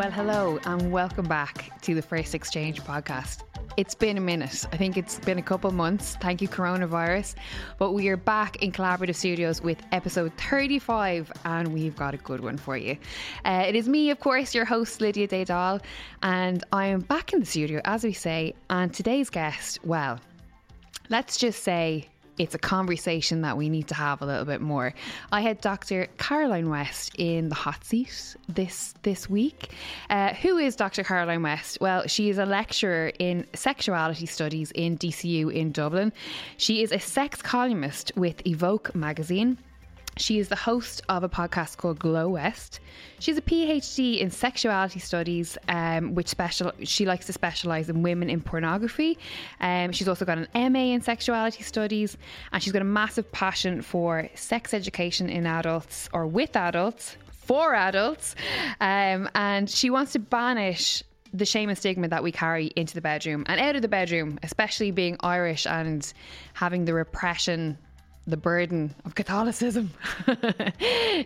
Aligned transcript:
Well, 0.00 0.10
hello, 0.10 0.58
and 0.64 0.90
welcome 0.90 1.28
back 1.28 1.78
to 1.82 1.94
the 1.94 2.00
First 2.00 2.34
Exchange 2.34 2.80
podcast. 2.80 3.42
It's 3.76 3.94
been 3.94 4.16
a 4.16 4.20
minute. 4.22 4.64
I 4.72 4.78
think 4.78 4.96
it's 4.96 5.18
been 5.18 5.36
a 5.36 5.42
couple 5.42 5.70
months. 5.72 6.16
Thank 6.22 6.40
you, 6.40 6.48
coronavirus. 6.48 7.34
But 7.76 7.92
we 7.92 8.08
are 8.08 8.16
back 8.16 8.62
in 8.62 8.72
Collaborative 8.72 9.14
Studios 9.14 9.60
with 9.60 9.82
episode 9.92 10.32
35, 10.38 11.30
and 11.44 11.74
we've 11.74 11.94
got 11.96 12.14
a 12.14 12.16
good 12.16 12.40
one 12.40 12.56
for 12.56 12.78
you. 12.78 12.96
Uh, 13.44 13.64
it 13.68 13.74
is 13.74 13.90
me, 13.90 14.08
of 14.08 14.20
course, 14.20 14.54
your 14.54 14.64
host, 14.64 15.02
Lydia 15.02 15.28
Daydal, 15.28 15.82
and 16.22 16.64
I 16.72 16.86
am 16.86 17.00
back 17.00 17.34
in 17.34 17.40
the 17.40 17.44
studio, 17.44 17.82
as 17.84 18.02
we 18.02 18.14
say. 18.14 18.54
And 18.70 18.94
today's 18.94 19.28
guest, 19.28 19.80
well, 19.84 20.18
let's 21.10 21.36
just 21.36 21.62
say 21.62 22.08
it's 22.40 22.54
a 22.54 22.58
conversation 22.58 23.42
that 23.42 23.58
we 23.58 23.68
need 23.68 23.86
to 23.88 23.94
have 23.94 24.22
a 24.22 24.24
little 24.24 24.46
bit 24.46 24.62
more. 24.62 24.94
I 25.30 25.42
had 25.42 25.60
Dr. 25.60 26.06
Caroline 26.16 26.70
West 26.70 27.14
in 27.18 27.50
the 27.50 27.54
hot 27.54 27.84
seat 27.84 28.34
this 28.48 28.94
this 29.02 29.28
week. 29.28 29.72
Uh, 30.08 30.32
who 30.32 30.56
is 30.56 30.74
Dr. 30.74 31.04
Caroline 31.04 31.42
West? 31.42 31.76
Well, 31.82 32.06
she 32.06 32.30
is 32.30 32.38
a 32.38 32.46
lecturer 32.46 33.12
in 33.18 33.46
sexuality 33.54 34.24
studies 34.24 34.70
in 34.70 34.96
DCU 34.96 35.52
in 35.52 35.70
Dublin. 35.70 36.14
She 36.56 36.82
is 36.82 36.92
a 36.92 36.98
sex 36.98 37.42
columnist 37.42 38.10
with 38.16 38.46
Evoke 38.46 38.94
magazine. 38.94 39.58
She 40.16 40.38
is 40.38 40.48
the 40.48 40.56
host 40.56 41.02
of 41.08 41.22
a 41.22 41.28
podcast 41.28 41.76
called 41.76 41.98
Glow 41.98 42.28
West. 42.28 42.80
She's 43.18 43.38
a 43.38 43.42
PhD 43.42 44.18
in 44.20 44.30
sexuality 44.30 44.98
studies, 44.98 45.56
um, 45.68 46.14
which 46.14 46.28
special 46.28 46.72
she 46.82 47.06
likes 47.06 47.26
to 47.26 47.32
specialize 47.32 47.88
in 47.88 48.02
women 48.02 48.28
in 48.28 48.40
pornography. 48.40 49.18
Um, 49.60 49.92
she's 49.92 50.08
also 50.08 50.24
got 50.24 50.38
an 50.38 50.72
MA 50.72 50.92
in 50.92 51.00
sexuality 51.00 51.62
studies, 51.62 52.16
and 52.52 52.62
she's 52.62 52.72
got 52.72 52.82
a 52.82 52.86
massive 52.86 53.30
passion 53.32 53.82
for 53.82 54.28
sex 54.34 54.74
education 54.74 55.28
in 55.30 55.46
adults 55.46 56.08
or 56.12 56.26
with 56.26 56.56
adults 56.56 57.16
for 57.32 57.74
adults, 57.74 58.36
um, 58.80 59.28
and 59.34 59.68
she 59.68 59.90
wants 59.90 60.12
to 60.12 60.18
banish 60.18 61.02
the 61.32 61.44
shame 61.44 61.68
and 61.68 61.78
stigma 61.78 62.08
that 62.08 62.22
we 62.22 62.32
carry 62.32 62.66
into 62.76 62.94
the 62.94 63.00
bedroom 63.00 63.44
and 63.46 63.60
out 63.60 63.76
of 63.76 63.82
the 63.82 63.88
bedroom, 63.88 64.38
especially 64.42 64.90
being 64.90 65.16
Irish 65.20 65.66
and 65.66 66.12
having 66.54 66.84
the 66.84 66.94
repression 66.94 67.78
the 68.26 68.36
burden 68.36 68.94
of 69.04 69.14
Catholicism. 69.14 69.90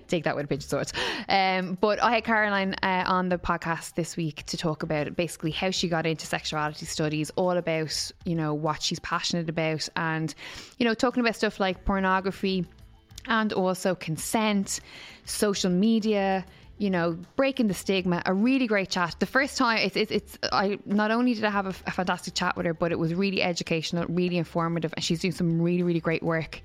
Take 0.09 0.25
that 0.25 0.37
with 0.37 0.45
a 0.45 0.48
pinch 0.48 0.64
of 0.64 0.70
salt. 0.70 0.92
Um, 1.28 1.77
but 1.81 2.03
I 2.03 2.12
had 2.12 2.25
Caroline 2.25 2.75
uh, 2.83 3.05
on 3.06 3.28
the 3.28 3.39
podcast 3.39 3.95
this 3.95 4.17
week 4.17 4.45
to 4.47 4.56
talk 4.56 4.83
about 4.83 5.17
basically 5.17 5.50
how 5.50 5.70
she 5.70 5.89
got 5.89 6.06
into 6.06 6.27
sexuality 6.27 6.87
studies, 6.87 7.31
all 7.37 7.53
about 7.53 8.11
you 8.25 8.34
know 8.34 8.55
what 8.55 8.83
she's 8.83 9.00
passionate 9.00 9.48
about, 9.48 9.89
and 9.97 10.34
you 10.78 10.84
know 10.84 10.95
talking 10.95 11.20
about 11.20 11.37
stuff 11.37 11.61
like 11.61 11.84
pornography 11.84 12.67
and 13.27 13.53
also 13.53 13.95
consent, 13.95 14.81
social 15.25 15.71
media 15.71 16.44
you 16.78 16.90
know, 16.90 17.16
breaking 17.36 17.68
the 17.68 17.74
stigma. 17.74 18.22
A 18.26 18.34
really 18.34 18.66
great 18.66 18.90
chat. 18.90 19.16
The 19.18 19.26
first 19.26 19.56
time, 19.56 19.78
it's, 19.78 19.96
it's, 19.96 20.10
it's 20.10 20.38
I 20.52 20.78
not 20.84 21.10
only 21.10 21.34
did 21.34 21.44
I 21.44 21.50
have 21.50 21.66
a, 21.66 21.74
a, 21.86 21.90
fantastic 21.90 22.34
chat 22.34 22.56
with 22.56 22.66
her, 22.66 22.74
but 22.74 22.90
it 22.92 22.98
was 22.98 23.14
really 23.14 23.42
educational, 23.42 24.04
really 24.08 24.38
informative, 24.38 24.92
and 24.94 25.04
she's 25.04 25.20
doing 25.20 25.32
some 25.32 25.60
really, 25.62 25.82
really 25.82 26.00
great 26.00 26.22
work. 26.22 26.60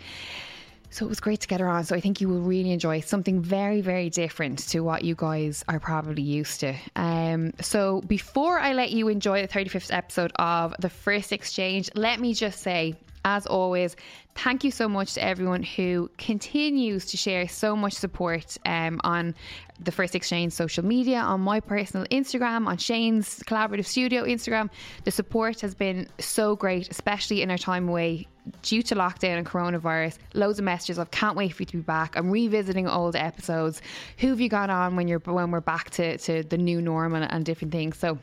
So 0.91 1.05
it 1.05 1.09
was 1.09 1.19
great 1.19 1.39
to 1.41 1.47
get 1.47 1.59
her 1.59 1.67
on. 1.67 1.83
So 1.83 1.95
I 1.95 1.99
think 1.99 2.19
you 2.19 2.27
will 2.27 2.41
really 2.41 2.71
enjoy 2.71 3.01
something 3.01 3.41
very, 3.41 3.81
very 3.81 4.09
different 4.09 4.59
to 4.69 4.79
what 4.79 5.03
you 5.03 5.13
guys 5.15 5.63
are 5.67 5.79
probably 5.79 6.23
used 6.23 6.61
to. 6.61 6.73
Um, 6.95 7.53
so 7.61 8.01
before 8.01 8.59
I 8.59 8.73
let 8.73 8.89
you 8.91 9.07
enjoy 9.07 9.43
the 9.43 9.47
35th 9.47 9.93
episode 9.93 10.31
of 10.37 10.73
the 10.79 10.89
first 10.89 11.31
exchange, 11.31 11.91
let 11.93 12.19
me 12.19 12.33
just 12.33 12.61
say 12.61 12.95
as 13.25 13.45
always, 13.45 13.95
thank 14.35 14.63
you 14.63 14.71
so 14.71 14.87
much 14.87 15.13
to 15.13 15.23
everyone 15.23 15.63
who 15.63 16.09
continues 16.17 17.05
to 17.07 17.17
share 17.17 17.47
so 17.47 17.75
much 17.75 17.93
support 17.93 18.57
um, 18.65 18.99
on 19.03 19.35
the 19.79 19.91
First 19.91 20.15
Exchange 20.15 20.53
social 20.53 20.83
media, 20.83 21.17
on 21.17 21.41
my 21.41 21.59
personal 21.59 22.05
Instagram, 22.07 22.67
on 22.67 22.77
Shane's 22.77 23.39
Collaborative 23.43 23.85
Studio 23.85 24.23
Instagram. 24.23 24.69
The 25.03 25.11
support 25.11 25.61
has 25.61 25.75
been 25.75 26.07
so 26.19 26.55
great, 26.55 26.89
especially 26.89 27.41
in 27.41 27.51
our 27.51 27.57
time 27.57 27.87
away 27.87 28.27
due 28.61 28.81
to 28.81 28.95
lockdown 28.95 29.37
and 29.37 29.45
coronavirus. 29.45 30.17
Loads 30.33 30.59
of 30.59 30.65
messages 30.65 30.97
of 30.97 31.11
can't 31.11 31.35
wait 31.35 31.53
for 31.53 31.63
you 31.63 31.67
to 31.67 31.77
be 31.77 31.83
back. 31.83 32.15
I'm 32.17 32.31
revisiting 32.31 32.87
old 32.87 33.15
episodes. 33.15 33.81
Who 34.17 34.29
have 34.29 34.41
you 34.41 34.49
got 34.49 34.69
on 34.69 34.95
when 34.95 35.07
you're 35.07 35.19
when 35.19 35.51
we're 35.51 35.61
back 35.61 35.91
to, 35.91 36.17
to 36.17 36.43
the 36.43 36.57
new 36.57 36.81
norm 36.81 37.13
and, 37.15 37.31
and 37.31 37.45
different 37.45 37.71
things? 37.71 37.97
So 37.97 38.17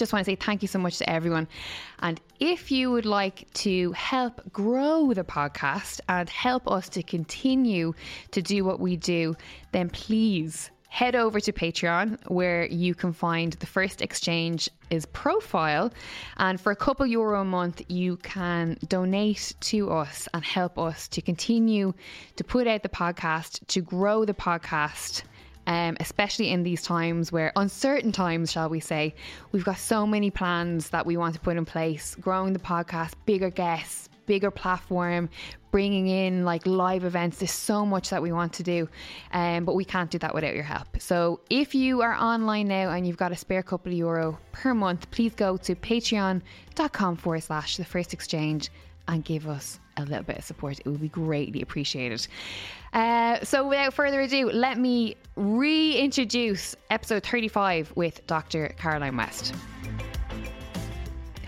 just 0.00 0.12
want 0.12 0.24
to 0.24 0.30
say 0.30 0.34
thank 0.34 0.62
you 0.62 0.68
so 0.68 0.78
much 0.78 0.98
to 0.98 1.08
everyone. 1.08 1.46
And 2.00 2.20
if 2.40 2.70
you 2.72 2.90
would 2.90 3.06
like 3.06 3.46
to 3.66 3.92
help 3.92 4.40
grow 4.50 5.12
the 5.12 5.24
podcast 5.24 6.00
and 6.08 6.28
help 6.28 6.66
us 6.66 6.88
to 6.90 7.02
continue 7.02 7.92
to 8.32 8.40
do 8.40 8.64
what 8.64 8.80
we 8.80 8.96
do, 8.96 9.36
then 9.72 9.90
please 9.90 10.70
head 10.88 11.14
over 11.14 11.38
to 11.38 11.52
Patreon 11.52 12.18
where 12.28 12.66
you 12.66 12.94
can 12.94 13.12
find 13.12 13.52
the 13.52 13.66
first 13.66 14.02
exchange 14.02 14.68
is 14.88 15.06
profile 15.06 15.92
and 16.38 16.60
for 16.60 16.72
a 16.72 16.76
couple 16.76 17.06
euro 17.06 17.42
a 17.42 17.44
month 17.44 17.80
you 17.88 18.16
can 18.16 18.76
donate 18.88 19.54
to 19.60 19.90
us 19.90 20.28
and 20.34 20.42
help 20.44 20.78
us 20.78 21.06
to 21.08 21.22
continue 21.22 21.94
to 22.34 22.42
put 22.42 22.66
out 22.66 22.82
the 22.82 22.88
podcast 22.88 23.64
to 23.68 23.80
grow 23.82 24.24
the 24.24 24.34
podcast 24.34 25.22
um, 25.70 25.96
especially 26.00 26.50
in 26.50 26.64
these 26.64 26.82
times 26.82 27.30
where 27.30 27.52
uncertain 27.54 28.10
times, 28.10 28.50
shall 28.50 28.68
we 28.68 28.80
say, 28.80 29.14
we've 29.52 29.64
got 29.64 29.78
so 29.78 30.04
many 30.04 30.28
plans 30.28 30.90
that 30.90 31.06
we 31.06 31.16
want 31.16 31.32
to 31.34 31.40
put 31.40 31.56
in 31.56 31.64
place, 31.64 32.16
growing 32.16 32.52
the 32.52 32.58
podcast, 32.58 33.12
bigger 33.24 33.50
guests, 33.50 34.08
bigger 34.26 34.50
platform, 34.50 35.28
bringing 35.70 36.08
in 36.08 36.44
like 36.44 36.66
live 36.66 37.04
events. 37.04 37.38
There's 37.38 37.52
so 37.52 37.86
much 37.86 38.10
that 38.10 38.20
we 38.20 38.32
want 38.32 38.52
to 38.54 38.64
do, 38.64 38.88
um, 39.30 39.64
but 39.64 39.76
we 39.76 39.84
can't 39.84 40.10
do 40.10 40.18
that 40.18 40.34
without 40.34 40.54
your 40.54 40.64
help. 40.64 40.88
So 41.00 41.38
if 41.50 41.72
you 41.72 42.02
are 42.02 42.14
online 42.14 42.66
now 42.66 42.90
and 42.90 43.06
you've 43.06 43.16
got 43.16 43.30
a 43.30 43.36
spare 43.36 43.62
couple 43.62 43.92
of 43.92 43.96
euro 43.96 44.40
per 44.50 44.74
month, 44.74 45.08
please 45.12 45.34
go 45.36 45.56
to 45.58 45.76
patreon.com 45.76 47.14
forward 47.14 47.44
slash 47.44 47.76
the 47.76 47.84
first 47.84 48.12
exchange 48.12 48.70
and 49.06 49.24
give 49.24 49.46
us 49.46 49.78
a 49.96 50.04
little 50.04 50.24
bit 50.24 50.38
of 50.38 50.44
support. 50.44 50.80
It 50.80 50.86
would 50.86 51.00
be 51.00 51.08
greatly 51.08 51.62
appreciated. 51.62 52.26
Uh, 52.92 53.42
so, 53.44 53.68
without 53.68 53.94
further 53.94 54.20
ado, 54.20 54.50
let 54.50 54.78
me 54.78 55.16
reintroduce 55.36 56.76
episode 56.90 57.24
35 57.24 57.92
with 57.94 58.26
Dr. 58.26 58.74
Caroline 58.76 59.16
West. 59.16 59.54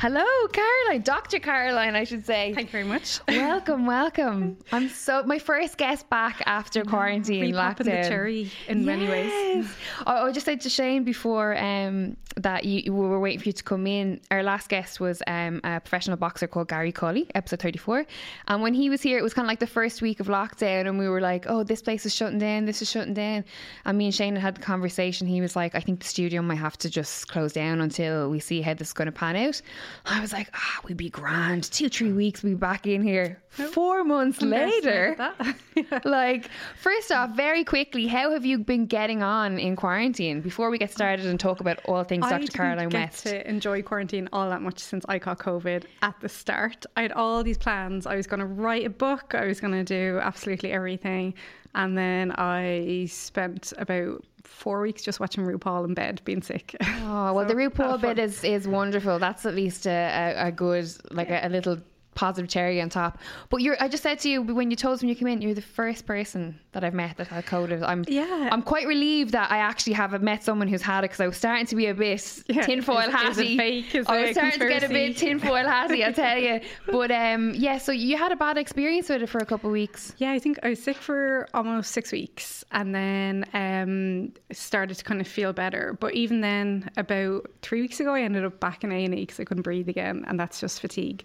Hello, 0.02 0.24
Caroline, 0.52 1.02
Dr. 1.02 1.38
Caroline, 1.38 1.94
I 1.94 2.02
should 2.02 2.26
say. 2.26 2.52
Thank 2.52 2.70
you 2.70 2.72
very 2.72 2.82
much. 2.82 3.20
Welcome, 3.28 3.86
welcome. 3.86 4.58
I'm 4.72 4.88
so 4.88 5.22
my 5.22 5.38
first 5.38 5.78
guest 5.78 6.10
back 6.10 6.42
after 6.44 6.82
quarantine 6.82 7.54
lockdown. 7.54 7.84
the 7.84 8.08
cherry 8.08 8.50
in 8.66 8.78
yes. 8.78 8.86
many 8.86 9.08
ways. 9.08 9.72
I, 10.04 10.22
I 10.22 10.32
just 10.32 10.44
said 10.44 10.60
to 10.62 10.68
Shane 10.68 11.04
before 11.04 11.56
um, 11.56 12.16
that 12.36 12.64
you, 12.64 12.92
we 12.92 13.06
were 13.06 13.20
waiting 13.20 13.38
for 13.38 13.48
you 13.48 13.52
to 13.52 13.62
come 13.62 13.86
in. 13.86 14.20
Our 14.32 14.42
last 14.42 14.68
guest 14.68 14.98
was 14.98 15.22
um, 15.28 15.60
a 15.62 15.78
professional 15.78 16.16
boxer 16.16 16.48
called 16.48 16.66
Gary 16.66 16.90
Cully, 16.90 17.28
episode 17.36 17.60
34. 17.60 18.04
And 18.48 18.60
when 18.60 18.74
he 18.74 18.90
was 18.90 19.02
here, 19.02 19.18
it 19.18 19.22
was 19.22 19.34
kind 19.34 19.46
of 19.46 19.48
like 19.48 19.60
the 19.60 19.68
first 19.68 20.02
week 20.02 20.18
of 20.18 20.26
lockdown, 20.26 20.88
and 20.88 20.98
we 20.98 21.08
were 21.08 21.20
like, 21.20 21.46
"Oh, 21.48 21.62
this 21.62 21.80
place 21.80 22.04
is 22.06 22.12
shutting 22.12 22.40
down. 22.40 22.64
This 22.64 22.82
is 22.82 22.90
shutting 22.90 23.14
down." 23.14 23.44
And 23.84 23.98
me 23.98 24.06
and 24.06 24.14
Shane 24.14 24.34
had 24.34 24.56
the 24.56 24.62
conversation. 24.62 25.28
He 25.28 25.40
was 25.40 25.54
like, 25.54 25.76
"I 25.76 25.80
think 25.80 26.00
the 26.00 26.06
studio 26.06 26.42
might 26.42 26.56
have 26.56 26.76
to 26.78 26.90
just 26.90 27.28
close 27.28 27.52
down 27.52 27.80
until 27.80 28.30
we 28.30 28.40
see 28.40 28.62
how 28.62 28.74
this 28.74 28.88
is 28.88 28.94
going 28.94 29.06
to 29.06 29.12
pan 29.12 29.36
out." 29.36 29.62
I 30.06 30.20
was 30.20 30.32
like, 30.32 30.48
ah, 30.54 30.80
we'd 30.84 30.96
be 30.96 31.10
grand. 31.10 31.64
Two, 31.64 31.88
three 31.88 32.12
weeks, 32.12 32.42
we'd 32.42 32.50
be 32.50 32.56
back 32.56 32.86
in 32.86 33.02
here. 33.02 33.42
Four 33.50 34.04
months 34.04 34.40
later. 34.40 35.16
like, 36.04 36.48
first 36.76 37.12
off, 37.12 37.36
very 37.36 37.64
quickly, 37.64 38.06
how 38.06 38.30
have 38.32 38.44
you 38.44 38.58
been 38.58 38.86
getting 38.86 39.22
on 39.22 39.58
in 39.58 39.76
quarantine 39.76 40.40
before 40.40 40.70
we 40.70 40.78
get 40.78 40.90
started 40.90 41.26
and 41.26 41.38
talk 41.38 41.60
about 41.60 41.78
all 41.84 42.02
things 42.04 42.26
Dr. 42.28 42.46
Caroline 42.46 42.88
get 42.88 43.10
West? 43.10 43.26
to 43.26 43.48
enjoy 43.48 43.82
quarantine 43.82 44.28
all 44.32 44.48
that 44.48 44.62
much 44.62 44.78
since 44.78 45.04
I 45.08 45.18
caught 45.18 45.38
COVID 45.38 45.84
at 46.02 46.18
the 46.20 46.28
start. 46.28 46.86
I 46.96 47.02
had 47.02 47.12
all 47.12 47.42
these 47.42 47.58
plans. 47.58 48.06
I 48.06 48.16
was 48.16 48.26
going 48.26 48.40
to 48.40 48.46
write 48.46 48.86
a 48.86 48.90
book, 48.90 49.34
I 49.34 49.46
was 49.46 49.60
going 49.60 49.74
to 49.74 49.84
do 49.84 50.18
absolutely 50.22 50.72
everything. 50.72 51.34
And 51.74 51.96
then 51.96 52.32
I 52.32 53.06
spent 53.10 53.72
about 53.78 54.24
four 54.44 54.80
weeks 54.80 55.02
just 55.02 55.20
watching 55.20 55.44
RuPaul 55.44 55.84
in 55.84 55.94
bed, 55.94 56.20
being 56.24 56.42
sick. 56.42 56.76
Oh 56.80 57.32
well, 57.32 57.48
So 57.48 57.54
the 57.54 57.54
RuPaul 57.54 58.00
bit 58.00 58.18
is 58.18 58.44
is 58.44 58.68
wonderful. 58.68 59.18
That's 59.18 59.46
at 59.46 59.54
least 59.54 59.86
a, 59.86 60.34
a, 60.36 60.48
a 60.48 60.52
good 60.52 60.88
like 61.10 61.30
a, 61.30 61.46
a 61.46 61.48
little 61.48 61.78
positive 62.14 62.48
cherry 62.50 62.80
on 62.80 62.88
top. 62.90 63.18
But 63.48 63.62
you're, 63.62 63.76
I 63.80 63.88
just 63.88 64.02
said 64.02 64.18
to 64.20 64.28
you 64.28 64.42
when 64.42 64.70
you 64.70 64.76
told 64.76 64.94
us 64.94 65.02
when 65.02 65.08
you 65.08 65.14
came 65.14 65.28
in, 65.28 65.40
you're 65.40 65.54
the 65.54 65.62
first 65.62 66.04
person 66.06 66.58
that 66.72 66.84
I've 66.84 66.92
met 66.94 67.16
that 67.16 67.28
had 67.28 67.46
COVID. 67.46 67.82
I'm 67.86 68.04
Yeah. 68.08 68.48
I'm 68.52 68.62
quite 68.62 68.86
relieved 68.86 69.32
that 69.32 69.50
I 69.50 69.58
actually 69.58 69.94
have 69.94 70.20
met 70.22 70.44
someone 70.44 70.68
who's 70.68 70.82
had 70.82 71.00
it 71.00 71.02
because 71.04 71.20
I 71.20 71.26
was 71.26 71.36
starting 71.36 71.66
to 71.66 71.76
be 71.76 71.86
a 71.86 71.94
bit 71.94 72.42
Yeah. 72.48 72.62
tinfoil 72.62 72.98
Is- 72.98 73.12
hatty. 73.12 73.56
fake? 73.56 73.94
Is 73.94 74.06
I 74.06 74.22
was 74.22 74.30
starting 74.32 74.60
to 74.60 74.68
get 74.68 74.82
a 74.84 74.88
bit 74.88 75.06
conspiracy? 75.16 75.26
tinfoil 75.26 75.66
hatty, 75.66 76.04
I 76.04 76.12
tell 76.12 76.38
you. 76.38 76.60
But 76.90 77.10
um, 77.10 77.52
yeah, 77.54 77.78
so 77.78 77.92
you 77.92 78.16
had 78.16 78.32
a 78.32 78.36
bad 78.36 78.58
experience 78.58 79.08
with 79.08 79.22
it 79.22 79.28
for 79.28 79.38
a 79.38 79.46
couple 79.46 79.70
of 79.70 79.72
weeks. 79.72 80.14
Yeah, 80.18 80.32
I 80.32 80.38
think 80.38 80.58
I 80.62 80.70
was 80.70 80.82
sick 80.82 80.96
for 80.96 81.48
almost 81.54 81.92
six 81.92 82.12
weeks 82.12 82.64
and 82.72 82.94
then 82.94 83.44
um, 83.54 84.32
started 84.52 84.94
to 84.98 85.04
kind 85.04 85.20
of 85.20 85.26
feel 85.28 85.52
better. 85.52 85.96
But 85.98 86.14
even 86.14 86.40
then, 86.42 86.90
about 86.96 87.46
three 87.62 87.80
weeks 87.80 88.00
ago, 88.00 88.14
I 88.14 88.20
ended 88.22 88.44
up 88.44 88.60
back 88.60 88.84
in 88.84 88.92
A 88.92 89.04
and 89.04 89.14
E 89.14 89.20
because 89.22 89.40
I 89.40 89.44
couldn't 89.44 89.62
breathe 89.62 89.88
again, 89.88 90.24
and 90.28 90.38
that's 90.38 90.60
just 90.60 90.80
fatigue. 90.80 91.24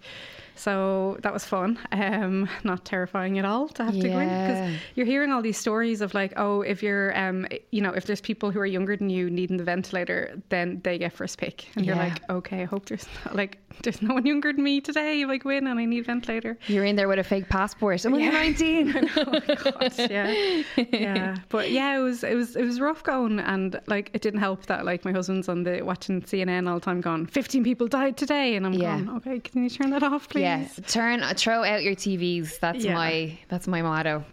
So 0.58 1.16
that 1.22 1.32
was 1.32 1.44
fun, 1.44 1.78
um, 1.92 2.48
not 2.64 2.84
terrifying 2.84 3.38
at 3.38 3.44
all 3.44 3.68
to 3.68 3.84
have 3.84 3.98
to 4.00 4.08
go 4.08 4.18
in 4.18 4.28
because 4.40 4.58
you're 4.96 5.06
hearing 5.06 5.30
all 5.30 5.40
these 5.40 5.56
stories 5.56 6.00
of 6.00 6.14
like, 6.14 6.32
oh, 6.36 6.62
if 6.62 6.82
you're, 6.82 7.16
um, 7.16 7.46
you 7.70 7.80
know, 7.80 7.92
if 7.92 8.06
there's 8.06 8.20
people 8.20 8.50
who 8.50 8.58
are 8.58 8.66
younger 8.66 8.96
than 8.96 9.08
you 9.08 9.30
needing 9.30 9.56
the 9.56 9.64
ventilator, 9.64 10.40
then 10.48 10.80
they 10.82 10.98
get 10.98 11.12
first 11.12 11.38
pick, 11.38 11.68
and 11.76 11.86
you're 11.86 11.96
like, 11.96 12.20
okay, 12.28 12.62
I 12.62 12.64
hope 12.64 12.86
there's 12.86 13.06
not, 13.24 13.36
like 13.36 13.58
there's 13.84 14.02
no 14.02 14.14
one 14.14 14.26
younger 14.26 14.52
than 14.52 14.64
me 14.64 14.80
today. 14.80 15.22
If 15.22 15.28
I 15.28 15.36
go 15.36 15.50
in 15.50 15.66
and 15.68 15.78
I 15.78 15.84
need 15.84 16.00
a 16.00 16.04
ventilator. 16.04 16.58
You're 16.66 16.84
in 16.84 16.96
there 16.96 17.06
with 17.08 17.20
a 17.20 17.24
fake 17.24 17.48
passport. 17.48 18.04
I'm 18.04 18.12
only 18.14 18.26
Yeah. 18.26 18.30
19. 18.32 19.08
oh 19.16 19.40
god, 19.62 19.92
yeah, 20.10 20.62
yeah. 20.92 21.36
But 21.48 21.70
yeah, 21.70 21.96
it 21.98 22.02
was 22.02 22.24
it 22.24 22.34
was 22.34 22.56
it 22.56 22.64
was 22.64 22.80
rough 22.80 23.02
going, 23.04 23.38
and 23.38 23.80
like 23.86 24.10
it 24.12 24.22
didn't 24.22 24.40
help 24.40 24.66
that 24.66 24.84
like 24.84 25.04
my 25.04 25.12
husband's 25.12 25.48
on 25.48 25.62
the 25.62 25.82
watching 25.82 26.20
CNN 26.22 26.68
all 26.68 26.74
the 26.80 26.84
time, 26.84 27.00
going, 27.00 27.26
15 27.26 27.62
people 27.62 27.86
died 27.86 28.16
today, 28.16 28.56
and 28.56 28.66
I'm 28.66 28.72
Yeah. 28.72 28.96
going, 29.00 29.16
okay, 29.18 29.38
can 29.40 29.62
you 29.62 29.70
turn 29.70 29.90
that 29.90 30.02
off, 30.02 30.28
please? 30.28 30.42
Yeah, 30.48 30.68
turn 30.86 31.22
throw 31.34 31.64
out 31.64 31.82
your 31.82 31.94
TVs. 31.94 32.58
That's 32.60 32.84
Yeah. 32.84 32.94
my 32.94 33.38
that's 33.48 33.66
my 33.66 33.82
motto. 33.82 34.24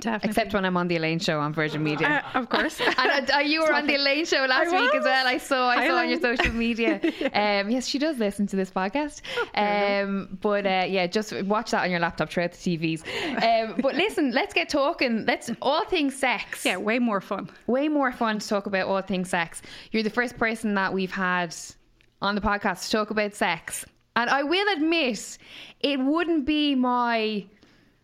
definitely. 0.00 0.28
Except 0.30 0.54
when 0.54 0.64
I'm 0.64 0.76
on 0.76 0.86
the 0.86 0.94
Elaine 0.96 1.18
show 1.18 1.40
on 1.40 1.52
Virgin 1.52 1.82
Media. 1.82 2.22
Uh, 2.32 2.38
of 2.38 2.48
course. 2.48 2.80
and 2.98 3.30
uh, 3.32 3.38
you 3.38 3.62
were 3.62 3.72
on 3.72 3.86
the 3.88 3.96
Elaine 3.96 4.24
show 4.26 4.46
last 4.48 4.70
week 4.70 4.94
as 4.94 5.02
well. 5.04 5.26
I 5.26 5.38
saw. 5.38 5.68
I 5.68 5.76
Hi, 5.78 5.88
saw 5.88 5.96
on 5.96 6.08
your 6.08 6.20
social 6.20 6.52
media. 6.54 7.00
um, 7.34 7.68
yes, 7.68 7.84
she 7.86 7.98
does 7.98 8.16
listen 8.18 8.46
to 8.46 8.54
this 8.56 8.70
podcast. 8.70 9.22
Um, 9.56 10.38
but 10.40 10.64
uh, 10.66 10.84
yeah, 10.88 11.08
just 11.08 11.32
watch 11.42 11.72
that 11.72 11.82
on 11.82 11.90
your 11.90 11.98
laptop 12.00 12.30
throughout 12.30 12.52
the 12.52 12.58
TVs. 12.58 13.02
Um, 13.42 13.74
but 13.82 13.96
listen, 13.96 14.30
let's 14.30 14.54
get 14.54 14.68
talking. 14.68 15.26
Let's 15.26 15.50
all 15.60 15.84
things 15.84 16.14
sex. 16.14 16.64
yeah, 16.64 16.76
way 16.76 16.98
more 17.00 17.20
fun. 17.20 17.50
way 17.66 17.88
more 17.88 18.12
fun 18.12 18.38
to 18.38 18.48
talk 18.48 18.66
about 18.66 18.86
all 18.86 19.02
things 19.02 19.30
sex. 19.30 19.62
You're 19.90 20.04
the 20.04 20.10
first 20.10 20.38
person 20.38 20.74
that 20.74 20.92
we've 20.92 21.10
had 21.10 21.56
on 22.22 22.36
the 22.36 22.40
podcast 22.40 22.84
to 22.86 22.90
talk 22.92 23.10
about 23.10 23.34
sex. 23.34 23.84
And 24.18 24.28
I 24.30 24.42
will 24.42 24.66
admit, 24.72 25.38
it 25.78 26.00
wouldn't 26.00 26.44
be 26.44 26.74
my 26.74 27.44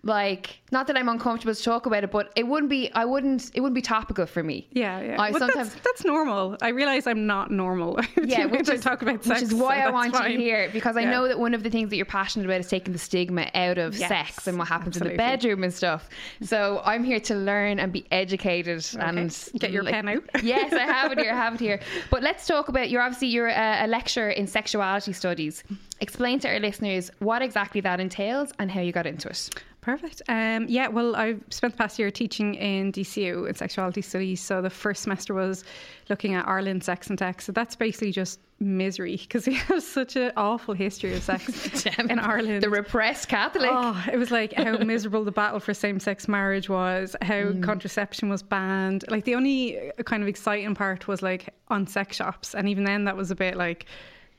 like 0.04 0.60
not 0.70 0.86
that 0.86 0.96
I'm 0.96 1.08
uncomfortable 1.08 1.54
to 1.54 1.62
talk 1.62 1.86
about 1.86 2.04
it, 2.04 2.10
but 2.10 2.30
it 2.36 2.46
wouldn't 2.46 2.68
be 2.70 2.92
I 2.92 3.04
wouldn't 3.04 3.50
it 3.54 3.60
wouldn't 3.60 3.74
be 3.74 3.82
topical 3.82 4.26
for 4.26 4.42
me. 4.42 4.68
Yeah, 4.70 5.00
yeah. 5.00 5.20
I 5.20 5.32
But 5.32 5.38
sometimes 5.40 5.70
that's, 5.72 5.82
that's 5.84 6.04
normal. 6.04 6.56
I 6.62 6.68
realize 6.68 7.06
I'm 7.06 7.26
not 7.26 7.50
normal. 7.50 7.98
yeah, 8.24 8.44
which 8.46 8.68
I 8.68 8.74
is, 8.74 8.80
talk 8.82 9.02
about 9.02 9.24
sex, 9.24 9.40
which 9.40 9.50
is 9.50 9.54
why 9.54 9.82
so 9.82 9.88
I 9.88 9.90
want 9.90 10.12
fine. 10.12 10.32
to 10.32 10.36
hear 10.36 10.60
it 10.60 10.72
because 10.72 10.96
I 10.96 11.00
Yeah. 11.02 11.10
know 11.10 11.28
that 11.28 11.38
one 11.38 11.54
of 11.54 11.62
the 11.62 11.70
things 11.70 11.90
that 11.90 11.96
you're 11.96 12.04
passionate 12.06 12.44
about 12.44 12.60
is 12.60 12.68
taking 12.68 12.92
the 12.92 12.98
stigma 12.98 13.50
out 13.54 13.78
of 13.78 13.96
Yes, 13.96 14.08
sex 14.08 14.46
and 14.46 14.58
what 14.58 14.68
happens 14.68 14.96
in 14.96 15.08
the 15.08 15.16
bedroom 15.16 15.64
and 15.64 15.72
stuff. 15.72 16.08
So 16.42 16.82
I'm 16.84 17.02
here 17.02 17.20
to 17.20 17.34
learn 17.34 17.78
and 17.80 17.92
be 17.92 18.06
educated 18.10 18.86
and 18.98 19.14
Get 19.58 19.70
your 19.70 19.84
pen 19.84 20.08
out. 20.08 20.22
yes, 20.42 20.72
I 20.72 20.80
have 20.80 21.12
it 21.12 21.18
here. 21.18 21.32
I 21.32 21.36
have 21.36 21.54
it 21.54 21.60
here. 21.60 21.80
But 22.10 22.22
let's 22.22 22.46
talk 22.46 22.68
about. 22.68 22.90
You're 22.90 23.02
obviously 23.02 23.28
you're 23.28 23.48
a, 23.48 23.84
a 23.84 23.86
lecturer 23.86 24.30
in 24.30 24.46
sexuality 24.46 25.12
studies. 25.12 25.64
Explain 26.00 26.38
to 26.40 26.48
our 26.48 26.58
listeners 26.60 27.10
what 27.20 27.40
exactly 27.42 27.80
that 27.82 28.00
entails 28.00 28.52
and 28.58 28.70
how 28.70 28.80
you 28.80 28.92
got 28.92 29.06
into 29.06 29.28
it. 29.28 29.50
Perfect. 29.84 30.22
Um, 30.28 30.66
yeah, 30.66 30.88
well, 30.88 31.14
I 31.14 31.36
spent 31.50 31.74
the 31.74 31.76
past 31.76 31.98
year 31.98 32.10
teaching 32.10 32.54
in 32.54 32.90
DCU 32.90 33.46
in 33.46 33.54
sexuality 33.54 34.00
studies. 34.00 34.40
So 34.40 34.62
the 34.62 34.70
first 34.70 35.02
semester 35.02 35.34
was 35.34 35.62
looking 36.08 36.34
at 36.34 36.48
Ireland 36.48 36.82
sex 36.82 37.08
and 37.10 37.18
tech. 37.18 37.42
So 37.42 37.52
that's 37.52 37.76
basically 37.76 38.10
just 38.10 38.40
misery 38.60 39.16
because 39.16 39.46
we 39.50 39.52
have 39.54 39.82
such 39.82 40.16
an 40.16 40.32
awful 40.38 40.72
history 40.72 41.12
of 41.14 41.22
sex 41.22 41.84
in 41.98 42.18
Ireland. 42.18 42.62
The 42.62 42.70
repressed 42.70 43.28
Catholic. 43.28 43.68
Oh, 43.70 44.02
it 44.10 44.16
was 44.16 44.30
like 44.30 44.54
how 44.54 44.78
miserable 44.84 45.22
the 45.22 45.32
battle 45.32 45.60
for 45.60 45.74
same 45.74 46.00
sex 46.00 46.28
marriage 46.28 46.70
was, 46.70 47.14
how 47.20 47.34
Mm. 47.34 47.62
contraception 47.62 48.30
was 48.30 48.42
banned. 48.42 49.04
Like 49.10 49.24
the 49.24 49.34
only 49.34 49.78
uh, 49.90 50.02
kind 50.04 50.22
of 50.22 50.28
exciting 50.30 50.74
part 50.74 51.06
was 51.06 51.20
like 51.20 51.52
on 51.68 51.86
sex 51.86 52.16
shops. 52.16 52.54
And 52.54 52.70
even 52.70 52.84
then, 52.84 53.04
that 53.04 53.18
was 53.18 53.30
a 53.30 53.34
bit 53.34 53.58
like, 53.58 53.84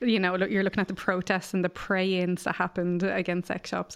you 0.01 0.19
know, 0.19 0.35
look, 0.35 0.49
you're 0.49 0.63
looking 0.63 0.81
at 0.81 0.87
the 0.87 0.95
protests 0.95 1.53
and 1.53 1.63
the 1.63 1.69
pray 1.69 2.15
ins 2.15 2.45
that 2.45 2.55
happened 2.55 3.03
against 3.03 3.47
sex 3.49 3.69
shops. 3.69 3.95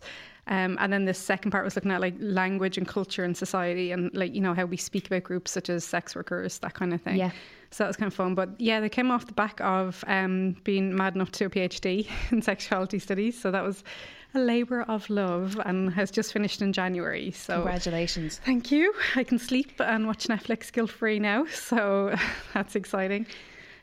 Um, 0.49 0.77
and 0.79 0.91
then 0.91 1.05
the 1.05 1.13
second 1.13 1.51
part 1.51 1.63
was 1.63 1.75
looking 1.75 1.91
at 1.91 2.01
like 2.01 2.15
language 2.19 2.77
and 2.77 2.87
culture 2.87 3.23
and 3.23 3.37
society 3.37 3.91
and 3.91 4.09
like, 4.15 4.33
you 4.33 4.41
know, 4.41 4.55
how 4.55 4.65
we 4.65 4.77
speak 4.77 5.05
about 5.05 5.23
groups 5.23 5.51
such 5.51 5.69
as 5.69 5.85
sex 5.85 6.15
workers, 6.15 6.57
that 6.59 6.73
kind 6.73 6.91
of 6.91 7.01
thing. 7.01 7.17
Yeah. 7.17 7.31
So 7.69 7.83
that 7.83 7.87
was 7.87 7.95
kind 7.95 8.07
of 8.07 8.15
fun. 8.15 8.33
But 8.33 8.59
yeah, 8.59 8.79
they 8.79 8.89
came 8.89 9.11
off 9.11 9.27
the 9.27 9.33
back 9.33 9.61
of 9.61 10.03
um, 10.07 10.55
being 10.63 10.95
mad 10.95 11.13
enough 11.13 11.31
to 11.33 11.39
do 11.39 11.45
a 11.45 11.49
PhD 11.69 12.09
in 12.31 12.41
sexuality 12.41 12.97
studies. 12.97 13.39
So 13.39 13.51
that 13.51 13.63
was 13.63 13.83
a 14.33 14.39
labour 14.39 14.81
of 14.83 15.07
love 15.09 15.59
and 15.65 15.93
has 15.93 16.09
just 16.09 16.33
finished 16.33 16.63
in 16.63 16.73
January. 16.73 17.29
So 17.31 17.55
Congratulations. 17.55 18.39
thank 18.43 18.71
you. 18.71 18.91
I 19.15 19.23
can 19.23 19.37
sleep 19.37 19.73
and 19.79 20.07
watch 20.07 20.27
Netflix 20.27 20.71
guilt 20.71 20.89
free 20.91 21.19
now. 21.19 21.45
So 21.53 22.15
that's 22.55 22.75
exciting. 22.75 23.27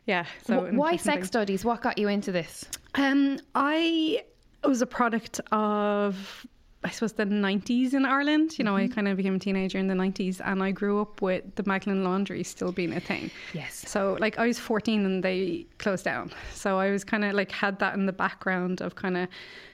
Yeah. 0.06 0.26
So 0.44 0.66
Wh- 0.66 0.74
Why 0.74 0.96
sex 0.96 1.28
studies? 1.28 1.64
What 1.64 1.80
got 1.80 1.96
you 1.96 2.08
into 2.08 2.32
this? 2.32 2.64
Um, 2.96 3.38
I 3.54 4.22
was 4.64 4.82
a 4.82 4.86
product 4.86 5.40
of, 5.52 6.46
I 6.86 6.90
suppose, 6.90 7.14
the 7.14 7.24
90s 7.24 7.94
in 7.94 8.04
Ireland. 8.04 8.58
You 8.58 8.64
know, 8.64 8.76
I 8.76 8.84
mm-hmm. 8.84 8.94
kind 8.94 9.08
of 9.08 9.16
became 9.16 9.34
a 9.34 9.38
teenager 9.40 9.76
in 9.76 9.88
the 9.88 9.94
90s 9.94 10.40
and 10.44 10.62
I 10.62 10.70
grew 10.70 11.00
up 11.00 11.20
with 11.20 11.42
the 11.56 11.64
Magdalen 11.64 12.04
Laundry 12.04 12.44
still 12.44 12.70
being 12.70 12.92
a 12.92 13.00
thing. 13.00 13.28
Yes. 13.54 13.84
So, 13.88 14.16
like, 14.20 14.38
I 14.38 14.46
was 14.46 14.60
14 14.60 15.04
and 15.04 15.24
they 15.24 15.66
closed 15.78 16.04
down. 16.04 16.32
So, 16.54 16.78
I 16.78 16.92
was 16.92 17.02
kind 17.02 17.24
of 17.24 17.34
like, 17.34 17.50
had 17.50 17.80
that 17.80 17.94
in 17.94 18.06
the 18.06 18.12
background 18.12 18.80
of 18.82 18.94
kind 18.94 19.16
of, 19.16 19.28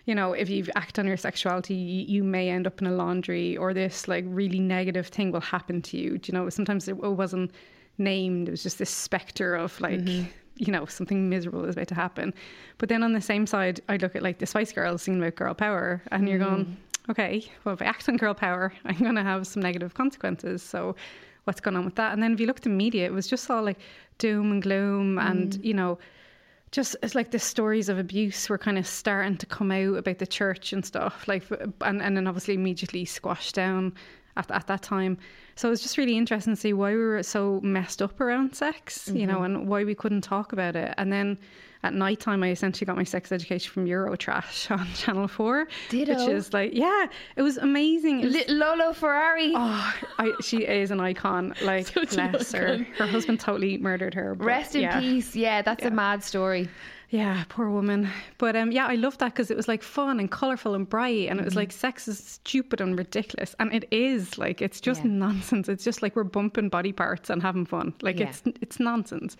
you 0.06 0.14
know, 0.14 0.32
if 0.32 0.49
you 0.49 0.64
act 0.75 0.99
on 0.99 1.06
your 1.06 1.19
sexuality, 1.19 1.75
you, 1.75 2.06
you 2.06 2.25
may 2.25 2.49
end 2.49 2.67
up 2.67 2.81
in 2.81 2.87
a 2.87 2.93
laundry 2.93 3.59
or 3.59 3.75
this 3.75 4.09
like 4.09 4.25
really 4.26 4.59
negative 4.59 5.09
thing 5.09 5.32
will 5.32 5.41
happen 5.41 5.82
to 5.82 5.99
you. 5.99 6.17
Do 6.17 6.32
you 6.32 6.38
know, 6.38 6.49
sometimes 6.49 6.88
it, 6.88 6.97
wasn't 6.97 7.50
named, 7.99 8.49
it 8.49 8.53
was 8.53 8.62
just 8.62 8.79
this 8.79 8.91
specter 8.91 9.55
of 9.55 9.79
like, 9.82 10.00
mm-hmm. 10.00 10.29
you 10.56 10.73
know, 10.73 10.87
something 10.87 11.29
miserable 11.29 11.67
is 11.67 11.76
about 11.76 11.88
to 11.88 11.94
happen. 11.94 12.32
But 12.79 12.88
then 12.88 13.03
on 13.03 13.12
the 13.12 13.20
same 13.20 13.47
side, 13.47 13.82
I 13.91 13.99
look 13.99 14.17
at 14.17 14.23
like 14.23 14.38
the 14.38 14.47
Spice 14.47 14.73
Girls 14.73 15.03
singing 15.03 15.21
about 15.21 15.37
girl 15.37 15.54
power, 15.54 16.02
and 16.11 16.28
you're 16.28 16.38
going, 16.38 16.64
mm. 16.64 16.75
Okay, 17.11 17.44
well, 17.64 17.75
if 17.75 17.82
I 17.82 17.87
act 17.87 18.09
on 18.09 18.16
girl 18.16 18.35
power, 18.35 18.73
I'm 18.85 18.99
going 18.99 19.14
to 19.14 19.23
have 19.23 19.47
some 19.47 19.62
negative 19.62 19.94
consequences. 19.94 20.62
So, 20.62 20.97
what's 21.44 21.61
going 21.61 21.76
on 21.76 21.85
with 21.85 21.97
that? 21.97 22.12
And 22.12 22.23
then 22.23 22.32
if 22.32 22.40
you 22.40 22.47
look 22.47 22.59
at 22.59 22.62
the 22.62 22.71
media, 22.71 23.06
it 23.06 23.12
was 23.12 23.26
just 23.26 23.50
all 23.50 23.62
like 23.62 23.78
doom 24.18 24.52
and 24.52 24.62
gloom, 24.62 25.18
and 25.18 25.52
mm. 25.52 25.64
you 25.64 25.75
know, 25.75 25.99
just 26.71 26.97
it's 27.02 27.14
like 27.14 27.30
the 27.30 27.38
stories 27.38 27.88
of 27.88 27.99
abuse 27.99 28.49
were 28.49 28.59
kind 28.59 28.78
of 28.78 28.87
starting 28.87 29.37
to 29.37 29.47
come 29.47 29.71
out 29.71 29.97
about 29.97 30.18
the 30.18 30.26
church 30.26 30.73
and 30.73 30.85
stuff, 30.85 31.26
like, 31.26 31.44
and 31.80 32.02
and 32.02 32.16
then 32.16 32.26
obviously 32.26 32.54
immediately 32.54 33.04
squashed 33.04 33.54
down 33.54 33.94
at, 34.37 34.51
at 34.51 34.67
that 34.67 34.83
time. 34.83 35.19
So 35.55 35.69
it 35.69 35.71
was 35.71 35.83
just 35.83 35.99
really 35.99 36.17
interesting 36.17 36.55
to 36.55 36.61
see 36.61 36.73
why 36.73 36.93
we 36.93 37.03
were 37.03 37.23
so 37.23 37.61
messed 37.62 38.01
up 38.01 38.21
around 38.21 38.55
sex, 38.55 39.09
you 39.09 39.27
know, 39.27 39.37
mm-hmm. 39.37 39.45
and 39.45 39.69
why 39.69 39.85
we 39.85 39.95
couldn't 39.95 40.23
talk 40.23 40.53
about 40.53 40.77
it. 40.77 40.95
And 40.97 41.12
then 41.12 41.39
at 41.85 41.95
night 41.95 42.21
time, 42.21 42.43
I 42.43 42.51
essentially 42.51 42.87
got 42.87 42.97
my 42.97 43.05
sex 43.05 43.33
education 43.33 43.71
from 43.71 43.87
Eurotrash 43.87 44.71
on 44.79 44.87
Channel 44.95 45.29
4. 45.29 45.69
Ditto. 45.91 46.12
Which 46.12 46.29
is 46.29 46.53
like, 46.53 46.73
yeah, 46.73 47.07
it 47.37 47.43
was 47.43 47.59
amazing. 47.59 48.21
It 48.21 48.27
was- 48.27 48.49
Lolo 48.49 48.93
Ferrari. 48.93 49.53
Oh, 49.55 49.95
I, 50.19 50.33
she 50.43 50.65
is 50.65 50.91
an 50.91 51.01
icon. 51.01 51.55
Like, 51.62 51.87
Such 52.09 52.15
bless 52.15 52.53
her. 52.53 52.75
icon. 52.75 52.87
Her 52.97 53.07
husband 53.07 53.41
totally 53.41 53.79
murdered 53.79 54.15
her. 54.15 54.35
Rest 54.35 54.75
in 54.75 54.83
yeah. 54.83 55.01
peace. 55.01 55.35
Yeah, 55.35 55.62
that's 55.62 55.85
a 55.85 55.91
mad 55.91 56.23
story. 56.23 56.69
Yeah, 57.12 57.45
poor 57.50 57.69
woman. 57.69 58.09
But 58.38 58.57
um, 58.57 58.73
yeah, 58.73 58.87
I 58.87 58.95
loved 58.95 59.21
that 59.21 59.35
because 59.35 59.50
it 59.50 59.57
was 59.57 59.69
like 59.69 59.83
fun 59.83 60.19
and 60.19 60.31
colourful 60.31 60.75
and 60.75 60.88
bright, 60.88 61.28
and 61.28 61.38
it 61.38 61.42
Mm-hmm. 61.42 61.45
was 61.45 61.57
like 61.57 61.71
sex 61.71 62.09
is 62.09 62.19
stupid 62.19 62.81
and 62.81 62.97
ridiculous, 62.97 63.54
and 63.61 63.71
it 63.75 63.85
is 63.90 64.38
like 64.38 64.62
it's 64.62 64.81
just 64.81 65.04
Yeah. 65.04 65.11
nonsense. 65.11 65.69
It's 65.69 65.85
just 65.85 66.00
like 66.00 66.16
we're 66.16 66.25
bumping 66.25 66.71
body 66.71 66.90
parts 66.92 67.28
and 67.28 67.42
having 67.42 67.66
fun. 67.66 67.92
Like 68.00 68.19
Yeah. 68.19 68.31
it's 68.31 68.42
it's 68.62 68.81
nonsense, 68.81 69.37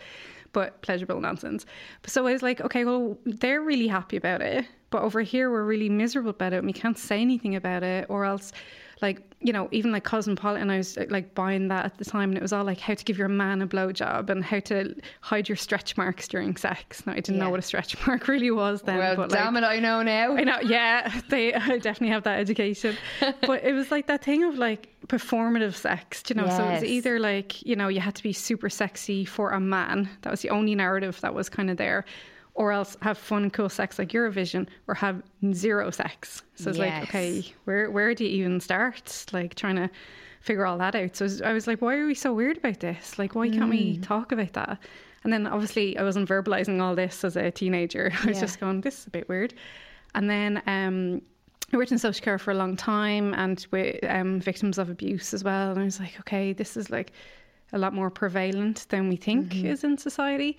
but 0.52 0.83
pleasurable 0.83 1.23
nonsense. 1.23 1.64
So 2.07 2.26
I 2.26 2.33
was 2.35 2.43
like, 2.43 2.61
okay, 2.61 2.85
well 2.85 3.17
they're 3.25 3.62
really 3.62 3.88
happy 3.88 4.19
about 4.19 4.43
it, 4.43 4.67
but 4.91 5.00
over 5.00 5.23
here 5.23 5.50
we're 5.50 5.64
really 5.64 5.88
miserable 5.88 6.31
about 6.31 6.52
it, 6.52 6.57
and 6.59 6.67
we 6.67 6.75
can't 6.75 6.99
say 6.99 7.23
anything 7.23 7.57
about 7.57 7.83
it, 7.83 8.05
or 8.11 8.26
else. 8.26 8.52
Like 9.02 9.21
you 9.44 9.52
know, 9.52 9.66
even 9.73 9.90
like 9.90 10.04
Cosmopolitan, 10.04 10.71
I 10.71 10.76
was 10.76 10.97
uh, 10.97 11.04
like 11.11 11.35
buying 11.35 11.66
that 11.66 11.85
at 11.85 11.99
the 11.99 12.04
time, 12.04 12.28
and 12.30 12.38
it 12.38 12.42
was 12.42 12.52
all 12.52 12.62
like 12.64 12.78
how 12.78 12.94
to 12.94 13.04
give 13.04 13.18
your 13.18 13.26
man 13.28 13.61
a 13.61 13.66
blowjob 13.66 14.30
and 14.30 14.44
how 14.44 14.61
to 14.61 14.94
hide 15.21 15.49
your 15.49 15.56
stretch 15.56 15.97
marks 15.97 16.28
during 16.28 16.56
sex. 16.56 17.04
Now 17.04 17.12
I 17.12 17.16
didn't 17.16 17.35
Yeah. 17.38 17.40
know 17.44 17.50
what 17.50 17.59
a 17.59 17.62
stretch 17.62 17.97
mark 18.06 18.28
really 18.28 18.52
was 18.52 18.82
then. 18.82 18.99
well, 18.99 19.16
but 19.16 19.30
damn 19.30 19.54
like, 19.54 19.64
it, 19.64 19.66
I 19.66 19.78
know 19.80 20.02
now. 20.02 20.37
I 20.37 20.44
know, 20.44 20.61
yeah, 20.62 21.12
they 21.28 21.52
I 21.54 21.78
definitely 21.78 22.11
have 22.11 22.23
that 22.23 22.38
education. 22.38 22.97
but 23.21 23.64
it 23.64 23.73
was 23.73 23.90
like 23.90 24.06
that 24.06 24.23
thing 24.23 24.44
of 24.44 24.59
like 24.59 24.88
performative 25.09 25.75
sex, 25.75 26.23
you 26.28 26.37
know. 26.37 26.49
So 26.49 26.64
it 26.68 26.75
was 26.75 26.85
either 26.85 27.18
like, 27.18 27.64
you 27.66 27.75
know, 27.75 27.88
you 27.88 27.99
had 28.00 28.14
to 28.14 28.23
be 28.23 28.32
super 28.32 28.71
sexy 28.71 29.25
for 29.25 29.50
a 29.50 29.59
man. 29.61 30.09
That 30.23 30.30
was 30.30 30.42
the 30.42 30.50
only 30.50 30.76
narrative 30.76 31.21
that 31.23 31.35
was 31.35 31.49
kind 31.49 31.68
of 31.68 31.76
there. 31.76 32.04
Or 32.54 32.71
else 32.71 32.97
have 33.00 33.16
fun, 33.16 33.50
cool 33.50 33.71
sex 33.71 33.99
like 33.99 34.11
Eurovision, 34.11 34.68
or 34.87 34.94
have 34.94 35.23
zero 35.54 35.90
sex. 35.90 36.42
So 36.54 36.68
it's 36.71 36.78
like, 36.78 37.04
okay, 37.04 37.42
where 37.64 37.90
where 37.90 38.14
do 38.14 38.25
you 38.25 38.30
even 38.44 38.61
start? 38.61 39.25
Like 39.32 39.54
trying 39.54 39.76
to 39.76 39.88
figure 40.40 40.66
all 40.66 40.76
that 40.78 40.94
out. 40.94 41.16
So 41.16 41.26
I 41.44 41.52
was- 41.54 41.66
like, 41.66 41.80
why 41.80 41.97
are 41.97 42.06
we 42.06 42.14
so 42.14 42.35
weird 42.35 42.59
about 42.59 42.80
this? 42.80 43.18
Like, 43.18 43.35
why 43.35 43.49
can't 43.49 43.71
we 43.71 43.97
Mm. 43.97 44.02
talk 44.02 44.32
about 44.32 44.52
that? 44.52 44.78
And 45.25 45.32
then 45.32 45.47
obviously 45.47 45.97
I 45.97 46.02
wasn't 46.02 46.28
verbalizing 46.28 46.80
all 46.82 46.94
this 46.94 47.25
as 47.25 47.37
a 47.37 47.50
teenager. 47.50 48.11
I 48.23 48.26
was 48.26 48.37
Yeah. 48.37 48.40
just 48.42 48.61
going, 48.61 48.80
this 48.82 48.99
is 49.00 49.06
a 49.06 49.11
bit 49.11 49.28
weird. 49.30 49.54
And 50.14 50.28
then 50.28 50.61
um, 50.66 51.23
I 51.73 51.76
worked 51.78 51.92
in 51.92 51.99
social 51.99 52.23
care 52.23 52.38
for 52.38 52.50
a 52.50 52.54
long 52.54 52.76
time 52.76 53.32
and 53.35 53.64
with 53.71 53.97
um, 54.04 54.40
victims 54.40 54.76
of 54.78 54.90
abuse 54.90 55.32
as 55.32 55.42
well. 55.42 55.71
And 55.71 55.80
I 55.80 55.85
was 55.85 55.99
like, 56.00 56.18
okay, 56.21 56.52
this 56.52 56.76
is 56.76 56.90
like 56.90 57.12
a 57.73 57.78
lot 57.78 57.94
more 57.94 58.11
prevalent 58.11 58.85
than 58.90 59.09
we 59.09 59.16
think 59.16 59.54
is 59.64 59.85
in 59.85 59.97
society. 59.97 60.59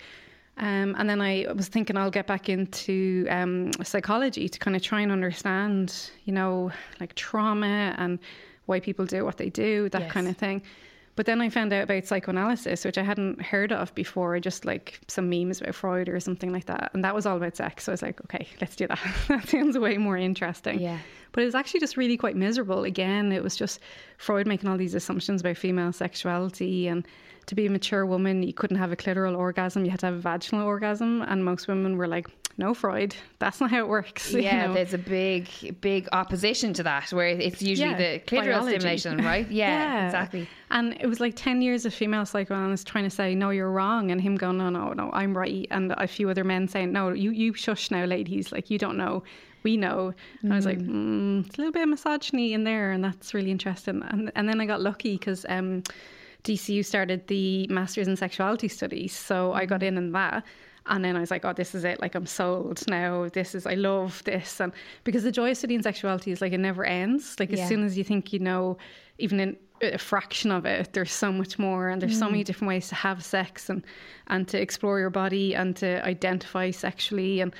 Um, 0.56 0.94
and 0.98 1.10
then 1.10 1.20
I 1.20 1.46
was 1.54 1.66
thinking 1.68 1.96
I'll 1.96 2.10
get 2.10 2.26
back 2.28 2.48
into 2.48 3.26
um, 3.28 3.72
psychology 3.82 4.48
to 4.48 4.58
kind 4.58 4.76
of 4.76 4.82
try 4.82 5.00
and 5.00 5.10
understand, 5.10 6.10
you 6.24 6.32
know, 6.32 6.70
like 7.00 7.14
trauma 7.16 7.94
and 7.98 8.18
why 8.66 8.78
people 8.80 9.04
do 9.04 9.24
what 9.24 9.36
they 9.36 9.50
do, 9.50 9.88
that 9.90 10.02
Yes. 10.02 10.12
kind 10.12 10.28
of 10.28 10.36
thing. 10.36 10.62
But 11.16 11.26
then 11.26 11.40
I 11.40 11.48
found 11.48 11.72
out 11.72 11.84
about 11.84 12.06
psychoanalysis, 12.06 12.84
which 12.84 12.98
I 12.98 13.02
hadn't 13.02 13.40
heard 13.40 13.70
of 13.70 13.94
before, 13.94 14.38
just 14.40 14.64
like 14.64 15.00
some 15.06 15.30
memes 15.30 15.60
about 15.60 15.74
Freud 15.74 16.08
or 16.08 16.18
something 16.18 16.52
like 16.52 16.66
that. 16.66 16.90
And 16.92 17.04
that 17.04 17.14
was 17.14 17.24
all 17.24 17.36
about 17.36 17.56
sex. 17.56 17.84
So 17.84 17.92
I 17.92 17.94
was 17.94 18.02
like, 18.02 18.20
okay, 18.24 18.48
let's 18.60 18.74
do 18.74 18.88
that. 18.88 18.98
that 19.28 19.48
sounds 19.48 19.78
way 19.78 19.96
more 19.96 20.16
interesting. 20.16 20.80
Yeah. 20.80 20.98
But 21.30 21.42
it 21.42 21.46
was 21.46 21.54
actually 21.54 21.80
just 21.80 21.96
really 21.96 22.16
quite 22.16 22.36
miserable. 22.36 22.84
Again, 22.84 23.30
it 23.30 23.42
was 23.42 23.56
just 23.56 23.80
Freud 24.18 24.46
making 24.46 24.68
all 24.68 24.76
these 24.76 24.94
assumptions 24.94 25.40
about 25.40 25.56
female 25.56 25.92
sexuality 25.92 26.88
and 26.88 27.06
to 27.46 27.54
be 27.54 27.66
a 27.66 27.70
mature 27.70 28.06
woman, 28.06 28.42
you 28.42 28.54
couldn't 28.54 28.78
have 28.78 28.90
a 28.90 28.96
clitoral 28.96 29.36
orgasm, 29.36 29.84
you 29.84 29.90
had 29.90 30.00
to 30.00 30.06
have 30.06 30.14
a 30.14 30.18
vaginal 30.18 30.66
orgasm. 30.66 31.22
And 31.22 31.44
most 31.44 31.68
women 31.68 31.96
were 31.96 32.08
like, 32.08 32.28
no, 32.56 32.72
Freud, 32.74 33.16
that's 33.40 33.60
not 33.60 33.70
how 33.70 33.78
it 33.78 33.88
works. 33.88 34.30
you 34.32 34.40
Yeah, 34.40 34.66
know? 34.66 34.74
there's 34.74 34.94
a 34.94 34.98
big, 34.98 35.48
big 35.80 36.08
opposition 36.12 36.72
to 36.74 36.82
that, 36.84 37.12
where 37.12 37.28
it's 37.28 37.60
usually 37.60 37.90
Yeah, 37.90 37.96
the 37.96 38.20
clitoral 38.26 38.60
biology. 38.60 38.78
stimulation, 38.78 39.18
right? 39.24 39.50
Yeah, 39.50 40.06
exactly. 40.06 40.48
And 40.70 40.96
it 41.00 41.06
was 41.06 41.20
like 41.20 41.34
10 41.36 41.62
years 41.62 41.84
of 41.84 41.92
female 41.94 42.24
psychoanalysts 42.26 42.84
trying 42.84 43.04
to 43.04 43.10
say, 43.10 43.34
no, 43.34 43.50
you're 43.50 43.70
wrong. 43.70 44.10
And 44.10 44.20
him 44.20 44.36
going, 44.36 44.58
no, 44.58 44.70
no, 44.70 44.92
no, 44.92 45.10
I'm 45.12 45.36
right. 45.36 45.66
And 45.70 45.92
a 45.98 46.06
few 46.06 46.30
other 46.30 46.44
men 46.44 46.68
saying, 46.68 46.92
no, 46.92 47.10
you, 47.10 47.30
you 47.30 47.54
shush 47.54 47.90
now, 47.90 48.04
ladies. 48.04 48.52
Like, 48.52 48.70
you 48.70 48.78
don't 48.78 48.96
know. 48.96 49.22
We 49.62 49.76
know. 49.76 50.12
And 50.42 50.52
I 50.52 50.56
was 50.56 50.66
like, 50.66 50.78
mm, 50.78 51.46
it's 51.46 51.56
a 51.56 51.58
little 51.58 51.72
bit 51.72 51.82
of 51.84 51.88
misogyny 51.88 52.52
in 52.52 52.64
there. 52.64 52.92
And 52.92 53.02
that's 53.02 53.32
really 53.34 53.50
interesting. 53.50 54.02
And, 54.10 54.30
and 54.36 54.48
then 54.48 54.60
I 54.60 54.66
got 54.66 54.80
lucky 54.82 55.16
because 55.16 55.46
um, 55.48 55.82
DCU 56.44 56.84
started 56.84 57.26
the 57.28 57.66
Masters 57.68 58.06
in 58.06 58.16
Sexuality 58.16 58.68
Studies. 58.68 59.16
So 59.16 59.52
I 59.54 59.64
got 59.64 59.82
in 59.82 59.96
in 59.96 60.12
that. 60.12 60.44
And 60.86 61.04
then 61.04 61.16
I 61.16 61.20
was 61.20 61.30
like, 61.30 61.44
oh, 61.44 61.52
this 61.52 61.74
is 61.74 61.84
it. 61.84 62.00
Like, 62.00 62.14
I'm 62.14 62.26
sold 62.26 62.86
now. 62.88 63.28
This 63.30 63.54
is, 63.54 63.66
I 63.66 63.74
love 63.74 64.22
this. 64.24 64.60
And 64.60 64.72
because 65.04 65.22
the 65.22 65.32
joy 65.32 65.52
of 65.52 65.56
studying 65.56 65.82
sexuality 65.82 66.30
is 66.30 66.42
like, 66.42 66.52
it 66.52 66.58
never 66.58 66.84
ends. 66.84 67.36
Like, 67.40 67.50
Yeah. 67.50 67.62
as 67.62 67.68
soon 67.68 67.84
as 67.84 67.96
you 67.96 68.04
think 68.04 68.32
you 68.32 68.38
know, 68.38 68.76
even 69.18 69.40
in 69.40 69.56
a 69.80 69.96
fraction 69.98 70.50
of 70.50 70.66
it, 70.66 70.92
there's 70.92 71.12
so 71.12 71.32
much 71.32 71.58
more. 71.58 71.88
And 71.88 72.02
there's 72.02 72.18
so 72.18 72.26
many 72.26 72.42
mm. 72.42 72.46
different 72.46 72.68
ways 72.68 72.88
to 72.88 72.94
have 72.96 73.24
sex 73.24 73.70
and, 73.70 73.82
and 74.26 74.46
to 74.48 74.60
explore 74.60 74.98
your 75.00 75.10
body 75.10 75.54
and 75.54 75.74
to 75.76 76.04
identify 76.04 76.70
sexually 76.70 77.40
and 77.40 77.54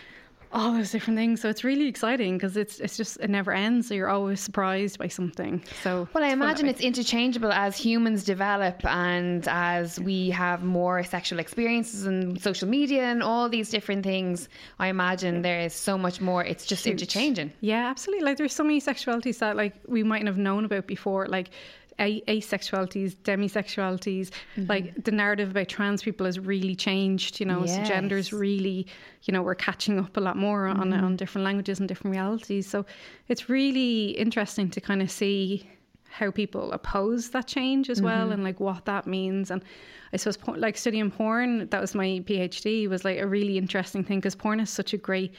all 0.54 0.73
those 0.73 0.92
different 0.92 1.18
things. 1.18 1.40
So 1.40 1.49
it's 1.49 1.64
really 1.64 1.87
exciting 1.87 2.38
because 2.38 2.56
it's, 2.56 2.78
it's 2.78 2.96
just, 2.96 3.18
it 3.20 3.28
never 3.28 3.52
ends. 3.52 3.88
So 3.88 3.94
you're 3.94 4.08
always 4.08 4.40
surprised 4.40 4.99
by 4.99 5.08
something. 5.08 5.62
So, 5.82 6.08
Well, 6.14 6.23
I 6.23 6.28
imagine 6.28 6.68
it's 6.68 6.80
interchangeable 6.80 7.52
as 7.52 7.76
humans 7.76 8.23
develop 8.25 8.84
and 8.87 9.46
as 9.49 9.99
we 10.00 10.30
have 10.30 10.62
more 10.62 11.02
sexual 11.02 11.40
experiences 11.40 12.06
and 12.06 12.40
social 12.40 12.68
media 12.68 13.02
and 13.02 13.23
all 13.23 13.49
these 13.49 13.68
different 13.68 14.04
things. 14.04 14.49
I 14.78 14.88
imagine 14.88 15.42
there 15.42 15.61
is 15.61 15.75
so 15.75 15.99
much 15.99 16.20
more. 16.20 16.44
It's 16.44 16.64
just 16.64 16.84
huge. 16.84 17.02
interchanging. 17.02 17.52
Yeah, 17.61 17.90
absolutely. 17.90 18.25
Like 18.25 18.37
there's 18.37 18.54
so 18.54 18.64
many 18.64 18.80
sexualities 18.80 19.38
that 19.40 19.56
like 19.56 19.75
we 19.88 20.04
mightn't 20.04 20.28
have 20.28 20.38
known 20.38 20.64
about 20.64 20.87
before, 20.87 21.26
like 21.26 21.50
asexualities, 21.98 23.14
demisexualities. 23.16 24.30
Mm-hmm. 24.56 24.66
Like 24.66 25.04
the 25.04 25.10
narrative 25.12 25.50
about 25.50 25.68
trans 25.68 26.02
people 26.02 26.26
has 26.26 26.38
really 26.38 26.74
changed. 26.74 27.40
You 27.40 27.46
know, 27.46 27.66
so 27.66 27.82
genders 27.84 28.32
really, 28.32 28.86
you 29.22 29.32
know, 29.32 29.42
we're 29.42 29.54
catching 29.54 29.98
up 29.98 30.16
a 30.16 30.20
lot 30.20 30.36
more 30.36 30.66
on 30.66 30.90
Mm-hmm. 30.90 31.04
on 31.04 31.16
different 31.16 31.44
languages 31.44 31.78
and 31.80 31.88
different 31.88 32.14
realities. 32.14 32.66
So 32.68 32.84
it's 33.28 33.48
really 33.48 34.10
interesting 34.10 34.70
to 34.70 34.80
kind 34.80 35.02
of 35.02 35.10
see 35.10 35.68
how 36.10 36.30
people 36.30 36.70
oppose 36.72 37.30
that 37.30 37.46
change 37.48 37.90
as 37.90 37.98
Mm-hmm. 37.98 38.06
well 38.06 38.30
and 38.32 38.44
like 38.44 38.60
what 38.60 38.84
that 38.84 39.04
means 39.04 39.50
and 39.50 39.64
i 40.12 40.16
suppose 40.16 40.38
like 40.56 40.76
studying 40.76 41.10
porn 41.10 41.66
that 41.70 41.80
was 41.80 41.92
my 41.92 42.22
phd 42.28 42.88
was 42.88 43.04
like 43.04 43.18
a 43.18 43.26
really 43.26 43.58
interesting 43.58 44.04
thing 44.04 44.18
because 44.20 44.36
porn 44.36 44.60
is 44.60 44.70
such 44.70 44.92
a 44.92 44.96
great 44.96 45.34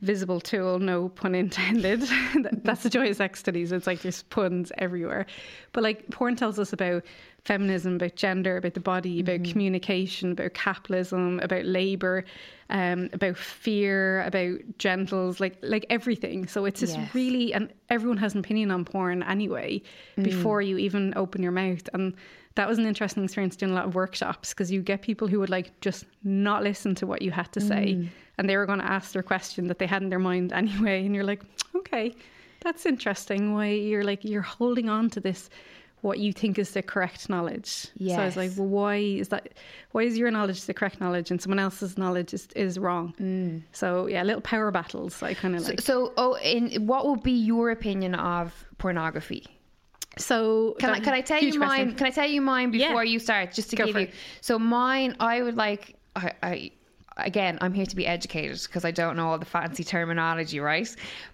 visible 0.00 0.40
tool 0.40 0.78
no 0.78 1.08
pun 1.08 1.34
intended. 1.34 2.00
That's 2.62 2.84
the 2.84 2.90
joy 2.90 3.10
of 3.10 3.16
sex 3.16 3.40
studies 3.40 3.72
it's 3.72 3.86
like 3.86 4.02
there's 4.02 4.22
puns 4.24 4.70
everywhere. 4.78 5.26
But 5.72 5.82
like 5.82 6.08
porn 6.10 6.36
tells 6.36 6.58
us 6.58 6.72
about 6.72 7.04
feminism 7.44 7.96
about 7.96 8.14
gender 8.14 8.58
about 8.58 8.74
the 8.74 8.80
body 8.80 9.20
about 9.20 9.40
mm-hmm. 9.40 9.52
communication 9.52 10.32
about 10.32 10.54
capitalism 10.54 11.40
about 11.40 11.64
labor 11.64 12.24
um, 12.70 13.08
about 13.12 13.36
fear 13.36 14.22
about 14.22 14.58
gentles 14.78 15.40
like 15.40 15.56
like 15.62 15.86
everything. 15.90 16.46
So 16.46 16.64
it's 16.64 16.80
just 16.80 16.96
Yes. 16.96 17.14
really 17.14 17.52
and 17.52 17.72
everyone 17.88 18.18
has 18.18 18.34
an 18.34 18.40
opinion 18.40 18.70
on 18.70 18.84
porn 18.84 19.24
anyway 19.24 19.82
mm. 20.16 20.22
before 20.22 20.62
you 20.62 20.78
even 20.78 21.12
open 21.16 21.42
your 21.42 21.52
mouth. 21.52 21.88
And 21.92 22.14
that 22.54 22.68
was 22.68 22.78
an 22.78 22.86
interesting 22.86 23.24
experience 23.24 23.56
doing 23.56 23.72
a 23.72 23.74
lot 23.74 23.86
of 23.86 23.94
workshops 23.94 24.50
because 24.50 24.70
you 24.70 24.82
get 24.82 25.02
people 25.02 25.28
who 25.28 25.40
would 25.40 25.50
like 25.50 25.80
just 25.80 26.04
not 26.22 26.62
listen 26.62 26.94
to 26.96 27.06
what 27.06 27.22
you 27.22 27.30
had 27.30 27.50
to 27.52 27.60
say 27.60 27.94
mm. 27.96 28.08
And 28.38 28.48
they 28.48 28.56
were 28.56 28.66
going 28.66 28.78
to 28.78 28.84
ask 28.84 29.12
their 29.12 29.22
question 29.22 29.66
that 29.66 29.78
they 29.78 29.86
had 29.86 30.02
in 30.02 30.08
their 30.08 30.18
mind 30.18 30.52
anyway 30.62 31.04
and 31.04 31.14
you're 31.14 31.24
like 31.24 31.42
okay 31.76 32.14
that's 32.60 32.86
interesting 32.86 33.54
why 33.54 33.66
you're 33.68 34.04
like 34.04 34.24
you're 34.24 34.42
holding 34.42 34.88
on 34.88 35.10
to 35.10 35.20
this 35.20 35.50
what 36.00 36.20
you 36.20 36.32
think 36.32 36.58
is 36.60 36.70
the 36.70 36.82
correct 36.82 37.28
knowledge 37.28 37.68
so 37.98 38.14
i 38.14 38.24
was 38.24 38.36
like 38.36 38.52
well 38.56 38.66
why 38.68 38.96
is 38.96 39.28
that 39.28 39.48
why 39.90 40.02
is 40.02 40.16
your 40.16 40.30
knowledge 40.30 40.64
the 40.66 40.72
correct 40.74 41.00
knowledge 41.00 41.30
and 41.32 41.42
someone 41.42 41.58
else's 41.58 41.98
knowledge 41.98 42.32
is, 42.32 42.46
is 42.54 42.78
wrong 42.78 43.12
mm. 43.20 43.60
so 43.72 44.06
yeah 44.06 44.22
little 44.22 44.40
power 44.40 44.70
battles 44.70 45.20
i 45.24 45.34
kind 45.34 45.56
of 45.56 45.66
like 45.66 45.80
So, 45.80 46.12
oh, 46.16 46.34
in 46.36 46.86
what 46.86 47.04
would 47.06 47.22
be 47.24 47.32
your 47.32 47.70
opinion 47.72 48.14
of 48.14 48.64
pornography? 48.78 49.44
So 50.16 50.74
Can 50.80 50.90
I 50.90 51.00
can 51.00 51.14
I 51.14 51.20
tell 51.20 51.42
you 51.42 51.58
mine? 51.58 51.68
question. 51.68 51.94
Can 51.96 52.06
I 52.06 52.10
tell 52.10 52.28
you 52.28 52.40
mine 52.40 52.72
Yeah. 52.72 52.88
before 52.88 53.04
you 53.04 53.18
start, 53.18 53.52
just 53.52 53.70
to 53.70 53.76
Go 53.76 53.86
give 53.86 53.96
you? 53.96 54.02
it. 54.02 54.14
So 54.40 54.58
mine, 54.58 55.16
I 55.20 55.42
would 55.42 55.56
like. 55.56 55.96
I, 56.16 56.32
I 56.42 56.70
again, 57.18 57.58
I'm 57.60 57.72
here 57.72 57.86
to 57.86 57.96
be 57.96 58.06
educated 58.06 58.60
because 58.62 58.84
I 58.84 58.90
don't 58.90 59.16
know 59.16 59.28
all 59.28 59.38
the 59.38 59.44
fancy 59.44 59.84
terminology, 59.84 60.60
right? 60.60 60.88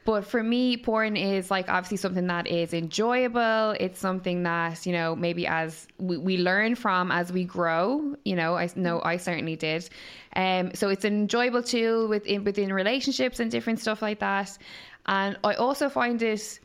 But 0.04 0.26
for 0.26 0.42
me, 0.42 0.76
porn 0.76 1.16
is 1.16 1.50
like 1.50 1.68
obviously 1.68 1.98
something 1.98 2.26
that 2.26 2.46
is 2.46 2.74
enjoyable. 2.74 3.76
It's 3.78 3.98
something 3.98 4.42
that 4.44 4.84
you 4.86 4.92
know 4.92 5.14
maybe 5.14 5.46
as 5.46 5.86
we, 5.98 6.16
we 6.16 6.38
learn 6.38 6.74
from 6.74 7.10
as 7.10 7.32
we 7.32 7.44
grow. 7.44 8.16
You 8.24 8.36
know, 8.36 8.56
I 8.56 8.68
know 8.76 9.00
I 9.04 9.16
certainly 9.16 9.56
did. 9.56 9.88
Um, 10.36 10.74
so 10.74 10.88
it's 10.88 11.04
an 11.04 11.14
enjoyable 11.14 11.62
tool 11.62 12.08
within 12.08 12.44
within 12.44 12.72
relationships 12.72 13.40
and 13.40 13.50
different 13.50 13.80
stuff 13.80 14.02
like 14.02 14.20
that. 14.20 14.56
And 15.06 15.36
I 15.44 15.54
also 15.54 15.88
find 15.88 16.22
it 16.22 16.60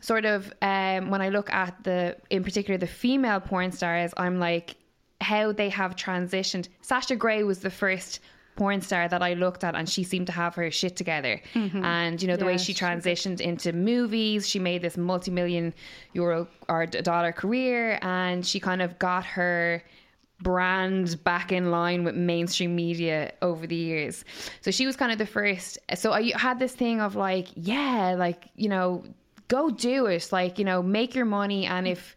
sort 0.00 0.24
of 0.24 0.52
um, 0.62 1.10
when 1.10 1.20
I 1.20 1.28
look 1.28 1.52
at 1.52 1.84
the, 1.84 2.16
in 2.30 2.42
particular, 2.44 2.78
the 2.78 2.86
female 2.86 3.40
porn 3.40 3.72
stars, 3.72 4.12
I'm 4.16 4.38
like 4.38 4.76
how 5.20 5.52
they 5.52 5.68
have 5.68 5.96
transitioned. 5.96 6.68
Sasha 6.80 7.16
Grey 7.16 7.42
was 7.42 7.60
the 7.60 7.70
first 7.70 8.20
porn 8.56 8.80
star 8.80 9.08
that 9.08 9.22
I 9.22 9.34
looked 9.34 9.64
at, 9.64 9.74
and 9.74 9.88
she 9.88 10.02
seemed 10.04 10.26
to 10.28 10.32
have 10.32 10.54
her 10.54 10.70
shit 10.70 10.96
together. 10.96 11.40
Mm-hmm. 11.54 11.84
And 11.84 12.22
you 12.22 12.28
know 12.28 12.36
the 12.36 12.44
way 12.46 12.52
Yes, 12.52 12.62
she 12.62 12.70
she 12.70 12.84
transitioned 12.84 13.40
into 13.40 13.72
movies, 13.72 14.48
she 14.48 14.58
made 14.58 14.82
this 14.82 14.96
multi-million 14.96 15.74
euro 16.12 16.46
or 16.68 16.86
dollar 16.86 17.32
career, 17.32 17.98
and 18.02 18.46
she 18.46 18.60
kind 18.60 18.82
of 18.82 18.98
got 18.98 19.24
her 19.24 19.82
brand 20.42 21.22
back 21.24 21.52
in 21.52 21.70
line 21.70 22.04
with 22.04 22.14
mainstream 22.14 22.74
media 22.74 23.32
over 23.42 23.66
the 23.66 23.76
years. 23.76 24.24
So 24.62 24.70
she 24.70 24.86
was 24.86 24.96
kind 24.96 25.12
of 25.12 25.18
the 25.18 25.26
first. 25.26 25.78
So 25.94 26.12
I 26.12 26.32
had 26.36 26.58
this 26.58 26.74
thing 26.74 27.00
of 27.00 27.14
like, 27.14 27.48
yeah, 27.54 28.14
like, 28.16 28.48
you 28.56 28.68
know, 28.68 29.04
go 29.48 29.70
do 29.70 30.06
it. 30.06 30.28
Like, 30.32 30.58
you 30.58 30.64
know, 30.64 30.82
make 30.82 31.14
your 31.14 31.26
money. 31.26 31.66
And 31.66 31.86
if, 31.86 32.16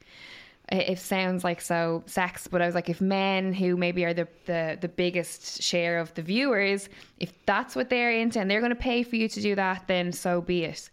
it 0.80 1.00
sounds 1.00 1.44
like 1.44 1.62
so 1.62 2.04
sex, 2.06 2.48
but 2.48 2.62
I 2.62 2.66
was 2.66 2.76
like, 2.76 2.90
if 2.90 3.00
men 3.00 3.54
who 3.54 3.78
maybe 3.78 4.06
are 4.06 4.14
the, 4.14 4.28
the, 4.46 4.78
the 4.82 4.88
biggest 4.88 5.62
share 5.62 6.00
of 6.00 6.14
the 6.16 6.22
viewers, 6.22 6.90
if 7.20 7.34
that's 7.46 7.76
what 7.76 7.90
they're 7.90 8.12
into 8.12 8.40
and 8.40 8.50
they're 8.50 8.60
going 8.60 8.72
to 8.72 8.76
pay 8.76 9.04
for 9.04 9.16
you 9.16 9.28
to 9.30 9.42
do 9.42 9.56
that, 9.56 9.88
then 9.88 10.12
so 10.12 10.42
be 10.42 10.64
it. 10.64 10.90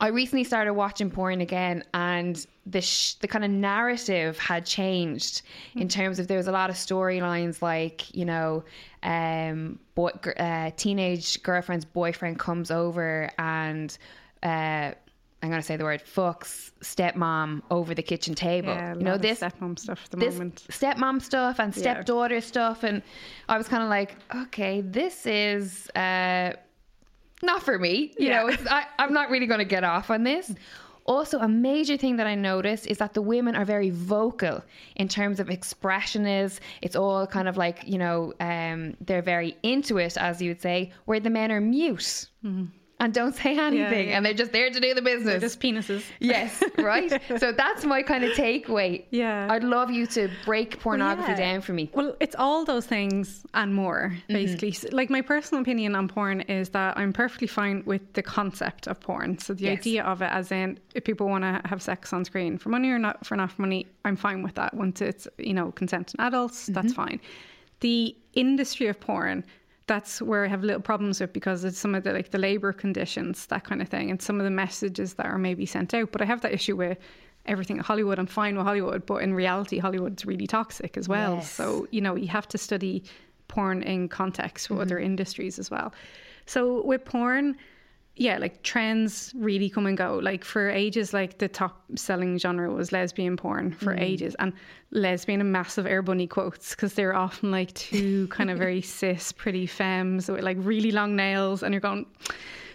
I 0.00 0.08
recently 0.08 0.42
started 0.42 0.74
watching 0.74 1.12
porn 1.12 1.40
again, 1.40 1.84
and 1.94 2.44
the 2.66 2.80
sh- 2.80 3.14
the 3.14 3.28
kind 3.28 3.44
of 3.44 3.52
narrative 3.52 4.36
had 4.36 4.66
changed 4.66 5.42
in 5.76 5.86
terms 5.86 6.18
of 6.18 6.26
there 6.26 6.38
was 6.38 6.48
a 6.48 6.52
lot 6.52 6.70
of 6.70 6.76
storylines 6.76 7.62
like 7.62 8.12
you 8.12 8.24
know, 8.24 8.64
um, 9.04 9.78
boy, 9.94 10.08
uh, 10.38 10.72
teenage 10.76 11.40
girlfriend's 11.44 11.84
boyfriend 11.84 12.38
comes 12.38 12.70
over 12.70 13.30
and. 13.38 13.96
Uh, 14.42 14.90
I'm 15.42 15.48
going 15.48 15.60
to 15.60 15.66
say 15.66 15.76
the 15.76 15.84
word 15.84 16.02
fucks 16.04 16.70
stepmom 16.82 17.62
over 17.70 17.94
the 17.94 18.02
kitchen 18.02 18.34
table. 18.34 18.68
Yeah, 18.74 18.94
you 18.94 19.02
know 19.02 19.18
this 19.18 19.40
stepmom 19.40 19.76
stuff 19.78 20.02
at 20.04 20.10
the 20.12 20.16
this 20.18 20.34
moment. 20.34 20.64
stepmom 20.70 21.20
stuff 21.20 21.58
and 21.58 21.74
Yeah. 21.74 21.80
stepdaughter 21.80 22.40
stuff, 22.40 22.84
and 22.84 23.02
I 23.48 23.58
was 23.58 23.66
kind 23.68 23.82
of 23.82 23.88
like, 23.88 24.16
okay, 24.44 24.80
this 24.82 25.26
is 25.26 25.90
uh, 25.96 26.52
not 27.42 27.62
for 27.62 27.76
me. 27.78 28.12
You 28.18 28.28
Yeah. 28.28 28.42
know, 28.42 28.46
it's, 28.48 28.64
I, 28.68 28.84
I'm 29.00 29.12
not 29.12 29.30
really 29.30 29.46
going 29.46 29.58
to 29.58 29.64
get 29.64 29.82
off 29.82 30.10
on 30.10 30.22
this. 30.22 30.54
Also, 31.04 31.40
a 31.40 31.48
major 31.48 31.96
thing 31.96 32.14
that 32.18 32.28
I 32.28 32.36
noticed 32.36 32.86
is 32.86 32.98
that 32.98 33.12
the 33.12 33.22
women 33.22 33.56
are 33.56 33.64
very 33.64 33.90
vocal 33.90 34.62
in 34.94 35.08
terms 35.08 35.40
of 35.40 35.50
expression. 35.50 36.24
Is 36.24 36.60
it's 36.80 36.94
all 36.94 37.26
kind 37.26 37.48
of 37.48 37.56
like 37.56 37.82
you 37.84 37.98
know 37.98 38.32
um, 38.38 38.96
they're 39.00 39.22
very 39.22 39.56
into 39.64 39.98
it, 39.98 40.16
as 40.16 40.40
you 40.40 40.50
would 40.50 40.62
say, 40.62 40.92
where 41.06 41.18
the 41.18 41.30
men 41.30 41.50
are 41.50 41.60
mute 41.60 42.28
and 43.02 43.12
don't 43.12 43.34
say 43.34 43.58
anything, 43.58 44.08
yeah. 44.08 44.16
and 44.16 44.24
they're 44.24 44.32
just 44.32 44.52
there 44.52 44.70
to 44.70 44.80
do 44.80 44.94
the 44.94 45.02
business. 45.02 45.26
They're 45.26 45.40
just 45.40 45.60
penises. 45.60 46.04
Yes, 46.20 46.62
right. 46.78 47.20
so 47.38 47.50
that's 47.50 47.84
my 47.84 48.00
kind 48.00 48.22
of 48.22 48.30
takeaway. 48.32 49.04
Yeah. 49.10 49.48
I'd 49.50 49.64
love 49.64 49.90
you 49.90 50.06
to 50.08 50.30
break 50.44 50.78
pornography 50.78 51.32
Yeah. 51.32 51.36
down 51.36 51.60
for 51.62 51.72
me. 51.72 51.90
Well, 51.92 52.14
it's 52.20 52.36
all 52.38 52.64
those 52.64 52.86
things 52.86 53.44
and 53.54 53.74
more, 53.74 54.12
mm-hmm. 54.14 54.32
basically. 54.32 54.70
So, 54.70 54.88
Like, 54.92 55.10
my 55.10 55.20
personal 55.20 55.62
opinion 55.62 55.96
on 55.96 56.06
porn 56.06 56.42
is 56.42 56.68
that 56.70 56.96
I'm 56.96 57.12
perfectly 57.12 57.48
fine 57.48 57.82
with 57.84 58.12
the 58.12 58.22
concept 58.22 58.86
of 58.86 59.00
porn. 59.00 59.36
So, 59.38 59.52
the 59.52 59.64
Yes. 59.64 59.80
idea 59.80 60.04
of 60.04 60.22
it, 60.22 60.30
as 60.30 60.52
in, 60.52 60.78
if 60.94 61.02
people 61.02 61.28
want 61.28 61.42
to 61.42 61.60
have 61.68 61.82
sex 61.82 62.12
on 62.12 62.24
screen 62.24 62.56
for 62.56 62.68
money 62.68 62.88
or 62.90 63.00
not 63.00 63.26
for 63.26 63.36
not 63.36 63.50
for 63.50 63.62
money, 63.62 63.88
I'm 64.04 64.14
fine 64.14 64.44
with 64.44 64.54
that. 64.54 64.74
Once 64.74 65.00
it's, 65.00 65.26
you 65.38 65.54
know, 65.54 65.72
consenting 65.72 66.20
adults, 66.20 66.66
that's 66.66 66.92
mm-hmm. 66.92 67.02
fine. 67.02 67.20
The 67.80 68.16
industry 68.34 68.86
of 68.86 69.00
porn, 69.00 69.44
that's 69.92 70.22
where 70.22 70.46
I 70.46 70.48
have 70.48 70.64
little 70.64 70.80
problems 70.80 71.20
with 71.20 71.34
because 71.34 71.64
it's 71.64 71.78
some 71.78 71.94
of 71.94 72.02
the 72.02 72.12
like 72.14 72.30
the 72.30 72.38
labor 72.38 72.72
conditions, 72.72 73.46
that 73.46 73.64
kind 73.64 73.82
of 73.82 73.88
thing, 73.88 74.10
and 74.10 74.22
some 74.22 74.40
of 74.40 74.44
the 74.44 74.50
messages 74.50 75.14
that 75.14 75.26
are 75.26 75.36
maybe 75.36 75.66
sent 75.66 75.92
out. 75.92 76.12
But 76.12 76.22
I 76.22 76.24
have 76.24 76.40
that 76.40 76.54
issue 76.54 76.76
with 76.76 76.96
everything 77.44 77.78
at 77.78 77.84
Hollywood. 77.84 78.18
I'm 78.18 78.26
fine 78.26 78.56
with 78.56 78.64
Hollywood, 78.64 79.04
but 79.04 79.16
in 79.16 79.34
reality, 79.34 79.78
Hollywood's 79.78 80.24
really 80.24 80.46
toxic 80.46 80.96
as 80.96 81.08
well. 81.08 81.34
Yes. 81.34 81.52
So 81.52 81.86
you 81.90 82.00
know, 82.00 82.14
you 82.16 82.28
have 82.28 82.48
to 82.48 82.58
study 82.58 83.04
porn 83.48 83.82
in 83.82 84.08
context 84.08 84.70
with 84.70 84.78
mm-hmm. 84.78 84.86
other 84.86 84.98
industries 84.98 85.58
as 85.58 85.70
well. 85.70 85.92
So 86.46 86.82
with 86.86 87.04
porn, 87.04 87.56
yeah, 88.16 88.36
like 88.36 88.62
trends 88.62 89.32
really 89.34 89.70
come 89.70 89.86
and 89.86 89.96
go. 89.96 90.20
Like 90.22 90.44
for 90.44 90.68
ages, 90.68 91.14
like 91.14 91.38
the 91.38 91.48
top 91.48 91.82
selling 91.94 92.38
genre 92.38 92.70
was 92.70 92.92
lesbian 92.92 93.36
porn 93.36 93.72
for 93.72 93.94
ages, 93.94 94.36
and 94.38 94.52
lesbian 94.90 95.40
and 95.40 95.50
massive 95.50 95.86
air 95.86 96.02
bunny 96.02 96.26
quotes 96.26 96.74
because 96.74 96.92
they're 96.92 97.16
often 97.16 97.50
like 97.50 97.72
two 97.72 98.28
kind 98.28 98.50
of 98.50 98.58
very 98.58 98.82
cis, 98.98 99.32
pretty 99.32 99.66
femmes 99.66 100.28
with 100.28 100.42
like 100.42 100.58
really 100.60 100.90
long 100.90 101.16
nails, 101.16 101.62
and 101.62 101.72
you're 101.72 101.80
going. 101.80 102.06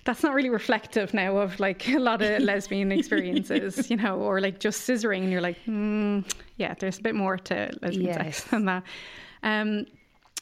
That's 0.06 0.24
not 0.24 0.34
really 0.34 0.50
reflective 0.50 1.14
now 1.14 1.36
of 1.36 1.60
like 1.60 1.88
a 1.90 2.00
lot 2.00 2.22
of 2.22 2.42
lesbian 2.52 2.94
experiences, 2.94 3.90
you 3.90 3.98
know, 3.98 4.16
or 4.16 4.40
like 4.40 4.60
just 4.60 4.88
scissoring, 4.88 5.24
and 5.24 5.32
you're 5.32 5.42
like, 5.42 5.58
mm, 5.66 6.24
yeah, 6.56 6.74
there's 6.80 6.98
a 6.98 7.02
bit 7.02 7.14
more 7.14 7.38
to 7.38 7.72
lesbian 7.82 8.14
sex 8.14 8.44
than 8.46 8.66
that. 8.66 8.84
Um, 9.44 9.86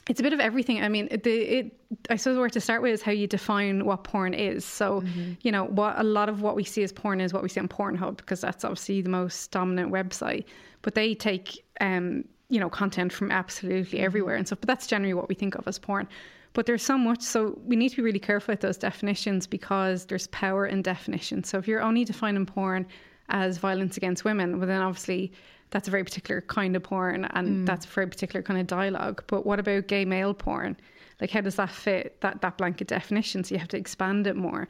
it's 0.08 0.20
a 0.20 0.22
bit 0.22 0.32
of 0.32 0.40
everything. 0.40 0.82
I 0.82 0.88
mean, 0.88 1.08
the 1.08 1.30
it. 1.30 1.80
I 2.10 2.16
suppose 2.16 2.38
where 2.38 2.48
to 2.48 2.60
start 2.60 2.82
with 2.82 2.92
is 2.92 3.02
how 3.02 3.12
you 3.12 3.26
define 3.26 3.84
what 3.84 4.04
porn 4.04 4.34
is. 4.34 4.64
So, 4.64 5.02
you 5.42 5.50
know, 5.50 5.64
what 5.64 5.98
a 5.98 6.04
lot 6.04 6.28
of 6.28 6.42
what 6.42 6.54
we 6.54 6.64
see 6.64 6.82
as 6.82 6.92
porn 6.92 7.20
is 7.20 7.32
what 7.32 7.42
we 7.42 7.48
see 7.48 7.60
on 7.60 7.68
Pornhub 7.68 8.16
because 8.16 8.40
that's 8.40 8.64
obviously 8.64 9.02
the 9.02 9.08
most 9.08 9.50
dominant 9.50 9.92
website. 9.92 10.44
But 10.82 10.94
they 10.94 11.14
take, 11.14 11.64
um, 11.80 12.24
you 12.48 12.60
know, 12.60 12.70
content 12.70 13.12
from 13.12 13.32
absolutely 13.32 13.98
everywhere 14.00 14.36
and 14.36 14.46
stuff. 14.46 14.60
But 14.60 14.68
that's 14.68 14.86
generally 14.86 15.14
what 15.14 15.28
we 15.28 15.34
think 15.34 15.56
of 15.56 15.66
as 15.66 15.78
porn. 15.78 16.08
But 16.52 16.66
there's 16.66 16.82
so 16.82 16.96
much, 16.96 17.20
so 17.20 17.58
we 17.66 17.76
need 17.76 17.90
to 17.90 17.96
be 17.96 18.02
really 18.02 18.18
careful 18.18 18.52
with 18.52 18.60
those 18.60 18.78
definitions 18.78 19.46
because 19.46 20.06
there's 20.06 20.28
power 20.28 20.66
in 20.66 20.80
definition. 20.80 21.44
So 21.44 21.58
if 21.58 21.68
you're 21.68 21.82
only 21.82 22.04
defining 22.04 22.46
porn 22.46 22.86
as 23.28 23.58
violence 23.58 23.96
against 23.96 24.24
women, 24.24 24.58
well, 24.58 24.66
then 24.66 24.80
obviously 24.80 25.32
that's 25.70 25.88
a 25.88 25.90
very 25.90 26.04
particular 26.04 26.40
kind 26.42 26.76
of 26.76 26.82
porn 26.82 27.24
and 27.32 27.48
mm. 27.48 27.66
that's 27.66 27.84
a 27.84 27.88
very 27.88 28.06
particular 28.06 28.42
kind 28.42 28.60
of 28.60 28.66
dialogue. 28.66 29.24
But 29.26 29.44
what 29.44 29.58
about 29.58 29.88
gay 29.88 30.04
male 30.04 30.34
porn? 30.34 30.76
Like, 31.20 31.30
how 31.30 31.40
does 31.40 31.56
that 31.56 31.70
fit 31.70 32.20
that, 32.20 32.40
that 32.42 32.58
blanket 32.58 32.88
definition? 32.88 33.42
So 33.42 33.54
you 33.54 33.58
have 33.58 33.68
to 33.68 33.76
expand 33.76 34.26
it 34.26 34.36
more. 34.36 34.68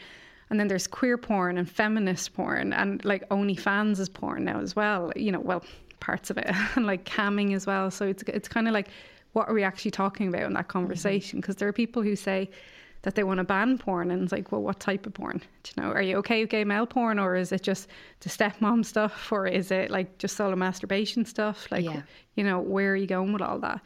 And 0.48 0.60
then 0.60 0.68
there's 0.68 0.86
queer 0.86 1.18
porn 1.18 1.58
and 1.58 1.68
feminist 1.68 2.34
porn 2.34 2.72
and 2.72 3.04
like 3.04 3.28
OnlyFans 3.30 3.98
is 3.98 4.08
porn 4.08 4.44
now 4.44 4.60
as 4.60 4.76
well. 4.76 5.12
You 5.16 5.32
know, 5.32 5.40
well, 5.40 5.64
parts 6.00 6.30
of 6.30 6.38
it 6.38 6.46
and 6.76 6.86
like 6.86 7.04
camming 7.04 7.54
as 7.54 7.66
well. 7.66 7.90
So 7.90 8.06
it's 8.06 8.22
it's 8.26 8.48
kind 8.48 8.68
of 8.68 8.74
like 8.74 8.88
what 9.32 9.48
are 9.48 9.54
we 9.54 9.64
actually 9.64 9.90
talking 9.90 10.28
about 10.28 10.42
in 10.44 10.54
that 10.54 10.60
mm-hmm. 10.60 10.78
conversation? 10.78 11.40
Because 11.40 11.56
there 11.56 11.68
are 11.68 11.72
people 11.72 12.02
who 12.02 12.16
say 12.16 12.48
that 13.06 13.14
they 13.14 13.22
want 13.22 13.38
to 13.38 13.44
ban 13.44 13.78
porn, 13.78 14.10
and 14.10 14.20
it's 14.24 14.32
like, 14.32 14.50
well, 14.50 14.60
what 14.62 14.80
type 14.80 15.06
of 15.06 15.14
porn? 15.14 15.40
Do 15.62 15.70
you 15.76 15.82
know, 15.84 15.90
are 15.92 16.02
you 16.02 16.16
okay 16.16 16.40
with 16.40 16.50
gay 16.50 16.64
male 16.64 16.86
porn, 16.86 17.20
or 17.20 17.36
is 17.36 17.52
it 17.52 17.62
just 17.62 17.88
the 18.18 18.28
stepmom 18.28 18.84
stuff, 18.84 19.30
or 19.30 19.46
is 19.46 19.70
it 19.70 19.92
like 19.92 20.18
just 20.18 20.36
solo 20.36 20.56
masturbation 20.56 21.24
stuff? 21.24 21.68
Like, 21.70 21.84
Yeah. 21.84 22.02
you 22.34 22.42
know, 22.42 22.58
where 22.58 22.90
are 22.90 22.96
you 22.96 23.06
going 23.06 23.32
with 23.32 23.42
all 23.42 23.60
that? 23.60 23.80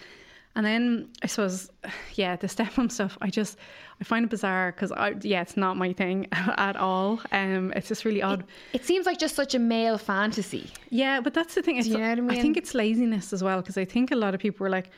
And 0.56 0.64
then 0.64 1.10
I 1.22 1.26
suppose, 1.26 1.70
yeah, 2.14 2.34
the 2.36 2.46
stepmom 2.46 2.90
stuff. 2.90 3.18
I 3.20 3.28
just 3.28 3.58
I 4.00 4.04
find 4.04 4.24
it 4.24 4.30
bizarre 4.30 4.72
because 4.72 4.90
I 4.90 5.14
yeah, 5.20 5.42
it's 5.42 5.56
not 5.58 5.76
my 5.76 5.92
thing 5.92 6.26
at 6.32 6.76
all. 6.76 7.20
Um, 7.30 7.74
it's 7.76 7.88
just 7.88 8.06
really 8.06 8.22
odd. 8.22 8.44
It 8.72 8.86
seems 8.86 9.04
like 9.04 9.18
just 9.18 9.36
such 9.36 9.54
a 9.54 9.58
male 9.58 9.98
fantasy. 9.98 10.70
Yeah, 10.88 11.20
but 11.20 11.34
that's 11.34 11.54
the 11.54 11.60
thing. 11.62 11.76
It's, 11.76 11.86
you 11.88 11.98
know 11.98 12.08
what 12.08 12.18
I 12.18 12.22
mean? 12.22 12.38
I 12.38 12.40
think 12.40 12.56
it's 12.56 12.72
laziness 12.74 13.34
as 13.34 13.44
well 13.44 13.60
because 13.60 13.76
I 13.76 13.84
think 13.84 14.12
a 14.12 14.16
lot 14.16 14.34
of 14.34 14.40
people 14.40 14.64
were 14.64 14.70
like, 14.70 14.88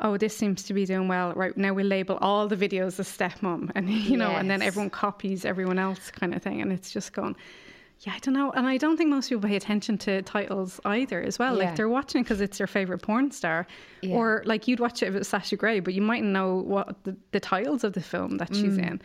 "Oh, 0.00 0.16
this 0.16 0.36
seems 0.36 0.62
to 0.64 0.74
be 0.74 0.84
doing 0.86 1.08
well, 1.08 1.32
right?" 1.34 1.56
Now 1.56 1.72
we 1.72 1.82
label 1.82 2.16
all 2.20 2.48
the 2.48 2.56
videos 2.56 2.98
as 2.98 3.08
stepmom, 3.08 3.70
and 3.74 3.88
you 4.10 4.16
know, 4.16 4.30
and 4.30 4.50
then 4.50 4.62
everyone 4.62 4.90
copies 4.90 5.44
everyone 5.44 5.78
else, 5.78 6.10
kind 6.10 6.34
of 6.34 6.42
thing, 6.42 6.60
and 6.60 6.72
it's 6.72 6.90
just 6.90 7.12
gone. 7.12 7.36
Yeah, 8.00 8.14
I 8.14 8.18
don't 8.20 8.32
know, 8.32 8.50
and 8.52 8.66
I 8.66 8.78
don't 8.78 8.96
think 8.96 9.10
most 9.10 9.28
people 9.28 9.46
pay 9.46 9.56
attention 9.56 9.98
to 9.98 10.22
titles 10.22 10.80
either. 10.86 11.20
As 11.20 11.38
well, 11.38 11.58
Yeah. 11.58 11.64
like 11.66 11.76
they're 11.76 11.88
watching 11.88 12.22
because 12.22 12.40
it's 12.40 12.56
their 12.56 12.66
favorite 12.66 13.02
porn 13.02 13.30
star, 13.30 13.66
Yeah. 14.00 14.14
or 14.16 14.42
like 14.46 14.66
you'd 14.66 14.80
watch 14.80 15.02
it 15.02 15.08
if 15.08 15.14
it 15.14 15.18
was 15.18 15.28
Sasha 15.28 15.56
Grey, 15.56 15.80
but 15.80 15.92
you 15.92 16.00
mightn't 16.00 16.32
know 16.32 16.54
what 16.56 17.04
the, 17.04 17.14
the 17.32 17.40
titles 17.40 17.84
of 17.84 17.92
the 17.92 18.00
film 18.00 18.38
that 18.38 18.54
she's 18.54 18.78
Mm. 18.78 18.86
in, 18.92 19.02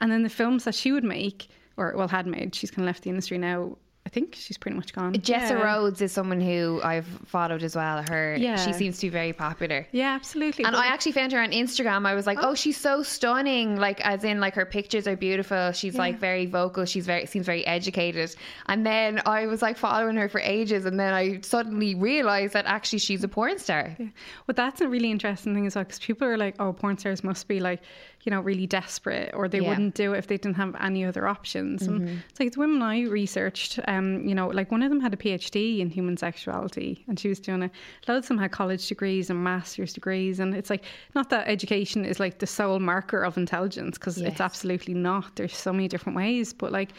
and 0.00 0.10
then 0.10 0.22
the 0.22 0.30
films 0.30 0.64
that 0.64 0.74
she 0.74 0.92
would 0.92 1.04
make, 1.04 1.48
or 1.76 1.92
well 1.94 2.08
had 2.08 2.26
made. 2.26 2.54
She's 2.54 2.70
kind 2.70 2.84
of 2.84 2.86
left 2.86 3.02
the 3.04 3.10
industry 3.10 3.36
now. 3.36 3.76
I 4.08 4.10
think 4.10 4.34
she's 4.36 4.56
pretty 4.56 4.74
much 4.74 4.94
gone. 4.94 5.12
Jessa 5.16 5.50
Yeah. 5.50 5.62
Rhodes 5.74 6.00
is 6.00 6.12
someone 6.12 6.40
who 6.40 6.80
I've 6.82 7.04
followed 7.26 7.62
as 7.62 7.76
well. 7.76 8.02
Her, 8.08 8.36
Yeah. 8.38 8.56
she 8.56 8.72
seems 8.72 8.96
to 9.00 9.06
be 9.06 9.10
very 9.10 9.34
popular. 9.34 9.86
Yeah, 9.92 10.14
absolutely. 10.14 10.64
And 10.64 10.72
But- 10.72 10.82
I 10.82 10.86
actually 10.86 11.12
found 11.12 11.30
her 11.32 11.40
on 11.42 11.50
Instagram. 11.50 12.06
I 12.06 12.14
was 12.14 12.26
like, 12.26 12.38
oh, 12.40 12.54
she's 12.54 12.78
so 12.78 13.02
stunning. 13.02 13.76
Like, 13.76 14.00
as 14.00 14.24
in, 14.24 14.40
like 14.40 14.54
her 14.54 14.64
pictures 14.64 15.06
are 15.06 15.14
beautiful. 15.14 15.72
She's 15.72 15.94
like 15.94 16.18
very 16.18 16.46
vocal. 16.46 16.86
She's 16.86 17.04
very 17.04 17.26
seems 17.26 17.44
very 17.44 17.66
educated. 17.66 18.34
And 18.64 18.86
then 18.86 19.20
I 19.26 19.44
was 19.44 19.60
like 19.60 19.76
following 19.76 20.16
her 20.16 20.30
for 20.30 20.40
ages, 20.40 20.86
and 20.86 20.98
then 20.98 21.12
I 21.12 21.40
suddenly 21.42 21.94
realized 21.94 22.54
that 22.54 22.64
actually 22.64 23.00
she's 23.00 23.22
a 23.22 23.28
porn 23.28 23.58
star. 23.58 23.94
Well, 23.98 24.54
that's 24.54 24.80
a 24.80 24.88
really 24.88 25.10
interesting 25.10 25.54
thing 25.54 25.66
as 25.66 25.74
well 25.74 25.84
because 25.84 25.98
people 25.98 26.26
are 26.26 26.38
like, 26.38 26.54
oh, 26.58 26.72
porn 26.72 26.96
stars 26.96 27.22
must 27.22 27.46
be 27.46 27.60
like, 27.60 27.82
you 28.24 28.30
know, 28.30 28.40
really 28.40 28.66
desperate 28.66 29.30
or 29.34 29.48
they 29.48 29.60
Yeah. 29.60 29.68
wouldn't 29.68 29.94
do 29.94 30.12
it 30.14 30.18
if 30.18 30.26
they 30.26 30.36
didn't 30.38 30.56
have 30.56 30.74
any 30.80 31.04
other 31.04 31.26
options. 31.28 31.86
And 31.86 32.22
it's 32.28 32.40
like 32.40 32.52
the 32.52 32.60
women 32.60 32.82
I 32.82 33.02
researched, 33.02 33.78
um, 33.86 33.97
Um, 33.98 34.26
you 34.26 34.34
know, 34.34 34.48
like 34.48 34.70
one 34.70 34.82
of 34.82 34.90
them 34.90 35.00
had 35.00 35.12
a 35.12 35.16
PhD 35.16 35.80
in 35.80 35.90
human 35.90 36.16
sexuality 36.16 37.04
and 37.08 37.18
she 37.18 37.28
was 37.28 37.40
doing 37.40 37.62
it. 37.62 37.72
A 38.06 38.12
lot 38.12 38.18
of 38.18 38.28
them 38.28 38.38
had 38.38 38.50
college 38.52 38.86
degrees 38.88 39.30
and 39.30 39.42
master's 39.42 39.92
degrees. 39.92 40.40
And 40.40 40.54
it's 40.54 40.70
like, 40.70 40.84
not 41.14 41.30
that 41.30 41.48
education 41.48 42.04
is 42.04 42.18
like 42.20 42.38
the 42.38 42.46
sole 42.46 42.78
marker 42.80 43.22
of 43.22 43.36
intelligence 43.36 43.98
because 43.98 44.18
Yes. 44.18 44.32
it's 44.32 44.40
absolutely 44.40 44.94
not. 44.94 45.36
There's 45.36 45.56
so 45.56 45.72
many 45.72 45.88
different 45.88 46.16
ways. 46.16 46.52
But 46.52 46.72
like, 46.72 46.90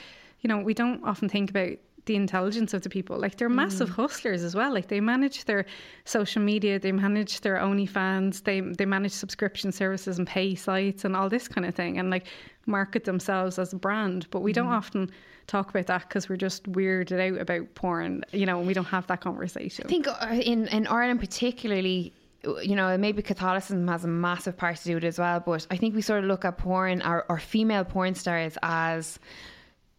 you 0.41 0.47
know, 0.47 0.57
we 0.59 0.73
don't 0.73 1.03
often 1.03 1.29
think 1.29 1.49
about 1.49 1.71
the 2.05 2.15
intelligence 2.15 2.73
of 2.73 2.81
the 2.81 2.89
people. 2.89 3.19
Like 3.19 3.38
they're 3.38 3.49
mm. 3.49 3.55
massive 3.55 3.89
hustlers 3.89 4.43
as 4.43 4.55
well. 4.55 4.73
Like 4.73 4.88
they 4.88 4.99
manage 4.99 5.45
their 5.45 5.65
social 6.05 6.41
media, 6.41 6.79
they 6.79 6.91
manage 6.91 7.41
their 7.41 7.57
OnlyFans, 7.57 8.43
they 8.43 8.62
they 8.62 8.85
manage 8.85 9.12
subscription 9.12 9.71
services 9.71 10.17
and 10.17 10.27
pay 10.27 10.55
sites 10.55 11.05
and 11.05 11.15
all 11.15 11.29
this 11.29 11.47
kind 11.47 11.65
of 11.65 11.75
thing, 11.75 11.97
and 11.97 12.09
like 12.09 12.27
market 12.65 13.03
themselves 13.03 13.59
as 13.59 13.73
a 13.73 13.75
brand. 13.75 14.27
But 14.31 14.41
we 14.41 14.53
don't 14.53 14.67
mm. 14.67 14.77
often 14.77 15.12
talk 15.47 15.69
about 15.69 15.88
that 15.88 16.07
because 16.07 16.29
we're 16.29 16.38
just 16.38 16.71
weirded 16.71 17.33
out 17.33 17.41
about 17.41 17.73
porn, 17.75 18.23
you 18.31 18.45
know, 18.45 18.59
and 18.59 18.67
we 18.67 18.73
don't 18.73 18.85
have 18.85 19.07
that 19.07 19.21
conversation. 19.21 19.85
I 19.85 19.89
think 19.89 20.07
uh, 20.07 20.39
in 20.41 20.67
in 20.67 20.88
Ireland 20.88 21.19
particularly, 21.19 22.13
uh, 22.45 22.57
you 22.59 22.75
know, 22.75 22.97
maybe 22.97 23.21
Catholicism 23.21 23.88
has 23.88 24.05
a 24.05 24.07
massive 24.07 24.55
part 24.55 24.77
to 24.77 24.83
do 24.83 24.95
with 24.95 25.03
it 25.03 25.07
as 25.07 25.19
well. 25.19 25.41
But 25.41 25.67
I 25.69 25.77
think 25.77 25.95
we 25.95 26.01
sort 26.01 26.19
of 26.19 26.25
look 26.25 26.45
at 26.45 26.57
porn 26.57 27.01
or, 27.01 27.25
or 27.29 27.38
female 27.38 27.83
porn 27.83 28.15
stars 28.15 28.57
as. 28.63 29.19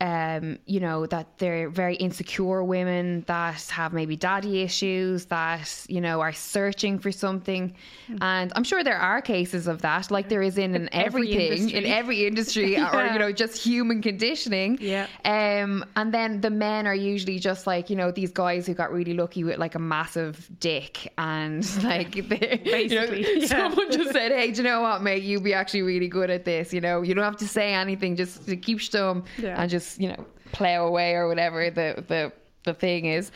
Um, 0.02 0.58
you 0.64 0.80
know 0.80 1.04
that 1.06 1.26
they're 1.36 1.68
very 1.68 1.94
insecure 1.96 2.64
women 2.64 3.22
that 3.26 3.60
have 3.68 3.92
maybe 3.92 4.16
daddy 4.16 4.62
issues 4.62 5.26
that 5.26 5.84
you 5.88 6.00
know 6.00 6.20
are 6.22 6.32
searching 6.32 6.98
for 6.98 7.12
something, 7.12 7.74
and 8.22 8.50
I'm 8.56 8.64
sure 8.64 8.82
there 8.82 8.96
are 8.96 9.20
cases 9.20 9.66
of 9.66 9.82
that, 9.82 10.10
like 10.10 10.28
there 10.30 10.40
is 10.40 10.56
in, 10.56 10.74
in 10.74 10.88
Every 10.94 11.32
everything 11.32 11.68
in 11.70 11.84
industry. 11.84 11.90
every 11.92 12.26
industry, 12.26 12.76
or 12.94 13.06
you 13.12 13.18
know 13.18 13.30
just 13.30 13.62
human 13.62 14.00
conditioning. 14.00 14.78
Yeah. 14.80 15.06
Um, 15.26 15.84
and 15.96 16.14
then 16.14 16.40
the 16.40 16.50
men 16.50 16.86
are 16.86 16.94
usually 16.94 17.38
just 17.38 17.66
like, 17.66 17.90
you 17.90 17.96
know, 17.96 18.10
these 18.10 18.32
guys 18.32 18.66
who 18.66 18.72
got 18.74 18.90
really 18.92 19.12
lucky 19.14 19.44
with 19.44 19.58
like 19.58 19.74
a 19.74 19.78
massive 19.78 20.48
dick 20.60 21.12
and 21.18 21.62
like, 21.84 22.12
they, 22.28 22.60
Basically, 22.64 23.20
you 23.20 23.34
know, 23.36 23.40
yeah. 23.42 23.46
someone 23.46 23.90
just 23.92 24.12
said, 24.12 24.32
hey, 24.32 24.50
do 24.50 24.58
you 24.58 24.62
know 24.68 24.80
what, 24.80 25.02
mate? 25.02 25.22
You'd 25.22 25.44
be 25.44 25.52
actually 25.52 25.82
really 25.82 26.08
good 26.08 26.30
at 26.30 26.44
this. 26.44 26.72
You 26.72 26.80
know, 26.80 27.02
you 27.02 27.14
don't 27.14 27.24
have 27.24 27.36
to 27.38 27.48
say 27.48 27.74
anything, 27.74 28.16
just 28.16 28.46
keep 28.62 28.78
stum 28.78 29.24
Yeah. 29.38 29.60
and 29.60 29.70
just 29.70 29.89
just 29.90 30.00
you 30.00 30.08
know 30.08 30.24
plow 30.52 30.86
away 30.86 31.14
or 31.14 31.28
whatever 31.28 31.70
the 31.70 32.04
the 32.08 32.32
the 32.64 32.74
thing 32.74 33.06
is. 33.06 33.32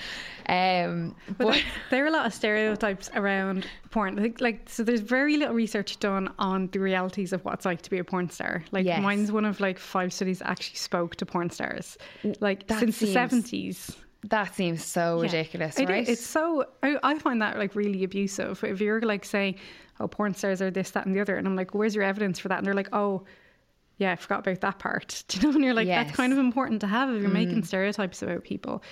Um, 0.51 1.17
but, 1.38 1.47
but 1.47 1.64
there 1.90 2.05
are 2.05 2.09
a 2.09 2.11
lot 2.11 2.27
of 2.27 2.35
stereotypes 2.35 3.09
around 3.14 3.67
porn. 3.90 4.17
Like, 4.17 4.40
like, 4.43 4.69
so 4.69 4.83
there's 4.83 5.01
very 5.01 5.38
little 5.38 5.55
research 5.55 5.99
done 5.99 6.31
on 6.38 6.69
the 6.73 6.79
realities 6.79 7.33
of 7.33 7.43
what 7.43 7.55
it's 7.55 7.64
like 7.64 7.81
to 7.83 7.90
be 7.90 7.99
a 7.99 8.05
porn 8.05 8.29
star. 8.29 8.62
Like 8.71 8.85
yes. 8.85 9.03
mine's 9.03 9.33
one 9.33 9.47
of 9.47 9.61
like 9.61 9.79
five 9.79 10.12
studies 10.12 10.40
that 10.40 10.51
actually 10.51 10.77
spoke 10.77 11.17
to 11.17 11.27
porn 11.27 11.49
stars, 11.49 11.97
like 12.40 12.67
that 12.67 12.81
since 12.81 12.99
seems, 12.99 13.09
the 13.11 13.14
seventies. 13.14 13.97
That 14.25 14.55
seems 14.55 14.85
so 14.85 15.17
yeah. 15.17 15.23
ridiculous, 15.23 15.79
it, 15.79 15.88
right? 15.88 16.07
It's 16.07 16.27
so 16.27 16.67
I, 16.83 16.99
I 17.03 17.19
find 17.19 17.40
that 17.40 17.59
like 17.59 17.75
really 17.75 18.05
abusive. 18.05 18.62
If 18.62 18.81
you're 18.81 19.01
like 19.01 19.25
saying, 19.25 19.57
"Oh, 20.01 20.09
porn 20.09 20.35
stars 20.35 20.61
are 20.61 20.71
this, 20.71 20.90
that, 20.90 21.07
and 21.07 21.14
the 21.14 21.21
other," 21.21 21.37
and 21.37 21.47
I'm 21.47 21.57
like, 21.57 21.75
"Where's 21.75 21.95
your 21.95 22.05
evidence 22.05 22.38
for 22.38 22.49
that?" 22.49 22.59
And 22.59 22.67
they're 22.67 22.75
like, 22.75 22.95
"Oh." 22.95 23.25
Yeah, 23.98 24.12
I 24.12 24.16
forgot 24.16 24.40
about 24.40 24.61
that 24.61 24.78
part. 24.78 25.24
Do 25.28 25.38
you 25.38 25.42
know? 25.44 25.54
And 25.54 25.64
you're 25.64 25.74
like, 25.74 25.87
yes. 25.87 26.07
that's 26.07 26.16
kind 26.16 26.33
of 26.33 26.38
important 26.38 26.80
to 26.80 26.87
have 26.87 27.11
if 27.11 27.20
you're 27.20 27.30
mm. 27.30 27.35
making 27.35 27.64
stereotypes 27.64 28.22
about 28.22 28.44
people. 28.44 28.83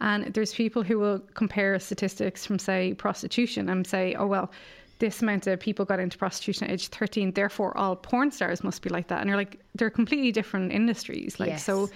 And 0.00 0.32
there's 0.32 0.54
people 0.54 0.82
who 0.82 0.98
will 0.98 1.20
compare 1.34 1.78
statistics 1.78 2.46
from, 2.46 2.58
say, 2.58 2.94
prostitution 2.94 3.68
and 3.68 3.86
say, 3.86 4.14
oh, 4.14 4.26
well, 4.26 4.50
this 4.98 5.22
amount 5.22 5.46
of 5.46 5.58
people 5.60 5.84
got 5.84 5.98
into 5.98 6.16
prostitution 6.16 6.66
at 6.66 6.72
age 6.72 6.88
13, 6.88 7.32
therefore 7.32 7.76
all 7.76 7.96
porn 7.96 8.30
stars 8.30 8.62
must 8.62 8.82
be 8.82 8.90
like 8.90 9.08
that. 9.08 9.20
And 9.20 9.28
you're 9.28 9.36
like, 9.36 9.58
they're 9.74 9.90
completely 9.90 10.32
different 10.32 10.72
industries. 10.72 11.40
Like, 11.40 11.50
yes. 11.50 11.64
so, 11.64 11.90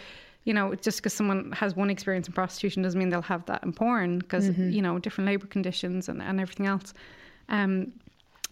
you 0.44 0.53
know, 0.53 0.74
just 0.74 0.98
because 0.98 1.12
someone 1.12 1.53
has 1.53 1.77
one 1.77 1.90
experience 1.90 2.27
in 2.27 2.33
prostitution 2.33 2.83
doesn't 2.83 2.98
mean 2.98 3.11
they'll 3.11 3.22
have 3.22 3.44
that 3.46 3.62
in 3.62 3.72
porn 3.72 4.18
because, 4.18 4.50
mm-hmm. 4.50 4.70
you 4.70 4.83
know, 4.83 4.98
different 4.98 5.27
labour 5.27 5.46
conditions 5.46 6.09
and, 6.09 6.20
and 6.20 6.40
everything 6.40 6.66
else. 6.66 6.92
Um, 7.48 7.92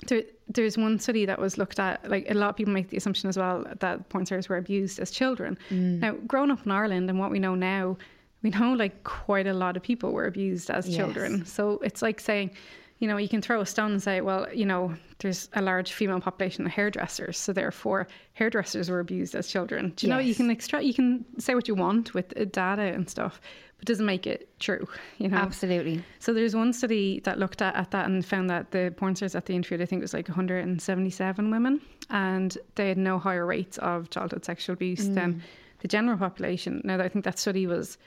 there, 0.06 0.22
there's 0.48 0.76
one 0.76 0.98
study 0.98 1.24
that 1.26 1.38
was 1.38 1.58
looked 1.58 1.78
at, 1.78 2.08
like 2.08 2.30
a 2.30 2.34
lot 2.34 2.50
of 2.50 2.56
people 2.56 2.72
make 2.72 2.88
the 2.88 2.96
assumption 2.96 3.28
as 3.28 3.36
well 3.36 3.64
that 3.80 4.08
porn 4.08 4.26
stars 4.26 4.48
were 4.48 4.56
abused 4.56 4.98
as 4.98 5.10
children. 5.10 5.58
Mm. 5.70 6.00
Now, 6.00 6.12
growing 6.26 6.50
up 6.50 6.64
in 6.64 6.72
Ireland 6.72 7.08
and 7.08 7.18
what 7.18 7.30
we 7.30 7.38
know 7.38 7.54
now, 7.54 7.96
we 8.42 8.50
know 8.50 8.72
like 8.72 9.04
quite 9.04 9.46
a 9.46 9.54
lot 9.54 9.76
of 9.76 9.82
people 9.82 10.12
were 10.12 10.26
abused 10.26 10.70
as 10.70 10.88
yes. 10.88 10.96
children. 10.96 11.44
So 11.44 11.78
it's 11.82 12.02
like 12.02 12.20
saying, 12.20 12.50
you 12.98 13.08
know, 13.08 13.16
you 13.16 13.28
can 13.28 13.42
throw 13.42 13.60
a 13.60 13.66
stone 13.66 13.92
and 13.92 14.02
say, 14.02 14.20
well, 14.20 14.46
you 14.52 14.64
know, 14.64 14.94
there's 15.18 15.48
a 15.54 15.62
large 15.62 15.92
female 15.92 16.20
population 16.20 16.64
of 16.66 16.72
hairdressers, 16.72 17.36
so 17.36 17.52
therefore 17.52 18.06
hairdressers 18.34 18.90
were 18.90 19.00
abused 19.00 19.34
as 19.34 19.48
children. 19.48 19.92
Do 19.96 20.06
you 20.06 20.12
yes. 20.12 20.16
know 20.16 20.24
you 20.24 20.34
can 20.34 20.50
extract, 20.50 20.84
you 20.84 20.94
can 20.94 21.24
say 21.38 21.54
what 21.54 21.66
you 21.66 21.74
want 21.74 22.14
with 22.14 22.28
data 22.52 22.82
and 22.82 23.08
stuff, 23.08 23.40
but 23.82 23.88
doesn't 23.88 24.06
make 24.06 24.28
it 24.28 24.48
true. 24.60 24.86
You 25.18 25.28
know, 25.28 25.38
absolutely. 25.38 26.04
So 26.20 26.32
there's 26.32 26.54
one 26.54 26.72
study 26.72 27.18
that 27.24 27.40
looked 27.40 27.60
at, 27.60 27.74
at 27.74 27.90
that 27.90 28.06
and 28.06 28.24
found 28.24 28.48
that 28.48 28.70
the 28.70 28.94
porn 28.96 29.16
stars 29.16 29.32
that 29.32 29.46
they 29.46 29.54
interviewed, 29.54 29.82
I 29.82 29.86
think 29.86 29.98
it 29.98 30.04
was 30.04 30.14
like 30.14 30.28
177 30.28 31.50
women, 31.50 31.80
and 32.08 32.56
they 32.76 32.88
had 32.88 32.98
no 32.98 33.18
higher 33.18 33.44
rates 33.44 33.78
of 33.78 34.08
childhood 34.10 34.44
sexual 34.44 34.74
abuse 34.74 35.08
mm. 35.08 35.14
than 35.16 35.42
the 35.80 35.88
general 35.88 36.16
population. 36.16 36.80
Now, 36.84 37.00
I 37.00 37.08
think 37.08 37.24
that 37.24 37.40
study 37.40 37.66
was 37.66 37.98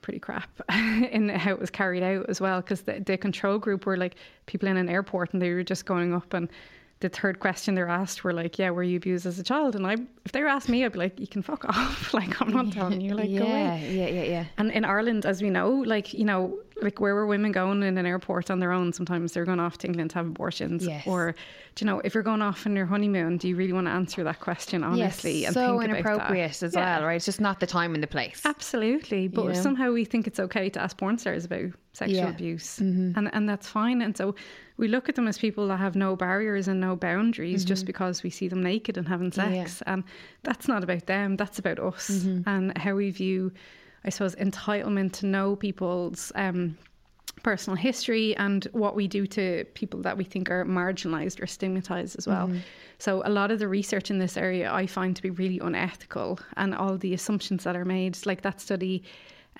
pretty 0.00 0.20
crap 0.20 0.48
in 0.70 1.28
how 1.30 1.50
it 1.50 1.58
was 1.58 1.70
carried 1.70 2.04
out 2.04 2.26
as 2.28 2.40
well 2.40 2.60
because 2.60 2.82
the, 2.82 3.00
the 3.00 3.16
control 3.16 3.58
group 3.58 3.84
were 3.84 3.96
like 3.96 4.14
people 4.46 4.68
in 4.68 4.76
an 4.76 4.88
airport 4.88 5.32
and 5.32 5.42
they 5.42 5.52
were 5.52 5.64
just 5.64 5.86
going 5.86 6.14
up 6.14 6.32
and 6.34 6.48
the 7.00 7.08
third 7.08 7.40
question 7.40 7.74
they're 7.74 7.88
asked 7.88 8.24
were 8.24 8.32
like, 8.32 8.58
"Yeah, 8.58 8.70
were 8.70 8.82
you 8.82 8.96
abused 8.96 9.26
as 9.26 9.38
a 9.38 9.42
child?" 9.42 9.76
And 9.76 9.86
I, 9.86 9.96
if 10.24 10.32
they 10.32 10.40
were 10.42 10.48
asked 10.48 10.68
me, 10.68 10.84
I'd 10.84 10.92
be 10.92 10.98
like, 10.98 11.20
"You 11.20 11.26
can 11.26 11.42
fuck 11.42 11.64
off. 11.64 12.14
like, 12.20 12.40
I'm 12.40 12.50
not 12.50 12.72
telling 12.72 13.00
you. 13.00 13.14
Like, 13.14 13.28
yeah, 13.28 13.38
go 13.38 13.44
away." 13.46 13.88
Yeah, 13.92 14.08
yeah, 14.08 14.22
yeah. 14.22 14.44
And 14.56 14.70
in 14.70 14.84
Ireland, 14.84 15.26
as 15.26 15.42
we 15.42 15.50
know, 15.50 15.70
like 15.70 16.14
you 16.14 16.24
know, 16.24 16.58
like 16.82 17.00
where 17.00 17.14
were 17.14 17.26
women 17.26 17.52
going 17.52 17.82
in 17.82 17.96
an 17.96 18.06
airport 18.06 18.50
on 18.50 18.60
their 18.60 18.72
own? 18.72 18.92
Sometimes 18.92 19.32
they're 19.32 19.44
going 19.44 19.60
off 19.60 19.78
to 19.78 19.86
England 19.86 20.10
to 20.10 20.16
have 20.16 20.26
abortions. 20.26 20.86
Yes. 20.86 21.06
Or, 21.06 21.34
do 21.74 21.84
you 21.84 21.90
know, 21.90 22.00
if 22.00 22.14
you're 22.14 22.22
going 22.22 22.42
off 22.42 22.66
on 22.66 22.76
your 22.76 22.86
honeymoon, 22.86 23.38
do 23.38 23.48
you 23.48 23.56
really 23.56 23.72
want 23.72 23.86
to 23.86 23.90
answer 23.90 24.22
that 24.24 24.40
question 24.40 24.84
honestly? 24.84 25.40
Yes, 25.40 25.48
and 25.48 25.54
so 25.54 25.80
think 25.80 25.90
inappropriate 25.92 26.62
as 26.62 26.74
yeah. 26.74 26.98
well, 26.98 27.06
right? 27.06 27.16
It's 27.16 27.24
just 27.24 27.40
not 27.40 27.60
the 27.60 27.66
time 27.66 27.94
and 27.94 28.02
the 28.02 28.08
place. 28.08 28.42
Absolutely, 28.44 29.28
but 29.28 29.42
you 29.42 29.48
know? 29.48 29.54
somehow 29.54 29.92
we 29.92 30.04
think 30.04 30.26
it's 30.26 30.40
okay 30.40 30.68
to 30.70 30.80
ask 30.80 30.96
porn 30.98 31.18
stars 31.18 31.44
about 31.44 31.70
sexual 31.92 32.18
yeah. 32.18 32.28
abuse, 32.28 32.78
mm-hmm. 32.78 33.18
and 33.18 33.34
and 33.34 33.48
that's 33.48 33.68
fine. 33.68 34.02
And 34.02 34.16
so 34.16 34.34
we 34.76 34.88
look 34.88 35.08
at 35.08 35.14
them 35.14 35.28
as 35.28 35.38
people 35.38 35.68
that 35.68 35.78
have 35.78 35.96
no 35.96 36.16
barriers 36.16 36.68
and 36.68 36.80
no 36.80 36.96
boundaries 36.96 37.62
mm-hmm. 37.62 37.68
just 37.68 37.86
because 37.86 38.22
we 38.22 38.30
see 38.30 38.48
them 38.48 38.62
naked 38.62 38.98
and 38.98 39.08
having 39.08 39.32
sex. 39.32 39.82
Yeah. 39.86 39.94
And 39.94 40.04
that's 40.42 40.68
not 40.68 40.84
about 40.84 41.06
them, 41.06 41.36
that's 41.36 41.58
about 41.58 41.78
us 41.78 42.10
mm-hmm. 42.10 42.48
and 42.48 42.76
how 42.76 42.94
we 42.94 43.10
view, 43.10 43.52
I 44.06 44.10
suppose, 44.10 44.34
entitlement 44.36 45.12
to 45.14 45.26
know 45.26 45.56
people's. 45.56 46.32
Um, 46.34 46.78
personal 47.42 47.76
history 47.76 48.34
and 48.38 48.66
what 48.72 48.96
we 48.96 49.06
do 49.06 49.26
to 49.26 49.64
people 49.74 50.00
that 50.02 50.16
we 50.16 50.24
think 50.24 50.50
are 50.50 50.64
marginalized 50.64 51.40
or 51.40 51.46
stigmatized 51.46 52.16
as 52.18 52.26
well. 52.26 52.48
Mm-hmm. 52.48 52.58
So, 52.98 53.22
a 53.24 53.30
lot 53.30 53.50
of 53.50 53.58
the 53.58 53.68
research 53.68 54.10
in 54.10 54.18
this 54.18 54.36
area 54.36 54.72
I 54.72 54.86
find 54.86 55.14
to 55.14 55.22
be 55.22 55.30
really 55.30 55.58
unethical, 55.60 56.40
and 56.56 56.74
all 56.74 56.96
the 56.96 57.14
assumptions 57.14 57.62
that 57.64 57.76
are 57.76 57.84
made, 57.84 58.18
like 58.26 58.40
that 58.42 58.60
study 58.60 59.04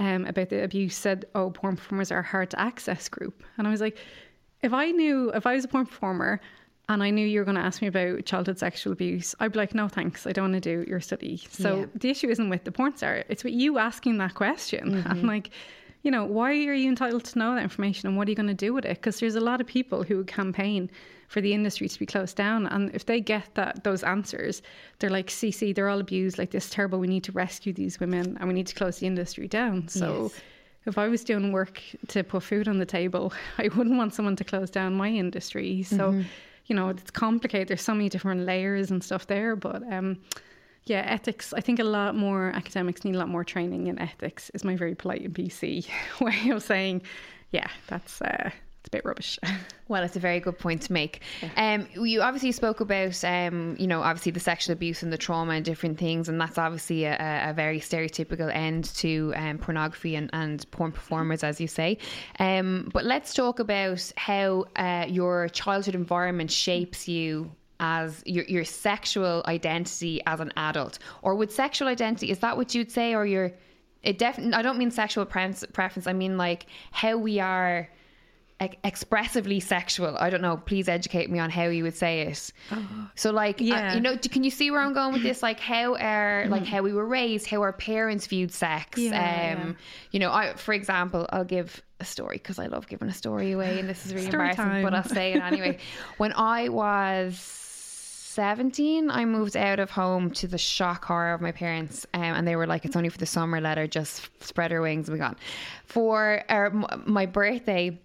um, 0.00 0.24
about 0.26 0.48
the 0.48 0.62
abuse 0.62 0.96
said, 0.96 1.26
oh, 1.34 1.50
porn 1.50 1.76
performers 1.76 2.10
are 2.10 2.20
a 2.20 2.22
hard 2.22 2.50
to 2.50 2.60
access 2.60 3.08
group. 3.08 3.42
And 3.58 3.66
I 3.66 3.70
was 3.70 3.80
like, 3.80 3.98
if 4.62 4.72
I 4.72 4.90
knew, 4.90 5.30
if 5.30 5.46
I 5.46 5.54
was 5.54 5.64
a 5.64 5.68
porn 5.68 5.86
performer 5.86 6.40
and 6.88 7.02
I 7.02 7.10
knew 7.10 7.26
you 7.26 7.40
were 7.40 7.44
going 7.44 7.56
to 7.56 7.62
ask 7.62 7.82
me 7.82 7.88
about 7.88 8.24
childhood 8.26 8.58
sexual 8.58 8.92
abuse, 8.92 9.34
I'd 9.40 9.52
be 9.52 9.58
like, 9.58 9.74
no, 9.74 9.88
thanks. 9.88 10.26
I 10.26 10.32
don't 10.32 10.52
want 10.52 10.62
to 10.62 10.84
do 10.84 10.88
your 10.88 11.00
study. 11.00 11.42
So 11.50 11.80
yeah. 11.80 11.86
the 11.94 12.10
issue 12.10 12.28
isn't 12.28 12.48
with 12.48 12.64
the 12.64 12.72
porn 12.72 12.96
star, 12.96 13.24
it's 13.28 13.42
with 13.42 13.54
you 13.54 13.78
asking 13.78 14.18
that 14.18 14.34
question. 14.34 14.76
Mm-hmm. 14.96 15.10
I'm 15.10 15.22
like, 15.26 15.50
you 16.02 16.10
know, 16.10 16.24
why 16.24 16.52
are 16.52 16.72
you 16.72 16.88
entitled 16.88 17.24
to 17.24 17.38
know 17.38 17.54
that 17.54 17.62
information 17.62 18.08
and 18.08 18.16
what 18.16 18.28
are 18.28 18.30
you 18.30 18.36
going 18.36 18.48
to 18.48 18.54
do 18.54 18.72
with 18.72 18.84
it? 18.84 18.96
Because 18.96 19.20
there's 19.20 19.34
a 19.34 19.40
lot 19.40 19.60
of 19.60 19.66
people 19.66 20.02
who 20.04 20.24
campaign 20.24 20.88
for 21.28 21.40
the 21.40 21.52
industry 21.52 21.88
to 21.88 21.98
be 21.98 22.06
closed 22.06 22.36
down. 22.36 22.66
And 22.68 22.94
if 22.94 23.04
they 23.04 23.20
get 23.20 23.54
that 23.54 23.84
those 23.84 24.02
answers, 24.04 24.62
they're 24.98 25.10
like, 25.10 25.26
CC, 25.26 25.74
they're 25.74 25.88
all 25.88 26.00
abused, 26.00 26.38
like 26.38 26.50
this 26.50 26.70
terrible. 26.70 26.98
We 26.98 27.08
need 27.08 27.24
to 27.24 27.32
rescue 27.32 27.72
these 27.72 28.00
women 28.00 28.36
and 28.38 28.48
we 28.48 28.54
need 28.54 28.68
to 28.68 28.74
close 28.74 28.98
the 28.98 29.06
industry 29.06 29.48
down. 29.48 29.88
So 29.88 30.30
yes 30.32 30.42
if 30.86 30.98
I 30.98 31.08
was 31.08 31.24
doing 31.24 31.52
work 31.52 31.82
to 32.08 32.22
put 32.22 32.44
food 32.44 32.68
on 32.68 32.78
the 32.78 32.86
table, 32.86 33.32
I 33.58 33.68
wouldn't 33.76 33.96
want 33.96 34.14
someone 34.14 34.36
to 34.36 34.44
close 34.44 34.70
down 34.70 34.94
my 34.94 35.08
industry. 35.08 35.82
So, 35.82 36.12
mm-hmm. 36.12 36.22
You 36.66 36.74
know, 36.76 36.88
it's 36.88 37.10
complicated. 37.10 37.68
There's 37.68 37.82
so 37.82 37.94
many 37.94 38.08
different 38.08 38.42
layers 38.46 38.90
and 38.90 39.02
stuff 39.02 39.26
there. 39.26 39.56
But 39.56 39.82
um, 39.92 40.18
yeah, 40.84 41.00
ethics, 41.06 41.52
I 41.52 41.60
think 41.60 41.78
a 41.78 41.84
lot 41.84 42.14
more 42.14 42.50
academics 42.54 43.04
need 43.04 43.14
a 43.14 43.18
lot 43.18 43.28
more 43.28 43.44
training 43.44 43.86
in 43.86 43.98
ethics, 43.98 44.50
is 44.54 44.64
my 44.64 44.76
very 44.76 44.94
polite 44.94 45.22
and 45.22 45.34
PC 45.34 45.88
way 46.20 46.50
of 46.50 46.62
saying, 46.62 47.02
yeah, 47.50 47.68
that's. 47.88 48.20
Uh, 48.20 48.50
it's 48.86 48.94
a 48.94 48.96
bit 48.96 49.04
rubbish. 49.04 49.38
well, 49.88 50.04
it's 50.04 50.14
a 50.14 50.20
very 50.20 50.38
good 50.38 50.58
point 50.58 50.82
to 50.82 50.92
make. 50.92 51.22
Um, 51.56 51.88
you 51.94 52.22
obviously 52.22 52.52
spoke 52.52 52.80
about, 52.80 53.22
um, 53.24 53.76
you 53.80 53.88
know, 53.88 54.00
obviously 54.00 54.30
the 54.30 54.40
sexual 54.40 54.72
abuse 54.72 55.02
and 55.02 55.12
the 55.12 55.18
trauma 55.18 55.54
and 55.54 55.64
different 55.64 55.98
things, 55.98 56.28
and 56.28 56.40
that's 56.40 56.56
obviously 56.56 57.04
a, 57.04 57.50
a 57.50 57.52
very 57.52 57.80
stereotypical 57.80 58.54
end 58.54 58.84
to 58.96 59.32
um, 59.36 59.58
pornography 59.58 60.14
and, 60.14 60.30
and 60.32 60.70
porn 60.70 60.92
performers, 60.92 61.42
as 61.42 61.60
you 61.60 61.66
say. 61.66 61.98
Um, 62.38 62.88
but 62.92 63.04
let's 63.04 63.34
talk 63.34 63.58
about 63.58 64.12
how 64.16 64.66
uh, 64.76 65.06
your 65.08 65.48
childhood 65.48 65.96
environment 65.96 66.50
shapes 66.50 67.08
you 67.08 67.50
as 67.80 68.22
your 68.24 68.44
your 68.44 68.64
sexual 68.64 69.42
identity 69.46 70.22
as 70.26 70.38
an 70.38 70.52
adult, 70.56 71.00
or 71.22 71.34
would 71.34 71.50
sexual 71.50 71.88
identity 71.88 72.30
is 72.30 72.38
that 72.38 72.56
what 72.56 72.74
you'd 72.74 72.92
say, 72.92 73.14
or 73.14 73.26
your 73.26 73.52
it 74.04 74.16
definitely 74.18 74.54
I 74.54 74.62
don't 74.62 74.78
mean 74.78 74.92
sexual 74.92 75.26
preference. 75.26 76.06
I 76.06 76.12
mean 76.12 76.38
like 76.38 76.66
how 76.92 77.16
we 77.16 77.40
are 77.40 77.90
expressively 78.60 79.60
sexual. 79.60 80.16
I 80.18 80.30
don't 80.30 80.40
know. 80.40 80.56
Please 80.56 80.88
educate 80.88 81.30
me 81.30 81.38
on 81.38 81.50
how 81.50 81.64
you 81.64 81.82
would 81.82 81.96
say 81.96 82.22
it. 82.22 82.52
Oh, 82.72 83.08
so, 83.14 83.30
like, 83.30 83.60
yeah. 83.60 83.92
Uh, 83.92 83.94
you 83.94 84.00
know, 84.00 84.16
can 84.16 84.44
you 84.44 84.50
see 84.50 84.70
where 84.70 84.80
I'm 84.80 84.94
going 84.94 85.12
with 85.12 85.22
this? 85.22 85.42
Like, 85.42 85.60
how 85.60 85.96
our 85.96 86.46
like 86.48 86.64
how 86.64 86.82
we 86.82 86.92
were 86.92 87.06
raised, 87.06 87.46
how 87.46 87.60
our 87.62 87.72
parents 87.72 88.26
viewed 88.26 88.52
sex. 88.52 88.98
Yeah, 88.98 89.10
um, 89.10 89.68
yeah. 89.68 89.72
you 90.10 90.20
know, 90.20 90.32
I 90.32 90.54
for 90.54 90.72
example, 90.72 91.26
I'll 91.30 91.44
give 91.44 91.82
a 92.00 92.04
story 92.04 92.36
because 92.38 92.58
I 92.58 92.66
love 92.66 92.88
giving 92.88 93.08
a 93.08 93.14
story 93.14 93.52
away, 93.52 93.78
and 93.78 93.88
this 93.88 94.06
is 94.06 94.14
really 94.14 94.26
embarrassing, 94.26 94.64
time. 94.64 94.82
but 94.82 94.94
I'll 94.94 95.04
say 95.04 95.34
it 95.34 95.42
anyway. 95.42 95.78
when 96.16 96.32
I 96.32 96.68
was 96.70 97.38
17, 97.38 99.10
I 99.10 99.24
moved 99.24 99.56
out 99.56 99.80
of 99.80 99.90
home 99.90 100.30
to 100.32 100.46
the 100.46 100.58
shock 100.58 101.04
horror 101.04 101.34
of 101.34 101.40
my 101.40 101.52
parents, 101.52 102.06
um, 102.14 102.22
and 102.22 102.48
they 102.48 102.56
were 102.56 102.66
like, 102.66 102.86
"It's 102.86 102.96
only 102.96 103.10
for 103.10 103.18
the 103.18 103.26
summer. 103.26 103.60
Let 103.60 103.76
her 103.76 103.86
just 103.86 104.28
spread 104.42 104.70
her 104.70 104.80
wings 104.80 105.08
and 105.08 105.16
be 105.16 105.20
gone." 105.20 105.36
For 105.84 106.42
our, 106.48 106.70
my 107.04 107.26
birthday 107.26 107.98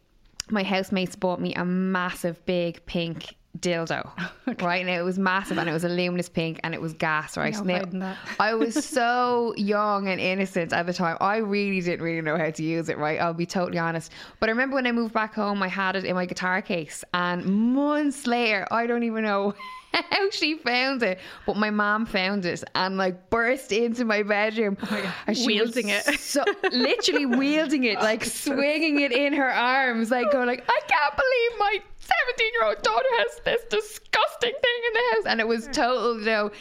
my 0.51 0.63
housemates 0.63 1.15
bought 1.15 1.39
me 1.39 1.53
a 1.55 1.65
massive 1.65 2.45
big 2.45 2.85
pink 2.85 3.35
dildo, 3.59 4.09
okay. 4.47 4.65
right? 4.65 4.81
And 4.81 4.89
it 4.89 5.03
was 5.03 5.19
massive 5.19 5.57
and 5.57 5.69
it 5.69 5.73
was 5.73 5.83
a 5.83 5.89
luminous 5.89 6.29
pink 6.29 6.59
and 6.63 6.73
it 6.73 6.81
was 6.81 6.93
gas, 6.93 7.37
right? 7.37 7.55
No, 7.63 8.15
I 8.39 8.53
was 8.53 8.85
so 8.85 9.53
young 9.57 10.07
and 10.07 10.19
innocent 10.19 10.73
at 10.73 10.85
the 10.85 10.93
time. 10.93 11.17
I 11.19 11.37
really 11.37 11.81
didn't 11.81 12.03
really 12.03 12.21
know 12.21 12.37
how 12.37 12.49
to 12.49 12.63
use 12.63 12.89
it, 12.89 12.97
right? 12.97 13.19
I'll 13.19 13.33
be 13.33 13.45
totally 13.45 13.79
honest. 13.79 14.11
But 14.39 14.49
I 14.49 14.51
remember 14.51 14.75
when 14.75 14.87
I 14.87 14.91
moved 14.91 15.13
back 15.13 15.33
home, 15.33 15.61
I 15.63 15.67
had 15.67 15.95
it 15.95 16.05
in 16.05 16.15
my 16.15 16.25
guitar 16.25 16.61
case, 16.61 17.03
and 17.13 17.45
months 17.45 18.25
later, 18.25 18.67
I 18.71 18.87
don't 18.87 19.03
even 19.03 19.23
know 19.23 19.53
how 19.93 20.29
she 20.29 20.55
found 20.55 21.03
it, 21.03 21.19
but 21.45 21.57
my 21.57 21.69
mom 21.69 22.05
found 22.05 22.45
it 22.45 22.63
and 22.75 22.97
like 22.97 23.29
burst 23.29 23.71
into 23.71 24.05
my 24.05 24.23
bedroom. 24.23 24.77
Oh 24.83 25.13
my 25.27 25.35
wielding 25.45 25.89
it, 25.89 26.03
so 26.19 26.43
literally 26.71 27.25
wielding 27.25 27.83
it, 27.83 27.99
like 27.99 28.23
swinging 28.25 29.01
it 29.01 29.11
in 29.11 29.33
her 29.33 29.49
arms, 29.49 30.11
like 30.11 30.31
going 30.31 30.47
like, 30.47 30.63
I 30.67 30.81
can't 30.87 31.15
believe 31.15 31.59
my 31.59 31.77
17 31.99 32.53
year 32.53 32.65
old 32.65 32.81
daughter 32.81 33.05
has 33.19 33.41
this 33.43 33.63
disgusting 33.69 34.53
thing 34.53 34.81
in 34.87 34.93
the 34.93 35.15
house, 35.15 35.25
and 35.27 35.39
it 35.39 35.47
was 35.47 35.67
total, 35.67 36.19
you 36.19 36.25
know, 36.25 36.51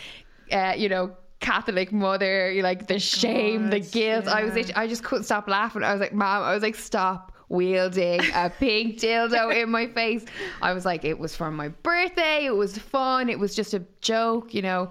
uh, 0.53 0.75
you 0.77 0.89
know 0.89 1.17
Catholic 1.41 1.91
mother, 1.91 2.55
like 2.63 2.87
the 2.87 2.99
shame, 2.99 3.71
the 3.71 3.81
God, 3.81 3.93
guilt. 3.93 4.29
I 4.29 4.45
was, 4.45 4.57
yeah. 4.57 4.79
I 4.79 4.87
just 4.87 5.03
couldn't 5.05 5.25
stop 5.25 5.49
laughing. 5.49 5.83
I 5.83 5.93
was 5.93 6.01
like, 6.01 6.13
Mom, 6.13 6.43
I 6.43 6.53
was 6.53 6.63
like, 6.63 6.77
stop 6.77 7.33
wielding 7.51 8.21
a 8.35 8.49
pink 8.49 8.99
dildo 8.99 9.55
in 9.63 9.71
my 9.71 9.87
face. 9.89 10.25
I 10.63 10.73
was 10.73 10.87
like, 10.87 11.05
it 11.05 11.19
was 11.19 11.37
for 11.37 11.51
my 11.51 11.69
birthday. 11.69 12.47
It 12.47 12.57
was 12.57 12.79
fun. 12.79 13.29
It 13.29 13.39
was 13.39 13.55
just 13.55 13.75
a 13.75 13.85
joke, 14.01 14.55
you 14.55 14.63
know. 14.63 14.91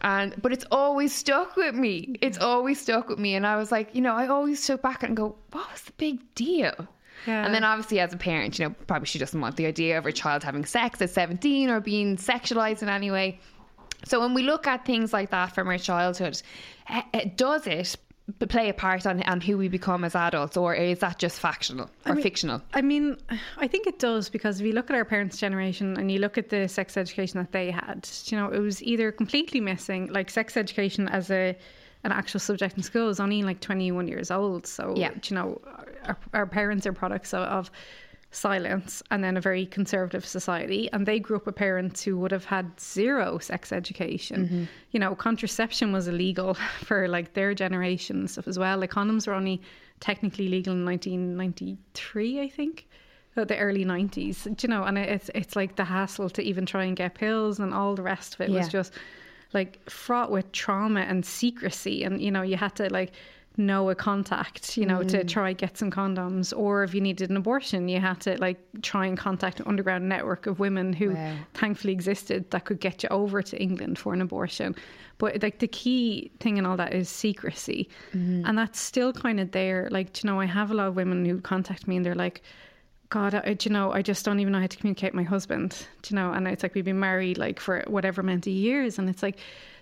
And 0.00 0.34
but 0.40 0.52
it's 0.52 0.64
always 0.72 1.14
stuck 1.14 1.56
with 1.56 1.74
me. 1.74 2.16
It's 2.20 2.38
always 2.38 2.80
stuck 2.80 3.08
with 3.08 3.18
me. 3.18 3.34
And 3.34 3.46
I 3.46 3.56
was 3.56 3.70
like, 3.70 3.94
you 3.94 4.00
know, 4.00 4.14
I 4.14 4.26
always 4.26 4.66
took 4.66 4.82
back 4.82 5.02
and 5.02 5.16
go, 5.16 5.36
what 5.52 5.70
was 5.70 5.82
the 5.82 5.92
big 5.92 6.34
deal? 6.34 6.88
Yeah. 7.26 7.44
And 7.44 7.54
then 7.54 7.64
obviously 7.64 8.00
as 8.00 8.14
a 8.14 8.16
parent, 8.16 8.58
you 8.58 8.64
know, 8.64 8.74
probably 8.86 9.06
she 9.06 9.18
doesn't 9.18 9.38
want 9.38 9.56
the 9.56 9.66
idea 9.66 9.98
of 9.98 10.04
her 10.04 10.10
child 10.10 10.42
having 10.42 10.64
sex 10.64 11.02
at 11.02 11.10
17 11.10 11.68
or 11.68 11.80
being 11.80 12.16
sexualized 12.16 12.82
in 12.82 12.88
any 12.88 13.10
way. 13.10 13.38
So 14.06 14.20
when 14.20 14.32
we 14.32 14.42
look 14.42 14.66
at 14.66 14.86
things 14.86 15.12
like 15.12 15.28
that 15.30 15.54
from 15.54 15.68
our 15.68 15.76
childhood, 15.76 16.40
eh, 16.88 17.28
does 17.36 17.66
it 17.66 17.94
play 18.32 18.68
a 18.68 18.74
part 18.74 19.06
on, 19.06 19.22
on 19.24 19.40
who 19.40 19.56
we 19.58 19.68
become 19.68 20.04
as 20.04 20.14
adults, 20.14 20.56
or 20.56 20.74
is 20.74 20.98
that 21.00 21.18
just 21.18 21.38
factional 21.40 21.90
or 22.06 22.14
mean- 22.14 22.22
fictional? 22.22 22.62
I 22.74 22.82
mean, 22.82 23.16
I 23.58 23.66
think 23.66 23.86
it 23.86 23.98
does 23.98 24.28
because 24.28 24.60
if 24.60 24.66
you 24.66 24.72
look 24.72 24.90
at 24.90 24.96
our 24.96 25.04
parents' 25.04 25.38
generation 25.38 25.96
and 25.98 26.10
you 26.10 26.18
look 26.18 26.38
at 26.38 26.48
the 26.50 26.68
sex 26.68 26.96
education 26.96 27.38
that 27.40 27.52
they 27.52 27.70
had, 27.70 28.08
you 28.26 28.36
know, 28.36 28.48
it 28.48 28.58
was 28.60 28.82
either 28.82 29.12
completely 29.12 29.60
missing, 29.60 30.08
like 30.12 30.30
sex 30.30 30.56
education 30.56 31.08
as 31.08 31.30
a 31.30 31.56
an 32.02 32.12
actual 32.12 32.40
subject 32.40 32.78
in 32.78 32.82
school 32.82 33.10
is 33.10 33.20
only 33.20 33.42
like 33.42 33.60
21 33.60 34.08
years 34.08 34.30
old. 34.30 34.66
So, 34.66 34.94
Yeah. 34.96 35.10
you 35.22 35.34
know, 35.36 35.60
our, 36.06 36.16
our 36.32 36.46
parents 36.46 36.86
are 36.86 36.94
products 36.94 37.34
of, 37.34 37.42
of 37.42 37.70
silence 38.32 39.02
and 39.10 39.24
then 39.24 39.36
a 39.36 39.40
very 39.40 39.66
conservative 39.66 40.24
society. 40.24 40.88
And 40.92 41.04
they 41.06 41.18
grew 41.18 41.36
up 41.36 41.46
with 41.46 41.56
parents 41.56 42.02
who 42.02 42.16
would 42.18 42.30
have 42.30 42.44
had 42.44 42.78
zero 42.80 43.38
sex 43.38 43.72
education. 43.72 44.68
You 44.92 45.00
know, 45.00 45.14
contraception 45.14 45.92
was 45.92 46.06
illegal 46.08 46.54
for 46.84 47.08
like 47.08 47.34
their 47.34 47.54
generation 47.54 48.20
and 48.20 48.30
stuff 48.30 48.46
as 48.48 48.58
well. 48.58 48.78
Like 48.78 48.90
condoms 48.92 49.26
were 49.26 49.34
only 49.34 49.60
technically 50.00 50.48
legal 50.48 50.72
in 50.74 50.84
1993, 50.84 52.40
I 52.40 52.48
think. 52.48 52.86
uh, 53.36 53.44
The 53.44 53.58
early 53.58 53.84
90s, 53.84 54.44
Do 54.56 54.66
you 54.66 54.68
know, 54.68 54.84
and 54.84 54.98
it's 54.98 55.30
it's 55.34 55.56
like 55.56 55.76
the 55.76 55.84
hassle 55.84 56.30
to 56.30 56.42
even 56.42 56.66
try 56.66 56.84
and 56.84 56.96
get 56.96 57.14
pills 57.14 57.58
and 57.60 57.72
all 57.74 57.94
the 57.94 58.02
rest 58.02 58.34
of 58.34 58.40
it 58.42 58.50
was 58.50 58.68
just 58.68 58.92
like 59.52 59.88
fraught 59.90 60.30
with 60.30 60.50
trauma 60.52 61.00
and 61.00 61.24
secrecy 61.26 62.04
and 62.04 62.20
you 62.22 62.30
know 62.30 62.42
you 62.42 62.56
had 62.56 62.74
to 62.76 62.88
like 62.92 63.12
know 63.56 63.90
a 63.90 63.94
contact 63.94 64.76
you 64.78 64.86
know 64.86 65.00
Mm. 65.00 65.08
to 65.08 65.24
try 65.24 65.52
get 65.52 65.76
some 65.76 65.90
condoms 65.90 66.56
or 66.56 66.82
if 66.84 66.94
you 66.94 67.00
needed 67.00 67.30
an 67.30 67.36
abortion 67.36 67.88
you 67.88 68.00
had 68.00 68.18
to 68.20 68.36
like 68.38 68.58
try 68.80 69.04
and 69.06 69.18
contact 69.18 69.58
an 69.60 69.66
underground 69.66 70.08
network 70.08 70.46
of 70.46 70.60
women 70.60 70.92
who 70.92 71.10
Wow. 71.12 71.34
thankfully 71.54 71.92
existed 71.92 72.50
that 72.52 72.64
could 72.64 72.80
get 72.80 73.02
you 73.02 73.08
over 73.10 73.42
to 73.42 73.60
England 73.60 73.98
for 73.98 74.14
an 74.14 74.22
abortion 74.22 74.74
but 75.18 75.42
like 75.42 75.58
the 75.58 75.68
key 75.68 76.30
thing 76.40 76.56
in 76.58 76.64
all 76.64 76.76
that 76.76 76.94
is 76.94 77.08
secrecy 77.08 77.88
Mm-hmm. 78.14 78.46
and 78.46 78.56
that's 78.56 78.80
still 78.80 79.12
kind 79.12 79.40
of 79.40 79.50
there 79.50 79.88
like 79.90 80.22
you 80.22 80.28
know 80.30 80.40
I 80.40 80.46
have 80.46 80.70
a 80.70 80.74
lot 80.74 80.86
of 80.86 80.94
women 80.96 81.24
who 81.24 81.40
contact 81.40 81.86
me 81.88 81.96
and 81.96 82.06
they're 82.06 82.14
like 82.14 82.42
God, 83.12 83.34
I, 83.34 83.56
you 83.60 83.72
know, 83.72 83.90
I 83.92 84.02
just 84.02 84.24
don't 84.24 84.38
even 84.38 84.52
know 84.52 84.60
how 84.60 84.68
to 84.68 84.76
communicate 84.76 85.10
with 85.12 85.16
my 85.16 85.28
husband. 85.28 85.84
Do 86.02 86.14
you 86.14 86.16
know, 86.20 86.30
and 86.32 86.46
it's 86.46 86.62
like 86.62 86.76
we've 86.76 86.84
been 86.84 87.00
married 87.00 87.38
like 87.38 87.58
for 87.58 87.82
whatever 87.88 88.20
amount 88.20 88.46
of 88.46 88.52
years, 88.52 89.00
and 89.00 89.10
it's 89.10 89.20
like 89.20 89.38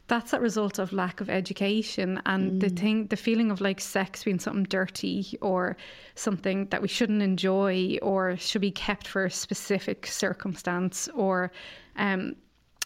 that's 0.09 0.33
a 0.33 0.41
result 0.41 0.79
of 0.79 0.93
lack 0.93 1.21
of 1.21 1.29
education 1.31 2.21
and 2.27 2.61
the 2.63 2.71
thing, 2.71 3.07
the 3.09 3.17
feeling 3.17 3.51
of 3.51 3.61
like 3.61 3.79
sex 3.81 4.25
being 4.25 4.39
something 4.39 4.65
dirty 4.65 5.39
or 5.43 5.77
something 6.15 6.67
that 6.71 6.81
we 6.83 6.89
shouldn't 6.89 7.23
enjoy 7.23 7.99
or 8.03 8.37
should 8.39 8.63
be 8.63 8.71
kept 8.71 9.07
for 9.07 9.27
a 9.27 9.31
specific 9.31 10.07
circumstance 10.07 11.09
or, 11.15 11.53
um, 11.97 12.35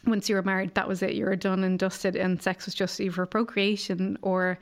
once 0.04 0.28
you 0.28 0.34
were 0.34 0.42
married, 0.42 0.74
that 0.74 0.88
was 0.88 1.00
it. 1.00 1.12
You 1.14 1.26
were 1.26 1.36
done 1.36 1.62
and 1.62 1.78
dusted, 1.78 2.16
and 2.16 2.42
sex 2.42 2.66
was 2.66 2.74
just 2.74 3.00
either 3.00 3.24
procreation 3.24 4.18
or 4.22 4.58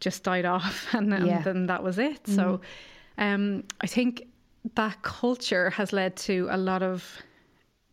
just 0.00 0.22
died 0.22 0.44
off, 0.44 0.86
and, 0.94 1.10
then 1.10 1.24
Yeah. 1.26 1.40
then 1.42 1.66
that 1.66 1.82
was 1.82 1.98
it. 1.98 2.26
So, 2.26 2.60
um, 3.16 3.64
I 3.80 3.86
think 3.86 4.26
that 4.74 5.00
culture 5.00 5.70
has 5.70 5.94
led 5.94 6.16
to 6.16 6.46
a 6.50 6.58
lot 6.58 6.82
of 6.82 7.22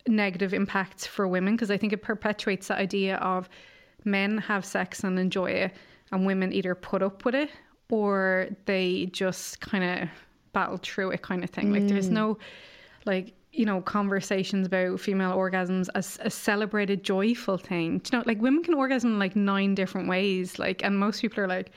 negative 0.08 0.54
impacts 0.54 1.06
for 1.08 1.26
women 1.28 1.56
because 1.56 1.72
I 1.72 1.78
think 1.78 1.94
it 1.94 2.02
perpetuates 2.02 2.68
the 2.68 2.76
idea 2.76 3.16
of 3.18 3.48
men 4.06 4.38
have 4.38 4.66
sex 4.66 5.04
and 5.04 5.20
enjoy 5.20 5.52
it, 5.52 5.74
and 6.12 6.26
women 6.26 6.54
either 6.54 6.76
put 6.76 7.02
up 7.02 7.26
with 7.26 7.36
it 7.36 7.50
or 7.90 8.48
they 8.66 9.08
just 9.08 9.60
kind 9.62 9.84
of 9.84 10.10
battle 10.54 10.78
through 10.78 11.12
it, 11.12 11.22
kind 11.22 11.44
of 11.44 11.50
thing. 11.50 11.72
Like, 11.72 11.88
there's 11.88 12.10
mm. 12.10 12.14
no, 12.14 12.38
like, 13.06 13.34
you 13.52 13.66
know, 13.66 13.82
conversations 13.82 14.68
about 14.68 15.00
female 15.00 15.36
orgasms 15.36 15.90
as 15.96 16.20
a 16.22 16.30
celebrated, 16.30 17.04
joyful 17.04 17.58
thing. 17.58 18.00
Do 18.00 18.10
you 18.12 18.20
know, 18.20 18.24
like 18.28 18.42
women 18.42 18.64
can 18.64 18.76
orgasm 18.76 19.14
in 19.14 19.20
like 19.20 19.36
nine 19.36 19.76
different 19.76 20.08
ways. 20.08 20.60
Like, 20.60 20.84
and 20.84 20.98
most 21.00 21.22
people 21.22 21.44
are 21.44 21.48
like, 21.48 21.72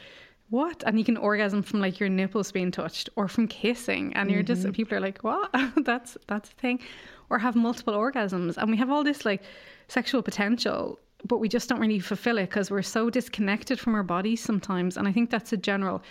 what? 0.50 0.82
And 0.86 0.98
you 0.98 1.04
can 1.04 1.16
orgasm 1.16 1.62
from 1.62 1.80
like 1.80 1.98
your 1.98 2.10
nipples 2.10 2.52
being 2.52 2.70
touched 2.70 3.08
or 3.16 3.26
from 3.26 3.48
kissing. 3.48 4.12
And 4.14 4.30
you're 4.30 4.42
just, 4.42 4.62
mm-hmm. 4.62 4.72
people 4.72 4.98
are 4.98 5.00
like, 5.00 5.24
what? 5.24 5.50
that's, 5.84 6.18
that's 6.26 6.50
a 6.50 6.54
thing. 6.54 6.80
Or 7.30 7.38
have 7.38 7.56
multiple 7.56 7.94
orgasms. 7.94 8.58
And 8.58 8.70
we 8.70 8.76
have 8.76 8.90
all 8.90 9.02
this 9.02 9.24
like 9.24 9.42
sexual 9.88 10.22
potential, 10.22 10.98
but 11.26 11.38
we 11.38 11.48
just 11.48 11.68
don't 11.68 11.80
really 11.80 11.98
fulfill 12.00 12.38
it 12.38 12.48
because 12.50 12.70
we're 12.70 12.82
so 12.82 13.08
disconnected 13.10 13.78
from 13.80 13.94
our 13.94 14.02
bodies 14.02 14.40
sometimes. 14.40 14.96
And 14.96 15.06
I 15.08 15.12
think 15.12 15.30
that's 15.30 15.52
a 15.52 15.56
general 15.56 16.02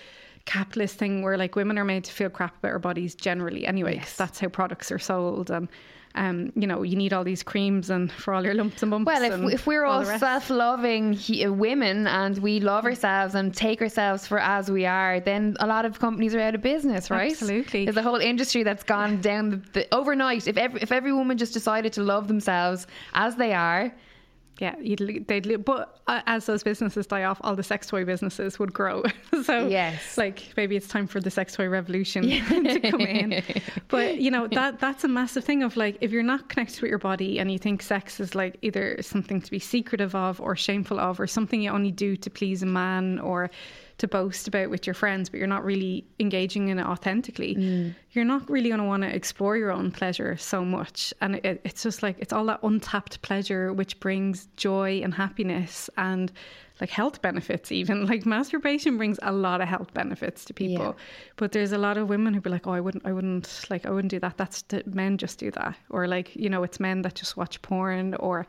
capitalist 0.45 0.97
thing 0.97 1.21
where 1.21 1.38
like 1.38 1.56
women 1.56 1.78
are 1.78 1.86
made 1.86 2.04
to 2.04 2.12
feel 2.12 2.30
crap 2.30 2.58
about 2.58 2.71
our 2.71 2.80
bodies 2.80 3.13
generally 3.13 3.67
anyway 3.67 3.93
Yes. 3.97 4.17
that's 4.17 4.39
how 4.39 4.47
products 4.47 4.91
are 4.91 4.97
sold 4.97 5.52
and 5.52 5.67
um 6.15 6.52
you 6.56 6.65
know 6.65 6.82
you 6.82 6.95
need 6.95 7.13
all 7.13 7.24
these 7.24 7.43
creams 7.43 7.91
and 7.91 8.12
for 8.24 8.34
all 8.34 8.43
your 8.43 8.56
lumps 8.56 8.82
and 8.82 8.89
bumps 8.89 9.06
Well, 9.06 9.21
if, 9.21 9.54
if 9.54 9.67
we're 9.67 9.86
all 9.86 10.04
rest. 10.04 10.19
self-loving 10.19 11.13
he- 11.13 11.45
uh, 11.45 11.52
women 11.52 12.08
and 12.08 12.39
we 12.39 12.60
love 12.60 12.86
ourselves 12.86 13.36
and 13.36 13.54
take 13.56 13.84
ourselves 13.84 14.26
for 14.26 14.39
as 14.39 14.71
we 14.71 14.84
are, 14.88 15.19
then 15.19 15.56
a 15.60 15.67
lot 15.67 15.86
of 15.86 16.00
companies 16.00 16.34
are 16.34 16.39
out 16.39 16.56
of 16.56 16.62
business, 16.63 17.12
right? 17.12 17.32
Absolutely. 17.32 17.86
There's 17.86 17.97
a 17.97 18.02
whole 18.02 18.15
industry 18.32 18.63
that's 18.63 18.84
gone 18.84 19.21
down 19.21 19.52
the, 19.52 19.58
the 19.74 19.93
overnight. 19.93 20.47
If 20.47 20.58
every, 20.58 20.82
if 20.82 20.91
every 20.91 21.13
woman 21.13 21.38
just 21.38 21.54
decided 21.54 21.93
to 21.93 22.02
love 22.02 22.28
themselves 22.28 22.88
as 23.13 23.36
they 23.36 23.54
are, 23.54 23.93
yeah 24.62 24.76
you'd, 24.80 25.26
they'd 25.28 25.65
but 25.65 26.00
uh, 26.08 26.21
as 26.28 26.45
those 26.45 26.63
businesses 26.63 27.08
die 27.08 27.24
off 27.24 27.39
all 27.41 27.56
the 27.56 27.63
sex 27.63 27.88
toy 27.88 28.06
businesses 28.06 28.60
would 28.60 28.74
grow. 28.74 29.04
So 29.43 29.67
Yes. 29.67 30.17
like 30.17 30.54
maybe 30.56 30.76
it's 30.76 30.88
time 30.88 31.08
for 31.08 31.19
the 31.19 31.32
sex 31.32 31.56
toy 31.56 31.67
revolution 31.67 32.24
to 32.30 32.80
come 32.91 33.02
in. 33.02 33.41
But 33.88 34.19
you 34.19 34.30
know 34.32 34.47
that 34.47 34.80
that's 34.80 35.04
a 35.04 35.08
massive 35.08 35.43
thing 35.43 35.63
of 35.63 35.76
like 35.76 35.97
if 36.02 36.12
you're 36.12 36.24
not 36.34 36.47
connected 36.50 36.80
with 36.82 36.89
your 36.89 37.00
body 37.00 37.39
and 37.39 37.52
you 37.52 37.58
think 37.58 37.82
sex 37.82 38.19
is 38.19 38.36
like 38.36 38.58
either 38.62 39.02
something 39.02 39.41
to 39.41 39.52
be 39.52 39.60
secretive 39.60 40.13
of 40.15 40.39
or 40.39 40.56
shameful 40.56 41.00
of 41.00 41.19
or 41.19 41.28
something 41.28 41.62
you 41.62 41.71
only 41.71 41.91
do 41.91 42.15
to 42.15 42.30
please 42.30 42.62
a 42.63 42.65
man 42.67 43.19
or 43.19 43.50
to 43.97 44.08
boast 44.08 44.47
about 44.47 44.69
with 44.69 44.86
your 44.88 44.93
friends 44.93 45.30
but 45.30 45.38
you're 45.39 45.47
not 45.56 45.63
really 45.65 46.06
engaging 46.19 46.69
in 46.69 46.80
it 46.80 46.86
authentically 46.86 47.93
you're 48.13 48.26
not 48.26 48.50
really 48.50 48.69
going 48.69 48.82
to 48.82 48.86
want 48.86 49.04
to 49.04 49.15
explore 49.15 49.56
your 49.56 49.71
own 49.71 49.89
pleasure 49.89 50.36
so 50.36 50.65
much. 50.65 51.13
And 51.21 51.36
it, 51.36 51.62
it's 51.63 51.84
just 51.84 52.04
like 52.04 52.17
it's 52.19 52.34
all 52.34 52.45
that 52.47 52.60
untapped 52.62 53.21
pleasure 53.21 53.71
which 53.71 54.00
brings 54.00 54.47
joy 54.58 55.02
and 55.02 55.13
happiness 55.13 55.89
and 55.97 56.32
like 56.82 56.89
health 56.89 57.21
benefits 57.21 57.71
even. 57.71 58.06
Like 58.12 58.26
masturbation 58.26 58.97
brings 58.97 59.17
a 59.21 59.32
lot 59.32 59.62
of 59.62 59.69
health 59.69 59.93
benefits 59.93 60.43
to 60.45 60.54
people. 60.54 60.86
Yeah. 60.86 61.04
but 61.38 61.54
there's 61.54 61.71
a 61.71 61.78
lot 61.78 61.97
of 61.97 62.10
women 62.10 62.34
who 62.34 62.41
be 62.41 62.50
like 62.50 62.67
oh 62.67 62.74
i 62.74 62.82
wouldn't 62.82 63.06
i 63.06 63.13
wouldn't 63.13 63.65
like 63.69 63.86
i 63.86 63.89
wouldn't 63.89 64.12
do 64.12 64.19
that. 64.19 64.38
That's 64.38 64.63
the, 64.63 64.84
men 64.86 65.17
just 65.17 65.39
do 65.39 65.50
that. 65.52 65.78
Or 65.89 66.08
like 66.08 66.36
you 66.36 66.50
know 66.50 66.63
it's 66.63 66.80
men 66.82 67.04
that 67.04 67.15
just 67.15 67.38
watch 67.38 67.62
porn 67.62 68.15
or 68.15 68.45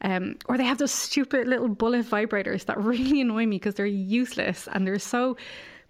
um 0.00 0.36
or 0.48 0.58
they 0.58 0.64
have 0.64 0.78
those 0.78 0.90
stupid 0.90 1.46
little 1.46 1.68
bullet 1.68 2.06
vibrators 2.06 2.64
that 2.64 2.78
really 2.82 3.20
annoy 3.20 3.46
me 3.46 3.58
because 3.58 3.76
they're 3.76 3.86
useless 3.86 4.68
and 4.72 4.84
they're 4.84 4.98
so 4.98 5.36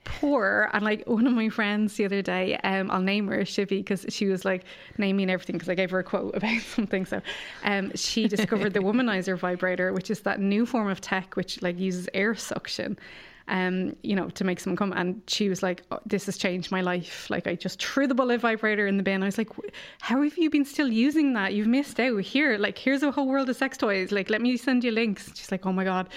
poor. 0.04 0.70
And 0.72 0.84
like 0.84 1.02
one 1.06 1.26
of 1.26 1.32
my 1.32 1.48
friends 1.48 1.96
the 1.96 2.04
other 2.04 2.22
day 2.22 2.56
um 2.64 2.90
i'll 2.90 3.00
name 3.00 3.28
her 3.28 3.40
shivy 3.40 3.78
because 3.78 4.06
she 4.08 4.26
was 4.26 4.44
like 4.44 4.64
naming 4.98 5.30
everything 5.30 5.54
because 5.56 5.68
i 5.68 5.74
gave 5.74 5.90
her 5.90 5.98
a 5.98 6.04
quote 6.04 6.34
about 6.36 6.60
something. 6.62 7.04
So 7.04 7.20
um 7.64 7.92
she 7.94 8.28
discovered 8.28 8.74
the 8.74 8.80
womanizer 8.88 9.38
vibrator 9.38 9.92
which 9.92 10.10
is 10.10 10.20
that 10.20 10.40
new 10.40 10.66
form 10.66 10.88
of 10.88 11.00
tech 11.00 11.36
which 11.36 11.60
like 11.62 11.78
uses 11.78 12.08
air 12.14 12.34
suction 12.34 12.98
um 13.48 13.94
you 14.02 14.16
know 14.16 14.28
to 14.30 14.44
make 14.44 14.60
someone 14.60 14.76
come. 14.76 14.92
And 14.92 15.20
she 15.26 15.48
was 15.48 15.62
like 15.62 15.82
oh, 15.90 15.98
this 16.06 16.26
has 16.26 16.38
changed 16.38 16.70
my 16.70 16.80
life. 16.80 17.28
Like 17.30 17.46
i 17.46 17.54
just 17.54 17.82
threw 17.82 18.06
the 18.06 18.14
bullet 18.14 18.40
vibrator 18.40 18.86
in 18.86 18.96
the 18.96 19.02
bin. 19.02 19.22
I 19.22 19.26
was 19.26 19.38
like 19.38 19.50
how 20.00 20.22
have 20.22 20.38
you 20.38 20.50
been 20.50 20.64
still 20.64 20.88
using 20.88 21.32
that? 21.34 21.54
You've 21.54 21.66
missed 21.66 22.00
out 22.00 22.20
here. 22.22 22.56
Like 22.58 22.78
here's 22.78 23.02
a 23.02 23.10
whole 23.10 23.28
world 23.28 23.48
of 23.48 23.56
sex 23.56 23.76
toys. 23.76 24.12
Like 24.12 24.30
let 24.30 24.40
me 24.40 24.56
send 24.56 24.84
you 24.84 24.92
links. 24.92 25.30
She's 25.34 25.50
like 25.50 25.66
oh 25.66 25.72
my 25.72 25.84
god 25.84 26.08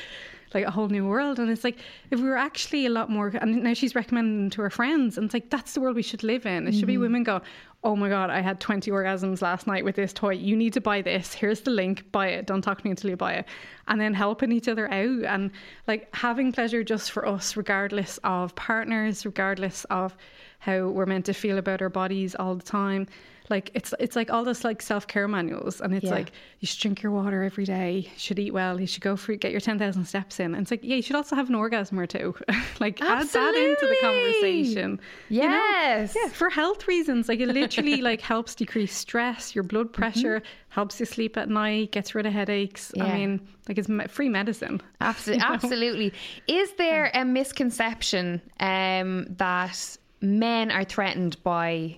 like 0.54 0.66
a 0.66 0.72
whole 0.72 0.88
new 0.88 1.06
world. 1.06 1.40
And 1.40 1.50
it's 1.50 1.64
like 1.64 1.78
if 2.12 2.20
we 2.20 2.28
were 2.28 2.38
actually 2.38 2.86
a 2.86 2.90
lot 2.90 3.10
more, 3.10 3.28
and 3.28 3.64
now 3.64 3.74
she's 3.74 3.96
recommending 3.96 4.50
to 4.52 4.62
her 4.62 4.70
friends, 4.70 5.18
and 5.18 5.26
it's 5.26 5.34
like 5.34 5.50
that's 5.50 5.74
the 5.74 5.82
world 5.82 5.96
we 5.96 6.02
should 6.02 6.24
live 6.24 6.46
in. 6.46 6.68
It 6.68 6.74
should 6.74 6.88
be 6.88 6.94
mm-hmm. 6.94 7.02
women 7.04 7.24
go, 7.24 7.42
oh 7.84 7.96
my 7.96 8.10
god, 8.10 8.30
I 8.30 8.42
had 8.42 8.60
20 8.60 8.90
orgasms 8.92 9.42
last 9.42 9.68
night 9.68 9.86
with 9.86 9.96
this 9.96 10.12
toy. 10.12 10.34
You 10.34 10.56
need 10.56 10.74
to 10.74 10.82
buy 10.82 11.02
this. 11.02 11.34
Here's 11.34 11.62
the 11.62 11.72
link. 11.72 12.12
Buy 12.12 12.28
it. 12.28 12.48
Don't 12.48 12.62
talk 12.62 12.80
to 12.80 12.86
me 12.86 12.92
until 12.92 13.10
you 13.10 13.18
buy 13.18 13.34
it. 13.34 13.46
And 13.88 14.02
then 14.02 14.14
helping 14.14 14.52
each 14.52 14.68
other 14.68 14.92
out 14.92 15.24
and 15.24 15.52
like 15.88 16.14
having 16.16 16.52
pleasure 16.52 16.84
just 16.84 17.12
for 17.12 17.28
us, 17.28 17.56
regardless 17.56 18.20
of 18.24 18.56
partners, 18.56 19.26
regardless 19.26 19.86
of 19.86 20.18
how 20.60 20.88
we're 20.88 21.06
meant 21.06 21.26
to 21.26 21.34
feel 21.34 21.58
about 21.58 21.82
our 21.82 21.90
bodies 21.90 22.36
all 22.36 22.56
the 22.56 22.64
time 22.64 23.08
like 23.50 23.72
it's 23.74 23.94
it's 24.00 24.16
like 24.16 24.30
all 24.30 24.44
this 24.44 24.64
like 24.64 24.82
self 24.82 25.08
care 25.08 25.28
manuals, 25.28 25.80
and 25.82 25.94
it's 25.94 26.06
Yeah. 26.06 26.12
like 26.12 26.32
you 26.60 26.68
should 26.68 26.80
drink 26.80 27.02
your 27.02 27.12
water 27.12 27.44
every 27.44 27.66
day, 27.66 28.00
you 28.00 28.10
should 28.18 28.40
eat 28.40 28.52
well, 28.54 28.80
you 28.80 28.88
should 28.88 29.02
go 29.04 29.16
for 29.16 29.36
get 29.36 29.52
your 29.52 29.62
ten 29.62 29.78
thousand 29.80 30.06
steps 30.06 30.40
in. 30.40 30.54
And 30.54 30.64
it's 30.64 30.72
like 30.72 30.82
yeah, 30.84 30.96
you 30.98 31.02
should 31.02 31.16
also 31.16 31.36
have 31.36 31.50
an 31.50 31.56
orgasm 31.56 32.00
or 32.00 32.06
two. 32.08 32.36
like 32.80 33.02
add 33.02 33.28
that 33.28 33.56
into 33.56 33.86
the 33.86 33.96
Absolutely. 34.06 34.32
conversation. 34.34 35.00
you 35.30 35.42
know? 35.44 35.48
Yes. 35.50 36.16
yeah, 36.22 36.30
for 36.30 36.50
health 36.50 36.88
reasons. 36.88 37.28
Like 37.30 37.40
it 37.40 37.48
literally 37.48 38.02
like 38.10 38.22
helps 38.22 38.56
decrease 38.56 38.94
stress, 38.96 39.56
your 39.56 39.64
blood 39.64 39.94
pressure, 39.94 40.42
helps 40.70 41.00
you 41.00 41.06
sleep 41.06 41.38
at 41.38 41.50
night, 41.50 41.92
gets 41.92 42.14
rid 42.16 42.26
of 42.26 42.34
headaches. 42.34 42.92
Yeah. 42.96 43.06
I 43.06 43.14
mean, 43.18 43.48
like 43.68 43.78
it's 43.78 43.90
free 44.12 44.30
medicine. 44.30 44.82
Absolutely. 45.02 45.46
Absolutely. 45.46 46.14
Is 46.48 46.72
there 46.74 47.12
a 47.14 47.24
misconception 47.26 48.42
um, 48.60 49.26
that 49.38 49.98
men 50.22 50.72
are 50.72 50.84
threatened 50.84 51.42
by 51.44 51.98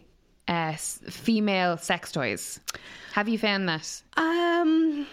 uh, 0.49 0.73
female 0.73 1.77
sex 1.77 2.11
toys? 2.11 2.59
Have 3.13 3.29
you 3.29 3.37
found 3.37 3.69
that? 3.69 4.01
Um, 4.17 5.07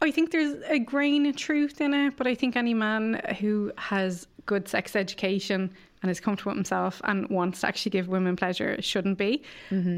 I 0.00 0.10
think 0.10 0.30
there's 0.30 0.54
a 0.68 0.78
grain 0.78 1.26
of 1.26 1.36
truth 1.36 1.80
in 1.80 1.94
it, 1.94 2.16
but 2.16 2.26
I 2.26 2.34
think 2.34 2.56
any 2.56 2.74
man 2.74 3.20
who 3.40 3.72
has 3.78 4.26
good 4.44 4.68
sex 4.68 4.94
education 4.94 5.72
and 6.02 6.10
is 6.10 6.20
comfortable 6.20 6.50
with 6.50 6.58
himself 6.58 7.00
and 7.04 7.26
wants 7.30 7.62
to 7.62 7.66
actually 7.66 7.90
give 7.90 8.06
women 8.06 8.36
pleasure 8.36 8.80
shouldn't 8.82 9.16
be. 9.18 9.42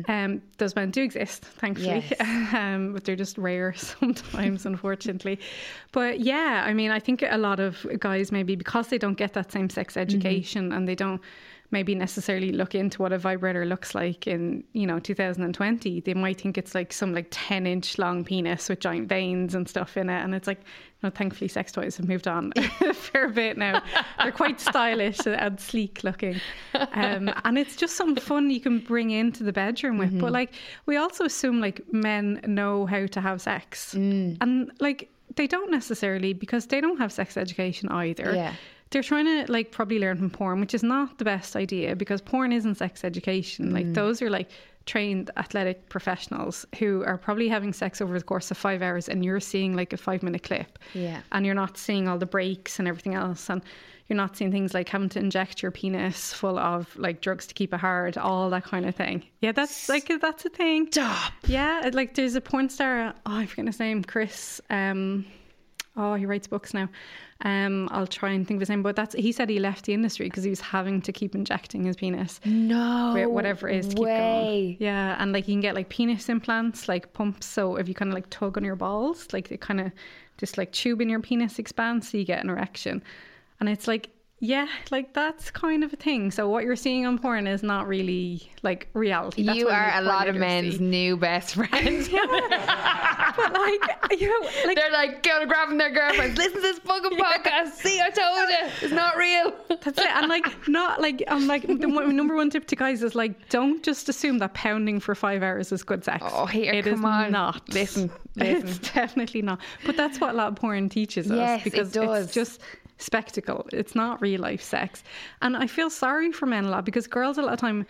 Um, 0.08 0.40
those 0.58 0.74
men 0.76 0.90
do 0.92 1.02
exist, 1.02 1.44
thankfully, 1.44 2.04
Yes. 2.08 2.54
um, 2.54 2.92
but 2.92 3.04
they're 3.04 3.16
just 3.16 3.36
rare 3.36 3.74
sometimes, 3.76 4.64
unfortunately. 4.64 5.40
But 5.92 6.20
yeah, 6.20 6.62
I 6.64 6.72
mean, 6.72 6.92
I 6.92 7.00
think 7.00 7.24
a 7.28 7.36
lot 7.36 7.58
of 7.58 7.84
guys 7.98 8.30
maybe 8.30 8.54
because 8.54 8.88
they 8.88 8.98
don't 8.98 9.18
get 9.18 9.34
that 9.34 9.50
same 9.50 9.68
sex 9.68 9.96
education 9.96 10.72
and 10.72 10.86
they 10.86 10.94
don't 10.94 11.20
maybe 11.70 11.94
necessarily 11.94 12.50
look 12.50 12.74
into 12.74 13.02
what 13.02 13.12
a 13.12 13.18
vibrator 13.18 13.64
looks 13.64 13.94
like 13.94 14.26
in 14.26 14.64
you 14.72 14.86
know 14.86 14.98
2020 14.98 16.00
they 16.00 16.14
might 16.14 16.40
think 16.40 16.56
it's 16.56 16.74
like 16.74 16.92
some 16.92 17.12
like 17.12 17.26
10 17.30 17.66
inch 17.66 17.98
long 17.98 18.24
penis 18.24 18.68
with 18.68 18.80
giant 18.80 19.08
veins 19.08 19.54
and 19.54 19.68
stuff 19.68 19.96
in 19.96 20.08
it 20.08 20.22
and 20.22 20.34
it's 20.34 20.46
like 20.46 20.60
no 21.02 21.10
thankfully 21.10 21.48
sex 21.48 21.70
toys 21.70 21.96
have 21.96 22.08
moved 22.08 22.26
on 22.26 22.52
a 22.80 22.94
fair 22.94 23.28
bit 23.28 23.56
now. 23.56 23.82
They're 24.22 24.32
quite 24.32 24.60
stylish 24.60 25.18
and 25.26 25.60
sleek 25.60 26.02
looking. 26.02 26.40
Um, 26.74 27.30
and 27.44 27.58
it's 27.58 27.76
just 27.76 27.96
something 27.96 28.22
fun 28.22 28.50
you 28.50 28.60
can 28.60 28.80
bring 28.80 29.10
into 29.10 29.44
the 29.44 29.52
bedroom 29.52 29.98
with. 29.98 30.18
But 30.20 30.32
like 30.32 30.54
we 30.86 30.96
also 30.96 31.24
assume 31.24 31.60
like 31.60 31.80
men 31.92 32.40
know 32.46 32.86
how 32.86 33.06
to 33.06 33.20
have 33.20 33.40
sex. 33.40 33.94
And 34.40 34.72
like 34.80 35.08
they 35.36 35.46
don't 35.46 35.70
necessarily 35.70 36.32
because 36.32 36.66
they 36.66 36.80
don't 36.80 36.98
have 36.98 37.12
sex 37.12 37.36
education 37.36 37.88
either. 37.90 38.32
Yeah. 38.34 38.54
They're 38.90 39.02
trying 39.02 39.26
to 39.26 39.50
like 39.52 39.70
probably 39.70 39.98
learn 39.98 40.16
from 40.16 40.30
porn, 40.30 40.60
which 40.60 40.74
is 40.74 40.82
not 40.82 41.18
the 41.18 41.24
best 41.24 41.56
idea 41.56 41.94
because 41.94 42.20
porn 42.20 42.52
isn't 42.52 42.76
sex 42.76 43.04
education. 43.04 43.70
Mm. 43.70 43.72
Like 43.72 43.92
those 43.92 44.22
are 44.22 44.30
like 44.30 44.50
trained 44.86 45.30
athletic 45.36 45.88
professionals 45.90 46.64
who 46.78 47.04
are 47.04 47.18
probably 47.18 47.46
having 47.48 47.74
sex 47.74 48.00
over 48.00 48.18
the 48.18 48.24
course 48.24 48.50
of 48.50 48.56
five 48.56 48.80
hours 48.80 49.06
and 49.08 49.22
you're 49.22 49.40
seeing 49.40 49.76
like 49.76 49.92
a 49.92 49.96
five 49.96 50.22
minute 50.22 50.42
clip. 50.42 50.78
Yeah. 50.94 51.20
And 51.32 51.44
you're 51.44 51.54
not 51.54 51.76
seeing 51.76 52.08
all 52.08 52.18
the 52.18 52.26
breaks 52.26 52.78
and 52.78 52.88
everything 52.88 53.14
else. 53.14 53.50
And 53.50 53.62
you're 54.08 54.16
not 54.16 54.36
seeing 54.36 54.50
things 54.50 54.72
like 54.72 54.88
having 54.88 55.10
to 55.10 55.18
inject 55.18 55.60
your 55.60 55.70
penis 55.70 56.32
full 56.32 56.58
of 56.58 56.96
like 56.96 57.20
drugs 57.20 57.46
to 57.48 57.54
keep 57.54 57.74
it 57.74 57.80
hard, 57.80 58.16
all 58.16 58.48
that 58.48 58.64
kind 58.64 58.86
of 58.86 58.94
thing. 58.94 59.22
Yeah, 59.42 59.52
that's 59.52 59.90
like 59.90 60.10
that's 60.20 60.46
a 60.46 60.48
thing. 60.48 60.90
Stop. 60.90 61.32
Yeah, 61.46 61.90
like 61.92 62.14
there's 62.14 62.34
a 62.34 62.40
porn 62.40 62.70
star. 62.70 63.12
Oh, 63.26 63.36
I 63.36 63.44
forget 63.44 63.66
his 63.66 63.78
name. 63.78 64.02
Chris. 64.02 64.62
Um, 64.70 65.26
oh, 65.94 66.14
he 66.14 66.24
writes 66.24 66.46
books 66.46 66.72
now. 66.72 66.88
Um, 67.44 67.88
I'll 67.92 68.06
try 68.08 68.30
and 68.30 68.46
think 68.46 68.58
of 68.58 68.62
his 68.62 68.68
name, 68.68 68.82
but 68.82 68.96
that's 68.96 69.14
he 69.14 69.30
said 69.30 69.48
he 69.48 69.60
left 69.60 69.84
the 69.84 69.94
industry 69.94 70.26
because 70.26 70.42
he 70.42 70.50
was 70.50 70.60
having 70.60 71.00
to 71.02 71.12
keep 71.12 71.36
injecting 71.36 71.84
his 71.84 71.94
penis. 71.94 72.40
No. 72.44 73.28
Whatever 73.28 73.68
it 73.68 73.76
is, 73.76 73.88
to 73.88 73.94
keep 73.94 74.04
way. 74.04 74.16
going. 74.18 74.76
Yeah, 74.80 75.16
and 75.20 75.32
like 75.32 75.46
you 75.46 75.54
can 75.54 75.60
get 75.60 75.76
like 75.76 75.88
penis 75.88 76.28
implants, 76.28 76.88
like 76.88 77.12
pumps. 77.12 77.46
So 77.46 77.76
if 77.76 77.88
you 77.88 77.94
kind 77.94 78.10
of 78.10 78.14
like 78.14 78.28
tug 78.30 78.56
on 78.56 78.64
your 78.64 78.74
balls, 78.74 79.28
like 79.32 79.52
it 79.52 79.60
kind 79.60 79.80
of 79.80 79.92
just 80.36 80.58
like 80.58 80.72
tube 80.72 81.00
in 81.00 81.08
your 81.08 81.20
penis 81.20 81.60
expands, 81.60 82.08
so 82.08 82.18
you 82.18 82.24
get 82.24 82.42
an 82.42 82.50
erection. 82.50 83.02
And 83.60 83.68
it's 83.68 83.86
like, 83.86 84.10
yeah, 84.40 84.68
like 84.90 85.14
that's 85.14 85.50
kind 85.50 85.82
of 85.82 85.92
a 85.92 85.96
thing. 85.96 86.30
So 86.30 86.48
what 86.48 86.64
you're 86.64 86.76
seeing 86.76 87.06
on 87.06 87.18
porn 87.18 87.46
is 87.46 87.62
not 87.62 87.88
really 87.88 88.48
like 88.62 88.88
reality. 88.94 89.42
That's 89.42 89.58
you 89.58 89.68
are 89.68 89.92
a 89.94 90.02
lot 90.02 90.28
of 90.28 90.36
men's 90.36 90.78
new 90.80 91.16
best 91.16 91.54
friends. 91.56 92.08
but 92.08 93.52
like 93.52 94.20
you 94.20 94.28
know, 94.28 94.48
like 94.64 94.76
They're 94.76 94.90
like 94.92 95.22
going 95.22 95.40
to 95.42 95.46
grabbing 95.46 95.78
their 95.78 95.90
girlfriends. 95.92 96.38
Listen 96.38 96.54
to 96.56 96.60
this 96.60 96.78
fucking 96.80 97.18
podcast. 97.18 97.72
See, 97.74 98.00
I 98.00 98.10
told 98.10 98.48
you, 98.48 98.86
it's 98.86 98.92
not 98.92 99.16
real. 99.16 99.52
That's 99.68 99.98
it. 99.98 100.06
And 100.06 100.28
like, 100.28 100.68
not 100.68 101.00
like, 101.00 101.22
I'm 101.28 101.46
like, 101.46 101.66
the 101.66 101.86
one, 101.88 102.14
number 102.16 102.34
one 102.34 102.50
tip 102.50 102.66
to 102.68 102.76
guys 102.76 103.02
is 103.02 103.14
like, 103.14 103.48
don't 103.48 103.82
just 103.82 104.08
assume 104.08 104.38
that 104.38 104.54
pounding 104.54 104.98
for 105.00 105.14
five 105.14 105.42
hours 105.42 105.70
is 105.72 105.82
good 105.82 106.04
sex. 106.04 106.24
Oh, 106.28 106.46
here, 106.46 106.72
It 106.72 106.86
is 106.86 106.94
come 106.94 107.04
on. 107.04 107.32
not. 107.32 107.68
Listen, 107.68 108.10
It's 108.36 108.78
definitely 108.78 109.42
not. 109.42 109.60
But 109.84 109.96
that's 109.96 110.20
what 110.20 110.30
a 110.30 110.36
lot 110.36 110.48
of 110.48 110.56
porn 110.56 110.88
teaches 110.88 111.30
us. 111.30 111.36
Yes, 111.36 111.60
it 111.60 111.64
because 111.64 111.92
does. 111.92 112.24
it's 112.26 112.34
just 112.34 112.60
spectacle. 112.98 113.66
It's 113.72 113.94
not 113.94 114.20
real 114.20 114.40
life 114.40 114.62
sex. 114.62 115.02
And 115.42 115.56
I 115.56 115.66
feel 115.66 115.90
sorry 115.90 116.30
for 116.32 116.46
men 116.46 116.64
a 116.66 116.70
lot 116.70 116.84
because 116.84 117.06
girls 117.06 117.38
a 117.38 117.42
lot 117.42 117.54
of 117.54 117.58
time. 117.60 117.86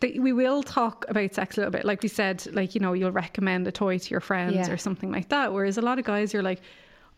They, 0.00 0.18
we 0.20 0.32
will 0.32 0.62
talk 0.62 1.04
about 1.08 1.34
sex 1.34 1.56
a 1.56 1.60
little 1.62 1.72
bit, 1.72 1.84
like 1.84 2.02
we 2.02 2.08
said. 2.08 2.46
Like 2.54 2.74
you 2.76 2.80
know, 2.80 2.92
you'll 2.92 3.10
recommend 3.12 3.66
a 3.66 3.72
toy 3.72 3.98
to 3.98 4.10
your 4.10 4.20
friends 4.20 4.54
Yeah. 4.54 4.70
or 4.70 4.76
something 4.76 5.10
like 5.10 5.28
that. 5.30 5.52
Whereas 5.52 5.78
a 5.78 5.82
lot 5.82 5.98
of 5.98 6.04
guys, 6.04 6.32
you're 6.32 6.44
like, 6.44 6.60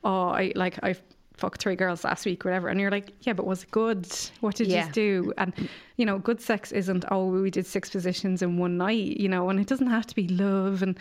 oh, 0.05 0.28
I 0.28 0.52
like 0.57 0.83
I 0.83 0.94
fucked 1.37 1.61
three 1.61 1.76
girls 1.76 2.05
last 2.05 2.24
week, 2.24 2.44
whatever, 2.44 2.68
and 2.68 2.81
you're 2.81 2.90
like, 2.90 3.12
yeah, 3.22 3.33
but 3.35 3.46
was 3.46 3.64
it 3.64 3.70
good? 3.70 4.07
What 4.40 4.55
did 4.55 4.68
Yeah. 4.68 4.87
you 4.87 4.92
do? 4.92 5.33
And 5.37 5.52
you 5.96 6.07
know, 6.07 6.18
good 6.18 6.40
sex 6.40 6.72
isn't 6.72 7.05
oh, 7.11 7.26
we 7.26 7.50
did 7.50 7.66
six 7.66 7.90
positions 7.90 8.40
in 8.40 8.57
one 8.57 8.78
night, 8.78 9.16
you 9.18 9.28
know, 9.28 9.50
and 9.50 9.61
it 9.61 9.66
doesn't 9.66 9.88
have 9.90 10.07
to 10.07 10.14
be 10.14 10.28
love 10.28 10.83
and 10.83 10.98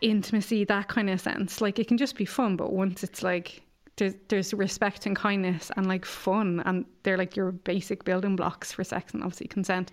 intimacy, 0.00 0.64
that 0.64 0.88
kind 0.88 1.10
of 1.10 1.20
sense. 1.20 1.60
Like 1.60 1.78
it 1.78 1.88
can 1.88 1.98
just 1.98 2.16
be 2.16 2.24
fun, 2.24 2.56
but 2.56 2.72
once 2.72 3.02
it's 3.04 3.22
like 3.22 3.62
there's 3.96 4.14
there's 4.28 4.54
respect 4.54 5.06
and 5.06 5.16
kindness 5.16 5.70
and 5.76 5.86
like 5.86 6.04
fun, 6.04 6.62
and 6.64 6.84
they're 7.02 7.18
like 7.18 7.36
your 7.36 7.52
basic 7.52 8.04
building 8.04 8.36
blocks 8.36 8.72
for 8.72 8.84
sex 8.84 9.12
and 9.14 9.22
obviously 9.22 9.48
consent. 9.48 9.92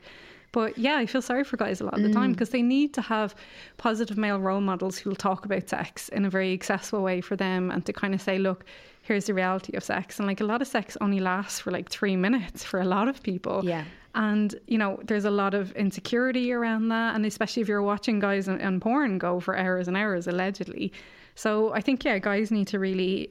But 0.52 0.78
yeah, 0.78 0.98
I 0.98 1.06
feel 1.06 1.22
sorry 1.22 1.44
for 1.44 1.58
guys 1.58 1.80
a 1.80 1.84
lot 1.84 1.94
of 1.96 2.02
the 2.02 2.12
time 2.12 2.32
mm. 2.32 2.34
because 2.34 2.50
they 2.50 2.64
need 2.64 2.94
to 2.96 3.02
have 3.02 3.36
positive 3.78 4.18
male 4.18 4.40
role 4.40 4.62
models 4.62 4.98
who'll 4.98 5.16
talk 5.16 5.46
about 5.46 5.70
sex 5.70 6.10
in 6.10 6.26
a 6.26 6.30
very 6.30 6.54
accessible 6.54 7.04
way 7.04 7.22
for 7.22 7.36
them 7.36 7.70
and 7.70 7.86
to 7.86 7.94
kind 7.94 8.16
of 8.16 8.22
say, 8.22 8.40
look, 8.40 8.66
here's 9.04 9.26
the 9.26 9.34
reality 9.34 9.78
of 9.78 9.84
sex. 9.84 10.18
And 10.18 10.28
like 10.28 10.42
a 10.42 10.46
lot 10.46 10.62
of 10.62 10.68
sex 10.68 10.98
only 11.02 11.20
lasts 11.20 11.60
for 11.60 11.70
like 11.70 11.90
three 11.90 12.16
minutes 12.16 12.64
for 12.64 12.80
a 12.80 12.86
lot 12.86 13.08
of 13.08 13.22
people. 13.22 13.62
Yeah. 13.64 13.84
And, 14.16 14.56
you 14.66 14.80
know, 14.80 15.00
there's 15.04 15.26
a 15.26 15.32
lot 15.32 15.54
of 15.54 15.72
insecurity 15.74 16.52
around 16.52 16.90
that. 16.90 17.16
And 17.16 17.28
especially 17.28 17.62
if 17.62 17.68
you're 17.68 17.84
watching 17.84 18.20
guys 18.20 18.50
on, 18.50 18.60
on 18.60 18.80
porn 18.80 19.20
go 19.20 19.40
for 19.40 19.56
hours 19.56 19.88
and 19.88 19.96
hours, 19.96 20.26
allegedly. 20.26 20.92
So 21.36 21.72
I 21.74 21.82
think, 21.82 22.04
yeah, 22.04 22.18
guys 22.18 22.50
need 22.50 22.68
to 22.70 22.80
really 22.80 23.30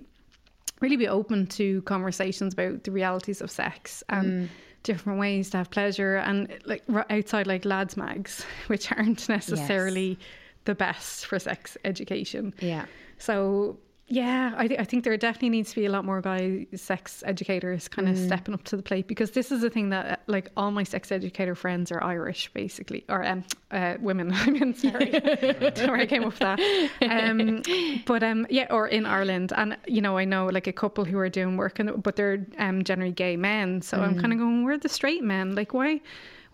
really 0.81 0.97
be 0.97 1.09
open 1.09 1.47
to 1.47 1.83
conversations 1.83 2.53
about 2.53 2.85
the 2.85 2.91
realities 2.91 3.41
of 3.41 3.51
sex 3.51 4.03
and 4.09 4.27
mm. 4.27 4.49
different 4.83 5.19
ways 5.19 5.51
to 5.51 5.57
have 5.57 5.71
pleasure 5.71 6.17
and 6.17 6.57
like 6.67 6.83
outside 7.11 7.47
like 7.47 7.65
lads 7.65 7.97
mags 7.97 8.45
which 8.69 8.91
aren't 8.93 9.29
necessarily 9.29 10.19
the 10.65 10.75
best 10.75 11.27
for 11.27 11.39
sex 11.39 11.77
education. 11.85 12.55
Yeah. 12.61 12.87
so 13.19 13.79
yeah 14.09 14.55
I, 14.57 14.69
th- 14.69 14.81
I 14.81 14.85
think 14.85 15.05
there 15.05 15.17
definitely 15.17 15.51
needs 15.51 15.71
to 15.71 15.77
be 15.77 15.87
a 15.87 15.91
lot 15.91 16.05
more 16.05 16.21
guy 16.21 16.67
sex 16.75 17.23
educators 17.27 17.89
kind 17.89 18.09
of 18.09 18.17
stepping 18.19 18.55
up 18.55 18.65
to 18.65 18.77
the 18.77 18.83
plate 18.83 19.07
because 19.07 19.33
this 19.33 19.53
is 19.53 19.63
a 19.63 19.71
thing 19.71 19.91
that 19.91 20.07
uh, 20.07 20.17
like 20.27 20.51
all 20.57 20.71
my 20.71 20.83
sex 20.83 21.13
educator 21.13 21.55
friends 21.55 21.93
are 21.93 22.03
irish 22.03 22.51
basically 22.55 23.05
or 23.09 23.25
um, 23.25 23.45
uh, 23.71 23.95
women 24.01 24.33
i 24.35 24.51
mean 24.51 24.75
sorry. 24.75 25.11
Don't 25.11 25.89
where 25.89 25.97
i 26.01 26.07
came 26.07 26.25
up 26.25 26.33
with 26.33 26.39
that. 26.39 26.61
Um, 27.03 27.63
but 28.07 28.23
um, 28.23 28.47
yeah 28.51 28.67
or 28.71 28.89
in 28.89 29.07
ireland 29.07 29.53
and 29.57 29.77
you 29.87 30.01
know 30.01 30.17
i 30.19 30.25
know 30.25 30.47
like 30.47 30.67
a 30.67 30.73
couple 30.73 31.05
who 31.05 31.19
are 31.19 31.29
doing 31.29 31.57
work 31.57 31.79
and 31.79 32.03
but 32.03 32.17
they're 32.17 32.47
um, 32.59 32.85
generally 32.85 33.13
gay 33.13 33.37
men 33.37 33.83
so 33.83 34.01
i'm 34.01 34.19
kind 34.19 34.33
of 34.33 34.39
going 34.39 34.59
we're 34.65 34.79
the 34.79 34.89
straight 34.89 35.25
men? 35.25 35.55
Like 35.55 35.73
why 35.73 36.01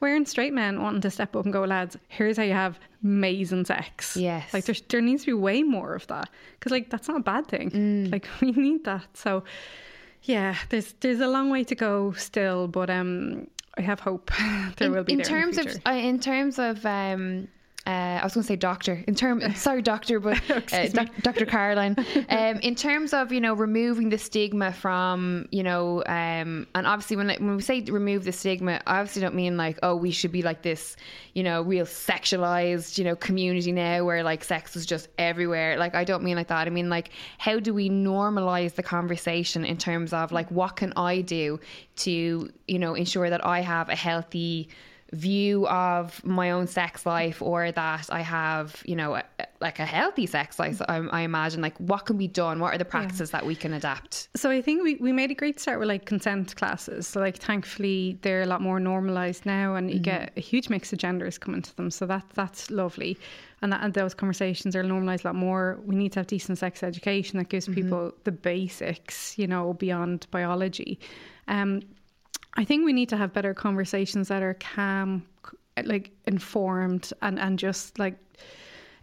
why 0.04 0.10
aren't 0.12 0.28
straight 0.28 0.52
men 0.52 0.82
wanting 0.82 1.00
to 1.00 1.10
step 1.10 1.34
up 1.34 1.44
and 1.44 1.52
go 1.52 1.64
lads 1.64 1.96
here's 2.08 2.36
how 2.36 2.42
you 2.42 2.52
have 2.52 2.78
amazing 3.02 3.64
sex 3.64 4.16
Yes. 4.16 4.52
like 4.52 4.64
there's 4.66 4.82
there 4.82 5.00
needs 5.00 5.22
to 5.24 5.26
be 5.28 5.32
way 5.32 5.62
more 5.62 5.94
of 5.94 6.06
that 6.08 6.28
because 6.58 6.72
like 6.72 6.90
that's 6.90 7.08
not 7.08 7.16
a 7.20 7.22
bad 7.22 7.46
thing 7.46 7.70
Mm. 7.70 8.12
like 8.12 8.26
we 8.42 8.52
need 8.52 8.84
that 8.84 9.06
so 9.14 9.42
yeah 10.22 10.56
there's 10.68 10.92
there's 11.00 11.20
a 11.20 11.26
long 11.28 11.48
way 11.50 11.64
to 11.64 11.74
go 11.74 12.12
still 12.12 12.68
but 12.68 12.88
um 12.90 13.46
i 13.78 13.82
have 13.82 14.00
hope 14.00 14.30
there 14.76 14.88
in, 14.88 14.92
will 14.92 15.04
be 15.04 15.12
in 15.12 15.18
there 15.18 15.26
terms 15.26 15.58
in 15.58 15.68
of 15.68 15.76
uh, 15.86 15.90
in 16.10 16.20
terms 16.20 16.58
of 16.58 16.84
um 16.86 17.48
uh, 17.86 17.90
I 18.20 18.24
was 18.24 18.32
going 18.32 18.42
to 18.42 18.48
say 18.48 18.56
doctor. 18.56 19.04
In 19.06 19.14
term, 19.14 19.42
sorry, 19.54 19.82
doctor, 19.82 20.18
but 20.18 20.40
uh, 20.50 20.88
doc, 20.88 21.08
Dr. 21.20 21.46
Caroline. 21.46 21.96
Um, 22.30 22.58
in 22.60 22.74
terms 22.74 23.12
of 23.12 23.32
you 23.32 23.40
know 23.40 23.54
removing 23.54 24.08
the 24.08 24.18
stigma 24.18 24.72
from 24.72 25.46
you 25.50 25.62
know, 25.62 26.02
um, 26.06 26.66
and 26.74 26.86
obviously 26.86 27.16
when 27.16 27.28
when 27.28 27.56
we 27.56 27.62
say 27.62 27.82
remove 27.82 28.24
the 28.24 28.32
stigma, 28.32 28.80
I 28.86 29.00
obviously 29.00 29.22
don't 29.22 29.34
mean 29.34 29.56
like 29.56 29.78
oh 29.82 29.94
we 29.94 30.10
should 30.10 30.32
be 30.32 30.42
like 30.42 30.62
this, 30.62 30.96
you 31.34 31.42
know, 31.42 31.62
real 31.62 31.84
sexualized 31.84 32.98
you 32.98 33.04
know 33.04 33.14
community 33.14 33.72
now 33.72 34.04
where 34.04 34.22
like 34.22 34.42
sex 34.42 34.74
is 34.74 34.86
just 34.86 35.08
everywhere. 35.18 35.76
Like 35.76 35.94
I 35.94 36.04
don't 36.04 36.24
mean 36.24 36.36
like 36.36 36.48
that. 36.48 36.66
I 36.66 36.70
mean 36.70 36.88
like 36.88 37.10
how 37.38 37.60
do 37.60 37.74
we 37.74 37.90
normalize 37.90 38.74
the 38.74 38.82
conversation 38.82 39.64
in 39.64 39.76
terms 39.76 40.12
of 40.12 40.32
like 40.32 40.50
what 40.50 40.76
can 40.76 40.92
I 40.96 41.20
do 41.20 41.60
to 41.96 42.50
you 42.66 42.78
know 42.78 42.94
ensure 42.94 43.28
that 43.30 43.44
I 43.44 43.60
have 43.60 43.88
a 43.88 43.96
healthy 43.96 44.68
view 45.14 45.66
of 45.68 46.24
my 46.24 46.50
own 46.50 46.66
sex 46.66 47.06
life 47.06 47.40
or 47.40 47.72
that 47.72 48.08
I 48.10 48.20
have, 48.20 48.82
you 48.84 48.96
know, 48.96 49.14
a, 49.16 49.24
like 49.60 49.78
a 49.78 49.86
healthy 49.86 50.26
sex 50.26 50.58
life, 50.58 50.80
I, 50.88 50.96
I, 50.96 51.20
imagine, 51.22 51.62
like 51.62 51.76
what 51.78 52.06
can 52.06 52.16
be 52.16 52.28
done? 52.28 52.60
What 52.60 52.74
are 52.74 52.78
the 52.78 52.84
practices 52.84 53.30
yeah. 53.30 53.40
that 53.40 53.46
we 53.46 53.54
can 53.54 53.72
adapt? 53.72 54.28
So 54.36 54.50
I 54.50 54.60
think 54.60 54.82
we, 54.82 54.96
we 54.96 55.12
made 55.12 55.30
a 55.30 55.34
great 55.34 55.60
start 55.60 55.78
with 55.78 55.88
like 55.88 56.04
consent 56.04 56.54
classes. 56.56 57.06
So 57.06 57.20
like 57.20 57.38
thankfully 57.38 58.18
they're 58.22 58.42
a 58.42 58.46
lot 58.46 58.60
more 58.60 58.78
normalized 58.78 59.46
now 59.46 59.74
and 59.76 59.88
you 59.90 59.96
mm-hmm. 59.96 60.02
get 60.02 60.32
a 60.36 60.40
huge 60.40 60.68
mix 60.68 60.92
of 60.92 60.98
genders 60.98 61.38
coming 61.38 61.62
to 61.62 61.76
them. 61.76 61.90
So 61.90 62.06
that 62.06 62.24
that's 62.34 62.70
lovely. 62.70 63.18
And, 63.62 63.72
that, 63.72 63.82
and 63.82 63.94
those 63.94 64.12
conversations 64.12 64.76
are 64.76 64.82
normalized 64.82 65.24
a 65.24 65.28
lot 65.28 65.36
more. 65.36 65.80
We 65.86 65.94
need 65.94 66.12
to 66.12 66.20
have 66.20 66.26
decent 66.26 66.58
sex 66.58 66.82
education 66.82 67.38
that 67.38 67.48
gives 67.48 67.66
mm-hmm. 67.66 67.74
people 67.74 68.12
the 68.24 68.32
basics, 68.32 69.38
you 69.38 69.46
know, 69.46 69.72
beyond 69.72 70.26
biology. 70.30 70.98
Um, 71.48 71.82
I 72.56 72.64
think 72.64 72.84
we 72.84 72.92
need 72.92 73.08
to 73.08 73.16
have 73.16 73.32
better 73.32 73.54
conversations 73.54 74.28
that 74.28 74.42
are 74.42 74.54
calm, 74.54 75.26
like 75.84 76.12
informed, 76.26 77.12
and 77.22 77.38
and 77.38 77.58
just 77.58 77.98
like 77.98 78.16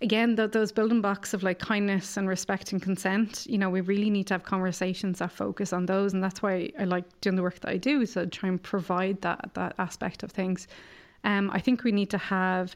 again 0.02 0.36
the, 0.36 0.48
those 0.48 0.72
building 0.72 1.02
blocks 1.02 1.34
of 1.34 1.44
like 1.44 1.60
kindness 1.60 2.18
and 2.18 2.28
respect 2.28 2.72
and 2.72 2.82
consent. 2.82 3.46
You 3.48 3.58
know, 3.58 3.70
we 3.70 3.82
really 3.82 4.10
need 4.10 4.28
to 4.28 4.34
have 4.34 4.44
conversations 4.44 5.20
that 5.20 5.32
focus 5.32 5.74
on 5.74 5.86
those, 5.86 6.14
and 6.14 6.24
that's 6.24 6.42
why 6.42 6.72
I 6.80 6.86
like 6.86 7.06
doing 7.22 7.36
the 7.36 7.42
work 7.42 7.60
that 7.60 7.70
I 7.70 7.78
do. 7.78 8.06
So 8.06 8.26
try 8.26 8.50
and 8.50 8.62
provide 8.62 9.22
that 9.22 9.52
that 9.54 9.76
aspect 9.78 10.24
of 10.24 10.32
things. 10.32 10.68
Um, 11.24 11.52
I 11.52 11.60
think 11.60 11.84
we 11.84 11.92
need 11.92 12.10
to 12.12 12.18
have 12.18 12.76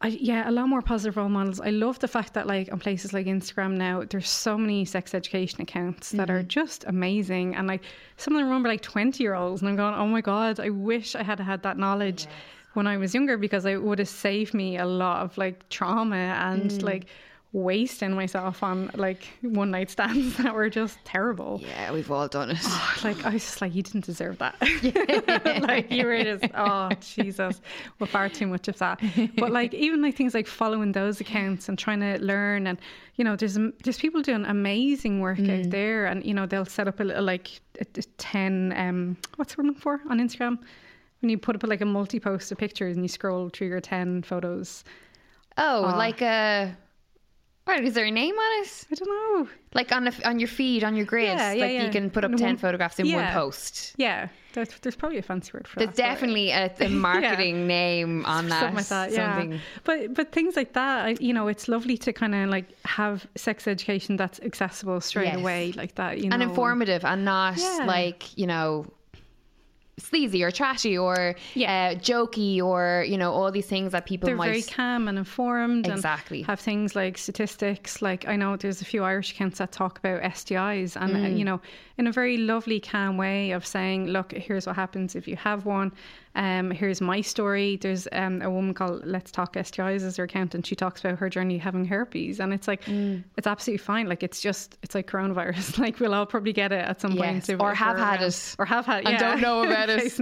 I, 0.00 0.08
yeah, 0.08 0.48
a 0.48 0.52
lot 0.52 0.68
more 0.68 0.80
positive 0.80 1.16
role 1.16 1.28
models. 1.28 1.60
I 1.60 1.70
love 1.70 1.98
the 1.98 2.06
fact 2.06 2.34
that 2.34 2.46
like 2.46 2.72
on 2.72 2.78
places 2.78 3.12
like 3.12 3.26
Instagram 3.26 3.72
now, 3.72 4.04
there's 4.08 4.28
so 4.28 4.56
many 4.56 4.84
sex 4.84 5.12
education 5.12 5.60
accounts 5.60 6.10
that 6.12 6.28
mm-hmm. 6.28 6.36
are 6.36 6.42
just 6.44 6.84
amazing, 6.86 7.56
and 7.56 7.66
like 7.66 7.82
some 8.16 8.34
of 8.34 8.38
them 8.38 8.46
remember 8.46 8.68
like 8.68 8.82
20 8.82 9.22
year 9.22 9.34
olds, 9.34 9.60
and 9.60 9.68
I'm 9.68 9.76
going, 9.76 9.94
oh 9.94 10.06
my 10.06 10.20
god, 10.20 10.60
I 10.60 10.70
wish 10.70 11.16
I 11.16 11.24
had 11.24 11.40
had 11.40 11.62
that 11.64 11.78
knowledge. 11.78 12.24
Yes. 12.24 12.34
When 12.74 12.86
I 12.86 12.96
was 12.96 13.12
younger, 13.12 13.36
because 13.36 13.64
it 13.64 13.82
would 13.82 13.98
have 13.98 14.08
saved 14.08 14.54
me 14.54 14.76
a 14.76 14.86
lot 14.86 15.24
of 15.24 15.36
like 15.36 15.68
trauma 15.68 16.14
and 16.14 16.70
mm. 16.70 16.82
like 16.82 17.06
wasting 17.52 18.12
myself 18.12 18.62
on 18.62 18.90
like 18.94 19.26
one 19.40 19.70
night 19.70 19.90
stands 19.90 20.36
that 20.42 20.54
were 20.54 20.68
just 20.68 21.02
terrible. 21.04 21.60
Yeah, 21.64 21.92
we've 21.92 22.10
all 22.10 22.28
done 22.28 22.50
it. 22.50 22.58
Oh, 22.62 22.96
like 23.04 23.24
I 23.24 23.30
was 23.30 23.44
just 23.44 23.60
like, 23.60 23.74
you 23.74 23.82
didn't 23.82 24.04
deserve 24.04 24.38
that. 24.38 24.54
Yeah. 24.82 25.60
like 25.66 25.90
you 25.90 26.04
were 26.04 26.22
just 26.22 26.44
oh 26.54 26.90
Jesus, 27.00 27.60
well 27.98 28.06
far 28.06 28.28
too 28.28 28.46
much 28.46 28.68
of 28.68 28.78
that. 28.78 29.00
But 29.36 29.50
like 29.50 29.72
even 29.72 30.02
like 30.02 30.14
things 30.14 30.34
like 30.34 30.46
following 30.46 30.92
those 30.92 31.20
accounts 31.20 31.68
and 31.68 31.78
trying 31.78 32.00
to 32.00 32.18
learn 32.18 32.66
and 32.66 32.78
you 33.16 33.24
know 33.24 33.34
there's 33.34 33.58
there's 33.82 33.98
people 33.98 34.20
doing 34.20 34.44
amazing 34.44 35.20
work 35.20 35.38
mm. 35.38 35.64
out 35.64 35.70
there 35.70 36.06
and 36.06 36.24
you 36.24 36.34
know 36.34 36.46
they'll 36.46 36.66
set 36.66 36.86
up 36.86 37.00
a 37.00 37.04
little 37.04 37.24
like 37.24 37.60
a, 37.80 37.86
a 37.96 38.02
ten 38.18 38.74
um 38.76 39.16
what's 39.36 39.54
the 39.54 39.62
word 39.62 39.76
for 39.76 40.00
on 40.10 40.18
Instagram 40.18 40.58
when 41.20 41.30
you 41.30 41.38
put 41.38 41.56
up 41.56 41.62
like 41.64 41.80
a 41.80 41.86
multi 41.86 42.20
post 42.20 42.52
of 42.52 42.58
pictures 42.58 42.94
and 42.94 43.04
you 43.04 43.08
scroll 43.08 43.48
through 43.48 43.68
your 43.68 43.80
ten 43.80 44.22
photos. 44.22 44.84
Oh, 45.56 45.84
uh, 45.84 45.96
like 45.96 46.22
a 46.22 46.76
Right, 47.68 47.84
is 47.84 47.92
there 47.92 48.06
a 48.06 48.10
name 48.10 48.34
on 48.34 48.62
it? 48.62 48.86
I 48.90 48.94
don't 48.94 49.08
know. 49.08 49.48
Like 49.74 49.92
on 49.92 50.08
a, 50.08 50.12
on 50.24 50.38
your 50.38 50.48
feed, 50.48 50.84
on 50.84 50.96
your 50.96 51.04
grid, 51.04 51.26
yeah, 51.26 51.52
yeah, 51.52 51.60
like 51.60 51.72
yeah. 51.74 51.84
you 51.84 51.90
can 51.90 52.08
put 52.08 52.24
up 52.24 52.30
ten 52.30 52.40
one, 52.40 52.56
photographs 52.56 52.98
in 52.98 53.12
one 53.12 53.30
post. 53.30 53.92
Yeah, 53.98 54.28
there's, 54.54 54.70
there's, 54.80 54.96
probably 54.96 55.18
a 55.18 55.22
fancy 55.22 55.50
word 55.52 55.68
for 55.68 55.78
there's 55.78 55.90
that. 55.90 55.96
There's 55.96 56.14
definitely 56.14 56.50
a, 56.50 56.72
a, 56.80 56.88
marketing 56.88 57.66
name 57.66 58.24
on 58.24 58.48
that. 58.48 58.60
Something 58.60 58.76
like 58.76 58.86
that, 58.86 59.12
yeah. 59.12 59.38
Something. 59.38 59.60
But 59.84 60.14
but 60.14 60.32
things 60.32 60.56
like 60.56 60.72
that, 60.72 61.20
you 61.20 61.34
know, 61.34 61.48
it's 61.48 61.68
lovely 61.68 61.98
to 61.98 62.12
kind 62.14 62.34
of 62.34 62.48
like 62.48 62.64
have 62.86 63.26
sex 63.36 63.68
education 63.68 64.16
that's 64.16 64.40
accessible 64.40 65.02
straight 65.02 65.26
yes. 65.26 65.36
away, 65.36 65.72
like 65.72 65.94
that, 65.96 66.16
you 66.18 66.30
know, 66.30 66.34
and 66.34 66.42
informative, 66.42 67.04
and 67.04 67.26
not 67.26 67.58
like 67.84 68.36
you 68.38 68.46
know 68.46 68.86
sleazy 69.98 70.42
or 70.42 70.50
trashy 70.50 70.96
or 70.96 71.34
yeah. 71.54 71.92
uh, 71.94 71.98
jokey 71.98 72.62
or 72.62 73.04
you 73.06 73.18
know 73.18 73.32
all 73.32 73.50
these 73.50 73.66
things 73.66 73.92
that 73.92 74.06
people 74.06 74.26
they're 74.26 74.36
might 74.36 74.50
very 74.50 74.62
calm 74.62 75.08
and 75.08 75.18
informed 75.18 75.86
exactly 75.86 76.38
and 76.38 76.46
have 76.46 76.60
things 76.60 76.94
like 76.96 77.18
statistics 77.18 78.00
like 78.00 78.26
I 78.26 78.36
know 78.36 78.56
there's 78.56 78.80
a 78.80 78.84
few 78.84 79.04
Irish 79.04 79.32
accounts 79.32 79.58
that 79.58 79.72
talk 79.72 79.98
about 79.98 80.22
STIs 80.22 80.96
and 81.00 81.12
uh, 81.14 81.18
mm. 81.18 81.38
you 81.38 81.44
know 81.44 81.60
in 81.98 82.06
a 82.06 82.12
very 82.12 82.36
lovely 82.36 82.80
calm 82.80 83.16
way 83.16 83.50
of 83.50 83.66
saying 83.66 84.06
look 84.06 84.32
here's 84.32 84.66
what 84.66 84.76
happens 84.76 85.14
if 85.14 85.28
you 85.28 85.36
have 85.36 85.66
one 85.66 85.92
um, 86.38 86.70
here's 86.70 87.00
my 87.00 87.20
story. 87.20 87.76
There's 87.76 88.06
um, 88.12 88.42
a 88.42 88.48
woman 88.48 88.72
called 88.72 89.04
Let's 89.04 89.32
Talk 89.32 89.54
STIs 89.54 90.02
as 90.02 90.16
her 90.18 90.24
account, 90.24 90.54
and 90.54 90.64
she 90.64 90.76
talks 90.76 91.00
about 91.00 91.18
her 91.18 91.28
journey 91.28 91.58
having 91.58 91.84
herpes, 91.84 92.38
and 92.38 92.54
it's 92.54 92.68
like 92.68 92.84
mm. 92.84 93.24
it's 93.36 93.48
absolutely 93.48 93.78
fine. 93.78 94.08
Like 94.08 94.22
it's 94.22 94.40
just 94.40 94.78
it's 94.84 94.94
like 94.94 95.10
coronavirus. 95.10 95.78
like 95.80 95.98
we'll 95.98 96.14
all 96.14 96.26
probably 96.26 96.52
get 96.52 96.70
it 96.70 96.84
at 96.84 97.00
some 97.00 97.12
yes. 97.12 97.48
point, 97.48 97.60
or 97.60 97.74
have 97.74 97.98
had 97.98 98.22
it, 98.22 98.54
or 98.56 98.64
have 98.66 98.86
had, 98.86 99.02
yeah. 99.02 99.10
and 99.10 99.18
don't 99.18 99.40
know 99.40 99.64
about 99.64 99.88
it. 99.90 100.12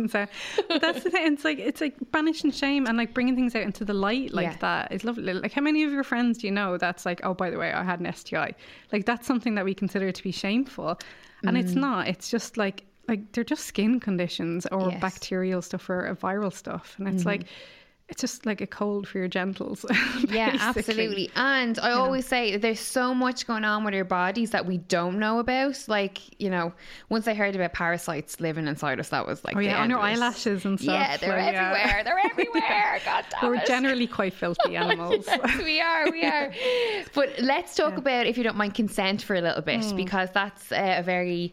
but 0.68 0.80
that's 0.80 1.04
the 1.04 1.10
thing. 1.10 1.34
It's 1.34 1.44
like 1.44 1.58
it's 1.58 1.82
like 1.82 1.96
banishing 2.12 2.50
shame 2.50 2.86
and 2.86 2.96
like 2.96 3.12
bringing 3.12 3.36
things 3.36 3.54
out 3.54 3.64
into 3.64 3.84
the 3.84 3.94
light 3.94 4.32
like 4.32 4.52
yeah. 4.52 4.56
that 4.60 4.92
is 4.92 5.04
lovely. 5.04 5.34
Like 5.34 5.52
how 5.52 5.60
many 5.60 5.82
of 5.82 5.92
your 5.92 6.04
friends 6.04 6.38
do 6.38 6.46
you 6.46 6.52
know 6.52 6.78
that's 6.78 7.04
like, 7.04 7.20
oh, 7.24 7.34
by 7.34 7.50
the 7.50 7.58
way, 7.58 7.72
I 7.72 7.82
had 7.82 8.00
an 8.00 8.10
STI. 8.10 8.54
Like 8.90 9.04
that's 9.04 9.26
something 9.26 9.54
that 9.56 9.66
we 9.66 9.74
consider 9.74 10.12
to 10.12 10.22
be 10.22 10.32
shameful, 10.32 10.98
and 11.46 11.56
mm. 11.56 11.60
it's 11.60 11.74
not. 11.74 12.08
It's 12.08 12.30
just 12.30 12.56
like 12.56 12.84
like 13.08 13.32
they're 13.32 13.44
just 13.44 13.64
skin 13.64 14.00
conditions 14.00 14.66
or 14.66 14.90
yes. 14.90 15.00
bacterial 15.00 15.62
stuff 15.62 15.88
or 15.88 16.16
viral 16.20 16.52
stuff, 16.52 16.94
and 16.98 17.08
it's 17.08 17.18
mm-hmm. 17.18 17.28
like 17.28 17.46
it's 18.08 18.20
just 18.20 18.46
like 18.46 18.60
a 18.60 18.68
cold 18.68 19.08
for 19.08 19.18
your 19.18 19.26
genitals. 19.26 19.84
yeah, 20.28 20.56
absolutely. 20.60 21.28
And 21.34 21.76
I 21.80 21.90
always 21.90 22.24
say 22.24 22.56
there's 22.56 22.78
so 22.78 23.12
much 23.12 23.48
going 23.48 23.64
on 23.64 23.84
with 23.84 23.94
our 23.94 24.04
bodies 24.04 24.50
that 24.52 24.64
we 24.64 24.78
don't 24.78 25.18
know 25.18 25.40
about. 25.40 25.82
Like, 25.88 26.20
you 26.40 26.48
know, 26.48 26.72
once 27.08 27.26
I 27.26 27.34
heard 27.34 27.56
about 27.56 27.72
parasites 27.72 28.38
living 28.38 28.68
inside 28.68 29.00
us, 29.00 29.08
that 29.08 29.26
was 29.26 29.44
like, 29.44 29.56
oh, 29.56 29.60
yeah, 29.60 29.82
on 29.82 29.90
your 29.90 29.98
eyelashes 29.98 30.64
and 30.64 30.78
stuff. 30.78 30.94
Yeah, 30.94 31.16
they're 31.16 31.30
like, 31.30 31.54
everywhere. 31.54 31.78
Yeah. 31.78 32.02
They're 32.04 32.20
everywhere. 32.24 33.00
God 33.04 33.24
damn 33.28 33.50
We're 33.50 33.56
it. 33.56 33.66
generally 33.66 34.06
quite 34.06 34.34
filthy 34.42 34.76
animals. 34.76 35.24
yes, 35.26 35.58
we 35.58 35.80
are. 35.80 36.08
We 36.08 36.24
are. 36.24 36.52
But 37.12 37.40
let's 37.40 37.74
talk 37.74 37.94
yeah. 37.94 37.98
about, 37.98 38.26
if 38.26 38.38
you 38.38 38.44
don't 38.44 38.56
mind, 38.56 38.74
consent 38.74 39.22
for 39.22 39.34
a 39.34 39.40
little 39.40 39.62
bit, 39.62 39.80
mm. 39.80 39.96
because 39.96 40.30
that's 40.32 40.70
uh, 40.70 40.94
a 40.98 41.02
very 41.02 41.52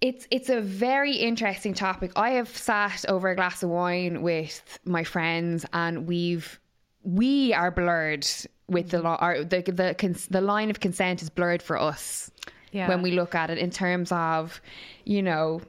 it's 0.00 0.26
it's 0.30 0.48
a 0.48 0.60
very 0.60 1.16
interesting 1.16 1.74
topic. 1.74 2.12
I 2.16 2.30
have 2.30 2.48
sat 2.48 3.04
over 3.08 3.30
a 3.30 3.36
glass 3.36 3.62
of 3.62 3.70
wine 3.70 4.22
with 4.22 4.78
my 4.84 5.04
friends, 5.04 5.64
and 5.72 6.06
we've 6.06 6.60
we 7.02 7.52
are 7.54 7.70
blurred 7.70 8.26
with 8.68 8.90
the 8.90 8.98
mm-hmm. 8.98 9.06
law. 9.06 9.44
The 9.44 9.62
the 9.62 10.26
the 10.30 10.40
line 10.40 10.70
of 10.70 10.80
consent 10.80 11.22
is 11.22 11.30
blurred 11.30 11.62
for 11.62 11.76
us 11.76 12.30
yeah. 12.72 12.88
when 12.88 13.02
we 13.02 13.12
look 13.12 13.34
at 13.34 13.50
it 13.50 13.58
in 13.58 13.70
terms 13.70 14.12
of, 14.12 14.60
you 15.04 15.22
know, 15.22 15.60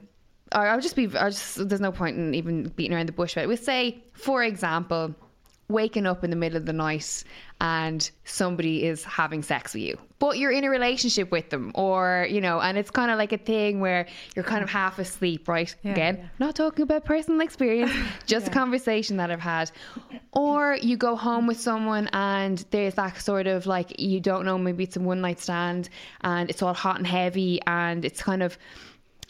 I'll 0.52 0.80
just 0.80 0.96
be. 0.96 1.08
I'll 1.16 1.30
just. 1.30 1.68
There's 1.68 1.80
no 1.80 1.92
point 1.92 2.16
in 2.16 2.34
even 2.34 2.68
beating 2.70 2.94
around 2.94 3.06
the 3.06 3.12
bush 3.12 3.36
it. 3.36 3.48
We 3.48 3.56
say, 3.56 4.02
for 4.12 4.42
example, 4.42 5.14
waking 5.70 6.06
up 6.06 6.24
in 6.24 6.30
the 6.30 6.36
middle 6.36 6.56
of 6.56 6.66
the 6.66 6.72
night 6.72 7.24
and 7.60 8.10
somebody 8.24 8.84
is 8.84 9.04
having 9.04 9.42
sex 9.42 9.74
with 9.74 9.82
you 9.82 9.98
but 10.18 10.38
you're 10.38 10.50
in 10.50 10.64
a 10.64 10.70
relationship 10.70 11.30
with 11.30 11.50
them 11.50 11.72
or 11.74 12.26
you 12.30 12.40
know 12.40 12.60
and 12.60 12.78
it's 12.78 12.90
kind 12.90 13.10
of 13.10 13.18
like 13.18 13.32
a 13.32 13.38
thing 13.38 13.80
where 13.80 14.06
you're 14.34 14.44
kind 14.44 14.62
of 14.62 14.68
half 14.68 14.98
asleep 14.98 15.48
right 15.48 15.74
yeah, 15.82 15.92
again 15.92 16.16
yeah. 16.18 16.28
not 16.38 16.54
talking 16.54 16.82
about 16.82 17.04
personal 17.04 17.40
experience 17.40 17.92
just 18.26 18.46
yeah. 18.46 18.50
a 18.50 18.54
conversation 18.54 19.16
that 19.16 19.30
i've 19.30 19.40
had 19.40 19.70
or 20.32 20.76
you 20.80 20.96
go 20.96 21.16
home 21.16 21.46
with 21.46 21.58
someone 21.60 22.08
and 22.12 22.64
there's 22.70 22.94
that 22.94 23.16
sort 23.20 23.46
of 23.46 23.66
like 23.66 23.98
you 23.98 24.20
don't 24.20 24.44
know 24.44 24.56
maybe 24.56 24.84
it's 24.84 24.96
a 24.96 25.00
one 25.00 25.20
night 25.20 25.40
stand 25.40 25.88
and 26.22 26.48
it's 26.50 26.62
all 26.62 26.74
hot 26.74 26.96
and 26.96 27.06
heavy 27.06 27.60
and 27.66 28.04
it's 28.04 28.22
kind 28.22 28.42
of 28.42 28.56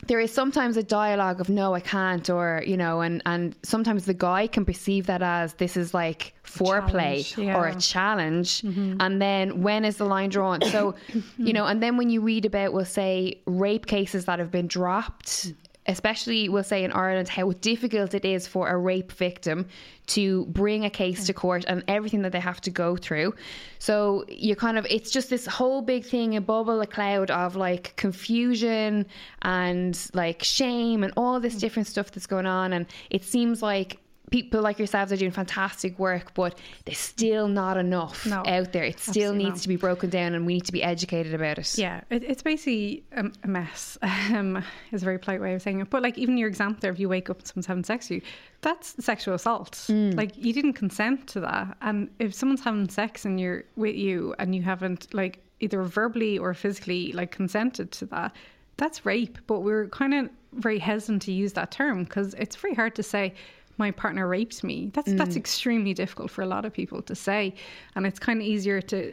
there 0.07 0.21
is 0.21 0.33
sometimes 0.33 0.77
a 0.77 0.83
dialogue 0.83 1.41
of 1.41 1.49
no 1.49 1.75
i 1.75 1.81
can't 1.81 2.31
or 2.31 2.63
you 2.67 2.77
know 2.77 3.01
and 3.01 3.23
and 3.27 3.55
sometimes 3.63 4.07
the 4.07 4.15
guy 4.15 4.47
can 4.47 4.65
perceive 4.65 5.07
that 5.07 5.23
as 5.23 5.55
this 5.55 5.77
is 5.77 5.93
like 5.95 6.35
foreplay 6.45 7.37
yeah. 7.37 7.57
or 7.57 7.67
a 7.67 7.75
challenge 7.77 8.63
mm-hmm. 8.63 8.97
and 9.01 9.21
then 9.21 9.63
when 9.63 9.85
is 9.85 9.97
the 9.99 10.05
line 10.05 10.31
drawn 10.31 10.61
so 10.63 10.95
you 11.39 11.53
know 11.53 11.67
and 11.67 11.83
then 11.83 11.97
when 11.97 12.11
you 12.11 12.21
read 12.21 12.45
about 12.45 12.73
we'll 12.73 12.85
say 12.85 13.41
rape 13.47 13.87
cases 13.87 14.25
that 14.25 14.39
have 14.39 14.51
been 14.51 14.67
dropped 14.67 15.53
especially 15.87 16.49
we'll 16.49 16.63
say 16.63 16.85
in 16.85 16.93
Ireland, 16.93 17.29
how 17.29 17.53
difficult 17.53 18.15
it 18.15 18.25
is 18.25 18.47
for 18.47 18.69
a 18.69 18.77
rape 18.77 19.13
victim 19.13 19.67
to 20.09 20.47
bring 20.47 20.85
a 20.85 20.91
case 20.91 21.27
to 21.27 21.33
court 21.33 21.65
and 21.69 21.83
everything 21.89 22.23
that 22.23 22.33
they 22.33 22.41
have 22.41 22.61
to 22.63 22.71
go 22.71 22.97
through. 22.97 23.35
So 23.79 24.25
you 24.29 24.57
kind 24.57 24.77
of, 24.79 24.87
it's 24.91 25.11
just 25.11 25.31
this 25.31 25.47
whole 25.47 25.83
big 25.83 26.05
thing, 26.05 26.37
a 26.37 26.41
bubble, 26.41 26.81
a 26.81 26.87
cloud 26.87 27.31
of 27.31 27.57
like 27.57 27.95
confusion 27.97 29.07
and 29.43 29.99
like 30.13 30.43
shame 30.43 31.03
and 31.05 31.13
all 31.17 31.41
this 31.41 31.57
mm. 31.57 31.61
different 31.61 31.89
stuff 31.89 32.11
that's 32.11 32.27
going 32.27 32.47
on. 32.47 32.73
And 32.73 32.87
it 33.11 33.25
seems 33.25 33.63
like 33.63 33.99
people 34.31 34.63
like 34.63 34.79
yourselves 34.79 35.13
are 35.13 35.17
doing 35.17 35.31
fantastic 35.31 35.99
work, 35.99 36.33
but 36.35 36.57
there's 36.85 36.99
still 36.99 37.49
not 37.49 37.77
enough 37.77 38.25
No, 38.27 38.43
out 38.47 38.73
there. 38.73 38.85
It 38.85 39.01
still 39.01 39.35
needs 39.35 39.51
not. 39.51 39.59
to 39.59 39.69
be 39.69 39.77
broken 39.77 40.11
down, 40.11 40.35
and 40.35 40.47
we 40.47 40.55
need 40.55 40.65
to 40.67 40.73
be 40.73 40.83
educated 40.83 41.35
about 41.35 41.59
it. 41.59 41.77
Yeah, 41.77 42.03
it, 42.11 42.25
it's 42.25 42.43
basically 42.43 43.05
a, 43.13 43.31
a 43.45 43.49
mess. 43.49 43.99
Um, 44.31 44.63
is 44.93 45.03
a 45.03 45.05
very 45.05 45.19
polite 45.19 45.41
way 45.41 45.55
of 45.55 45.63
saying 45.63 45.81
it. 45.81 45.91
But 45.91 46.03
like 46.03 46.17
even 46.17 46.39
your 46.39 46.49
example 46.49 46.79
there, 46.81 46.93
if 46.93 47.01
you 47.01 47.09
wake 47.09 47.31
up 47.31 47.39
and 47.39 47.47
someone's 47.49 47.67
having 47.67 47.83
sex 47.85 48.09
with 48.09 48.23
you, 48.23 48.29
that's 48.61 49.03
sexual 49.05 49.35
assault. 49.35 49.73
Mm. 49.89 50.15
Like 50.17 50.37
you 50.37 50.53
didn't 50.53 50.75
consent 50.75 51.27
to 51.29 51.41
that. 51.41 51.77
And 51.81 52.11
if 52.21 52.33
someone's 52.35 52.63
having 52.63 52.89
sex 52.89 53.25
and 53.25 53.41
you're 53.41 53.65
with 53.77 53.97
you 53.97 54.35
and 54.39 54.55
you 54.55 54.63
haven't 54.63 55.13
like 55.13 55.41
either 55.59 55.83
verbally 55.83 56.39
or 56.39 56.55
physically 56.55 57.13
like 57.13 57.33
consented 57.33 57.91
to 57.93 58.07
that, 58.07 58.37
that's 58.77 59.05
rape. 59.05 59.39
But 59.47 59.61
we're 59.61 59.89
kind 59.89 60.15
of 60.15 60.31
very 60.53 60.79
hesitant 60.79 61.23
to 61.23 61.33
use 61.33 61.53
that 61.55 61.71
term 61.71 62.05
because 62.05 62.35
it's 62.35 62.57
very 62.57 62.75
hard 62.75 62.95
to 62.97 63.03
say 63.03 63.35
my 63.81 63.91
partner 63.91 64.29
raped 64.29 64.63
me. 64.63 64.91
That's 64.95 65.13
that's 65.15 65.35
mm. 65.35 65.43
extremely 65.45 65.95
difficult 65.95 66.31
for 66.31 66.43
a 66.43 66.47
lot 66.47 66.65
of 66.65 66.73
people 66.73 67.03
to 67.03 67.15
say, 67.15 67.55
and 67.97 68.07
it's 68.07 68.21
kind 68.21 68.41
of 68.41 68.47
easier 68.47 68.81
to 68.93 69.13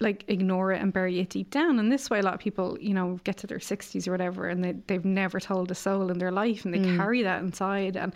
like 0.00 0.24
ignore 0.28 0.72
it 0.72 0.80
and 0.82 0.92
bury 0.92 1.18
it 1.20 1.30
deep 1.30 1.50
down. 1.50 1.78
And 1.78 1.90
this 1.90 2.10
way, 2.10 2.18
a 2.18 2.22
lot 2.22 2.34
of 2.34 2.40
people, 2.40 2.78
you 2.80 2.94
know, 2.94 3.18
get 3.24 3.36
to 3.38 3.46
their 3.46 3.58
60s 3.58 4.06
or 4.06 4.12
whatever 4.12 4.48
and 4.48 4.62
they, 4.62 4.72
they've 4.86 5.04
never 5.04 5.40
told 5.40 5.70
a 5.70 5.74
soul 5.74 6.10
in 6.10 6.18
their 6.18 6.30
life 6.30 6.64
and 6.64 6.72
they 6.72 6.78
mm. 6.78 6.96
carry 6.96 7.22
that 7.22 7.42
inside. 7.42 7.96
And 7.96 8.12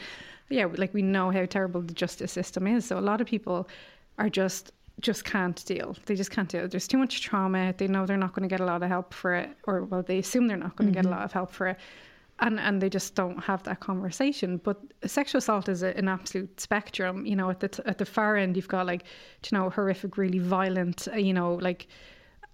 yeah, 0.49 0.66
like 0.76 0.95
we 0.95 1.03
know 1.03 1.30
how 1.30 1.45
terrible 1.45 1.82
the 1.82 1.95
justice 1.95 2.32
system 2.32 2.66
is. 2.66 2.84
So 2.84 2.99
a 2.99 3.07
lot 3.11 3.20
of 3.20 3.26
people 3.26 3.68
are 4.18 4.28
just 4.28 4.72
just 5.01 5.24
can't 5.24 5.64
deal. 5.64 5.97
They 6.07 6.14
just 6.14 6.30
can't 6.30 6.49
deal. 6.49 6.68
There's 6.68 6.86
too 6.86 6.99
much 6.99 7.22
trauma. 7.22 7.74
They 7.76 7.88
know 7.88 8.07
they're 8.07 8.16
not 8.16 8.34
going 8.34 8.49
to 8.49 8.53
get 8.53 8.61
a 8.61 8.64
lot 8.64 8.82
of 8.82 8.88
help 8.88 9.12
for 9.14 9.34
it, 9.34 9.51
or 9.64 9.84
well, 9.84 10.03
they 10.03 10.18
assume 10.18 10.47
they're 10.47 10.57
not 10.57 10.76
going 10.76 10.88
to 10.88 10.95
get 10.95 11.05
a 11.05 11.09
mm-hmm. 11.09 11.16
lot 11.16 11.24
of 11.24 11.32
help 11.32 11.51
for 11.51 11.68
it, 11.68 11.78
and 12.40 12.58
and 12.60 12.80
they 12.80 12.88
just 12.88 13.14
don't 13.14 13.38
have 13.44 13.62
that 13.64 13.80
conversation. 13.80 14.58
But 14.58 14.78
sexual 15.06 15.38
assault 15.38 15.68
is 15.68 15.82
a, 15.82 15.96
an 15.96 16.08
absolute 16.08 16.60
spectrum. 16.60 17.26
You 17.26 17.36
know, 17.36 17.50
at 17.50 17.60
the 17.60 17.68
t- 17.68 17.82
at 17.86 17.98
the 17.98 18.04
far 18.04 18.36
end, 18.36 18.56
you've 18.56 18.68
got 18.68 18.86
like 18.86 19.04
you 19.50 19.58
know 19.58 19.70
horrific, 19.70 20.16
really 20.16 20.38
violent. 20.38 21.08
uh, 21.12 21.16
You 21.16 21.34
know, 21.34 21.54
like 21.54 21.86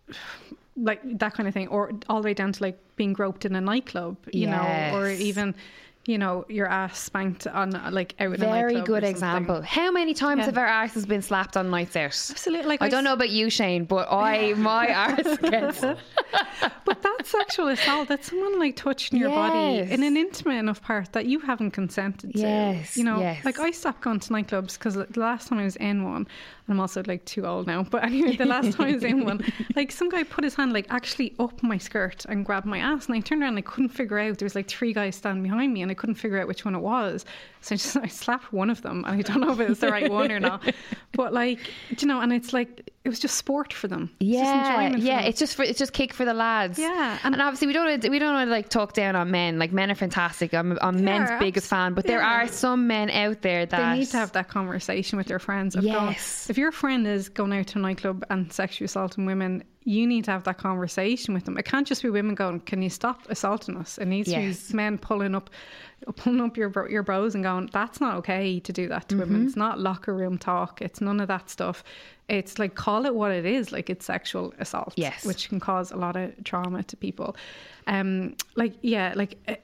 like 0.77 1.01
that 1.19 1.35
kind 1.35 1.49
of 1.49 1.55
thing, 1.55 1.69
or 1.69 1.93
all 2.09 2.21
the 2.23 2.27
way 2.27 2.35
down 2.35 2.53
to 2.53 2.63
like 2.63 2.79
being 2.97 3.13
groped 3.13 3.45
in 3.45 3.55
a 3.55 3.61
nightclub. 3.61 4.17
You 4.33 4.47
know, 4.93 4.99
or 4.99 5.09
even. 5.11 5.55
You 6.09 6.17
know, 6.17 6.47
your 6.49 6.67
ass 6.67 6.99
spanked 6.99 7.47
on 7.47 7.75
uh, 7.75 7.91
like 7.93 8.15
out 8.19 8.39
Very 8.39 8.81
good 8.81 9.05
example. 9.05 9.61
How 9.61 9.91
many 9.93 10.15
times 10.15 10.39
Yeah. 10.39 10.45
have 10.47 10.57
our 10.57 10.67
arses 10.67 11.07
been 11.07 11.21
slapped 11.21 11.55
on 11.55 11.69
nights 11.69 11.97
out? 11.97 12.07
Absolutely. 12.31 12.67
Like 12.67 12.81
I 12.81 12.89
don't 12.89 13.01
s- 13.01 13.05
know 13.05 13.13
about 13.13 13.29
you, 13.29 13.51
Shane, 13.51 13.85
but 13.85 14.11
I 14.11 14.55
my 14.57 14.87
ass 14.87 15.37
gets 15.43 15.81
But 16.87 17.03
that's 17.03 17.29
sexual 17.31 17.69
assault. 17.69 18.09
That's 18.09 18.29
someone 18.31 18.59
like 18.59 18.75
touching 18.75 19.19
your 19.19 19.29
body 19.29 19.81
in 19.81 20.03
an 20.03 20.17
intimate 20.17 20.55
enough 20.57 20.81
part 20.81 21.13
that 21.13 21.27
you 21.27 21.41
haven't 21.41 21.73
consented 21.73 22.33
to. 22.33 22.39
Yes, 22.41 22.97
You 22.97 23.05
know, 23.05 23.21
yes. 23.21 23.45
like 23.45 23.59
I 23.61 23.71
stopped 23.71 24.01
going 24.01 24.21
to 24.21 24.31
nightclubs 24.31 24.79
because 24.79 24.95
the 24.95 25.07
last 25.17 25.49
time 25.49 25.59
I 25.59 25.65
was 25.65 25.77
in 25.77 26.05
one, 26.05 26.27
I'm 26.69 26.81
also 26.81 27.03
like 27.07 27.25
too 27.25 27.47
old 27.47 27.67
now. 27.67 27.83
But 27.83 28.05
anyway, 28.05 28.37
the 28.37 28.45
last 28.47 28.75
time 28.75 28.89
I 28.89 28.93
was 28.95 29.05
in 29.05 29.25
one, 29.25 29.45
like 29.77 29.91
some 29.91 30.09
guy 30.09 30.23
put 30.23 30.45
his 30.45 30.55
hand 30.55 30.73
like 30.73 30.87
actually 30.91 31.35
up 31.39 31.63
my 31.63 31.79
skirt 31.79 32.25
and 32.29 32.45
grabbed 32.45 32.67
my 32.67 32.79
ass, 32.79 33.07
and 33.07 33.17
I 33.17 33.21
turned 33.21 33.43
around 33.43 33.51
and 33.51 33.59
I 33.59 33.63
couldn't 33.63 33.91
figure 33.91 34.19
out. 34.19 34.39
There 34.39 34.47
was 34.47 34.55
like 34.55 34.69
three 34.69 34.93
guys 34.93 35.17
standing 35.17 35.43
behind 35.43 35.73
me, 35.73 35.83
and 35.83 35.91
I 35.91 35.95
couldn't 35.95 36.17
figure 36.17 36.41
out 36.41 36.49
which 36.49 36.65
one 36.65 36.75
it 36.75 36.81
was. 36.81 37.25
So 37.69 37.75
I 37.75 37.77
just 37.77 37.97
I 37.97 38.07
slapped 38.07 38.53
one 38.53 38.71
of 38.71 38.81
them, 38.83 39.05
and 39.07 39.19
I 39.19 39.23
don't 39.23 39.41
know 39.41 39.53
if 39.53 39.61
it 39.61 39.69
was 39.69 39.81
the 39.81 39.89
right 39.91 40.11
one 40.11 40.33
or 40.33 40.41
not. 40.41 40.63
But 41.13 41.33
like, 41.33 41.59
you 41.99 42.07
know, 42.07 42.21
and 42.21 42.33
it's 42.33 42.53
like 42.53 42.91
it 43.05 43.09
was 43.09 43.19
just 43.19 43.37
sport 43.37 43.73
for 43.73 43.89
them. 43.89 44.11
It's 44.21 44.31
just 44.31 44.45
Yeah, 44.45 44.69
enjoyment 44.71 45.03
for 45.03 45.07
yeah. 45.09 45.17
them. 45.23 45.29
It's 45.31 45.39
just 45.39 45.55
for 45.57 45.63
it's 45.65 45.79
just 45.79 45.93
kick 45.95 46.13
for 46.13 46.25
the 46.25 46.35
lads. 46.35 46.79
Yeah, 46.79 47.19
and, 47.25 47.35
and- 47.35 47.43
obviously 47.43 47.67
we 47.67 47.73
don't 47.73 48.09
we 48.09 48.19
don't 48.19 48.35
want 48.35 48.47
to 48.47 48.51
like 48.53 48.69
talk 48.69 48.93
down 48.93 49.17
on 49.17 49.31
men. 49.31 49.59
Like 49.59 49.73
men 49.73 49.91
are 49.91 49.95
fantastic. 49.97 50.55
I'm, 50.55 50.79
I'm 50.83 51.03
men's 51.03 51.31
are, 51.31 51.39
biggest 51.41 51.67
fan, 51.69 51.95
but 51.95 52.07
there 52.07 52.21
yeah. 52.21 52.43
are 52.45 52.47
some 52.49 52.87
men 52.87 53.11
out 53.11 53.41
there 53.43 53.67
that 53.67 53.93
They 53.93 53.99
need 54.01 54.07
to 54.11 54.17
have 54.19 54.33
that 54.33 54.49
conversation 54.49 55.17
with 55.17 55.27
their 55.27 55.39
friends. 55.39 55.75
Of 55.75 55.83
going, 55.83 55.95
Yes. 56.13 56.49
if 56.51 56.59
your 56.59 56.71
friend 56.73 57.07
is 57.07 57.29
going 57.31 57.53
out 57.53 57.67
to 57.69 57.79
a 57.79 57.83
nightclub 57.83 58.25
and 58.31 58.53
sexually 58.53 58.85
assaulting 58.85 59.25
women, 59.27 59.65
you 59.89 60.07
need 60.07 60.25
to 60.25 60.31
have 60.31 60.45
that 60.45 60.59
conversation 60.59 61.33
with 61.35 61.45
them. 61.47 61.57
It 61.57 61.65
can't 61.65 61.87
just 61.87 62.03
be 62.03 62.11
women 62.11 62.35
going, 62.35 62.61
"Can 62.61 62.83
you 62.83 62.91
stop 62.91 63.19
assaulting 63.31 63.77
us?" 63.77 63.97
It 63.99 64.07
needs 64.07 64.29
Yes. 64.29 64.67
to 64.67 64.73
be 64.73 64.77
men 64.77 64.99
pulling 64.99 65.35
up, 65.35 65.49
pulling 66.17 66.41
up 66.43 66.57
your 66.57 66.71
your 66.91 67.03
bros 67.03 67.35
and 67.35 67.43
going, 67.43 67.71
"That's 67.73 67.99
not 68.01 68.17
okay 68.19 68.61
to 68.61 68.73
do 68.73 68.89
that 68.89 69.09
to 69.09 69.15
Mm-hmm. 69.15 69.21
women. 69.33 69.47
It's 69.47 69.57
not 69.57 69.81
locker 69.81 70.15
room 70.15 70.37
talk. 70.39 70.83
It's 70.83 71.01
none 71.01 71.21
of 71.21 71.29
that 71.29 71.49
stuff. 71.51 71.83
It's 72.29 72.59
like 72.59 72.75
call 72.75 73.07
it 73.07 73.15
what 73.15 73.33
it 73.33 73.47
is. 73.47 73.73
Like 73.73 73.89
it's 73.89 74.05
sexual 74.05 74.53
assault, 74.59 74.93
Yes. 74.97 75.25
which 75.25 75.49
can 75.49 75.59
cause 75.61 75.91
a 75.91 75.97
lot 75.97 76.17
of 76.17 76.33
trauma 76.45 76.83
to 76.83 76.97
people. 76.97 77.35
Um, 77.87 78.35
like 78.57 78.75
yeah, 78.83 79.15
like. 79.17 79.39
eh, 79.49 79.57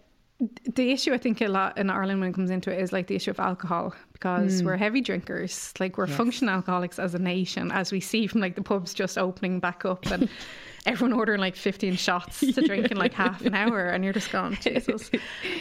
the 0.75 0.91
issue 0.91 1.14
I 1.14 1.18
think 1.18 1.41
a 1.41 1.47
lot 1.49 1.79
in 1.79 1.89
Ireland 1.91 2.18
when 2.20 2.31
it 2.31 2.35
comes 2.35 2.51
into 2.51 2.70
it 2.72 2.81
is 2.81 2.93
like 2.93 3.07
the 3.07 3.14
issue 3.14 3.31
of 3.31 3.39
alcohol 3.39 3.95
because 4.25 4.62
Mm. 4.62 4.64
we're 4.64 4.77
heavy 4.79 5.03
drinkers, 5.03 5.75
like 5.79 5.99
we're 5.99 6.07
functional 6.07 6.55
alcoholics 6.55 6.99
as 6.99 7.14
a 7.14 7.18
nation, 7.18 7.70
as 7.70 7.93
we 7.93 8.01
see 8.01 8.27
from 8.27 8.41
like 8.41 8.55
the 8.55 8.62
pubs 8.62 8.95
just 8.95 9.18
opening 9.18 9.61
back 9.61 9.85
up 9.85 10.07
and 10.11 10.31
everyone 10.87 11.12
ordering 11.12 11.41
like 11.41 11.55
15 11.55 11.97
shots 11.97 12.41
to 12.41 12.53
drink 12.62 12.91
in 12.91 12.97
like 12.97 13.12
half 13.25 13.45
an 13.45 13.55
hour 13.55 13.85
and 13.85 14.03
you're 14.03 14.14
just 14.14 14.33
going, 14.33 14.55
Jesus. 14.62 15.11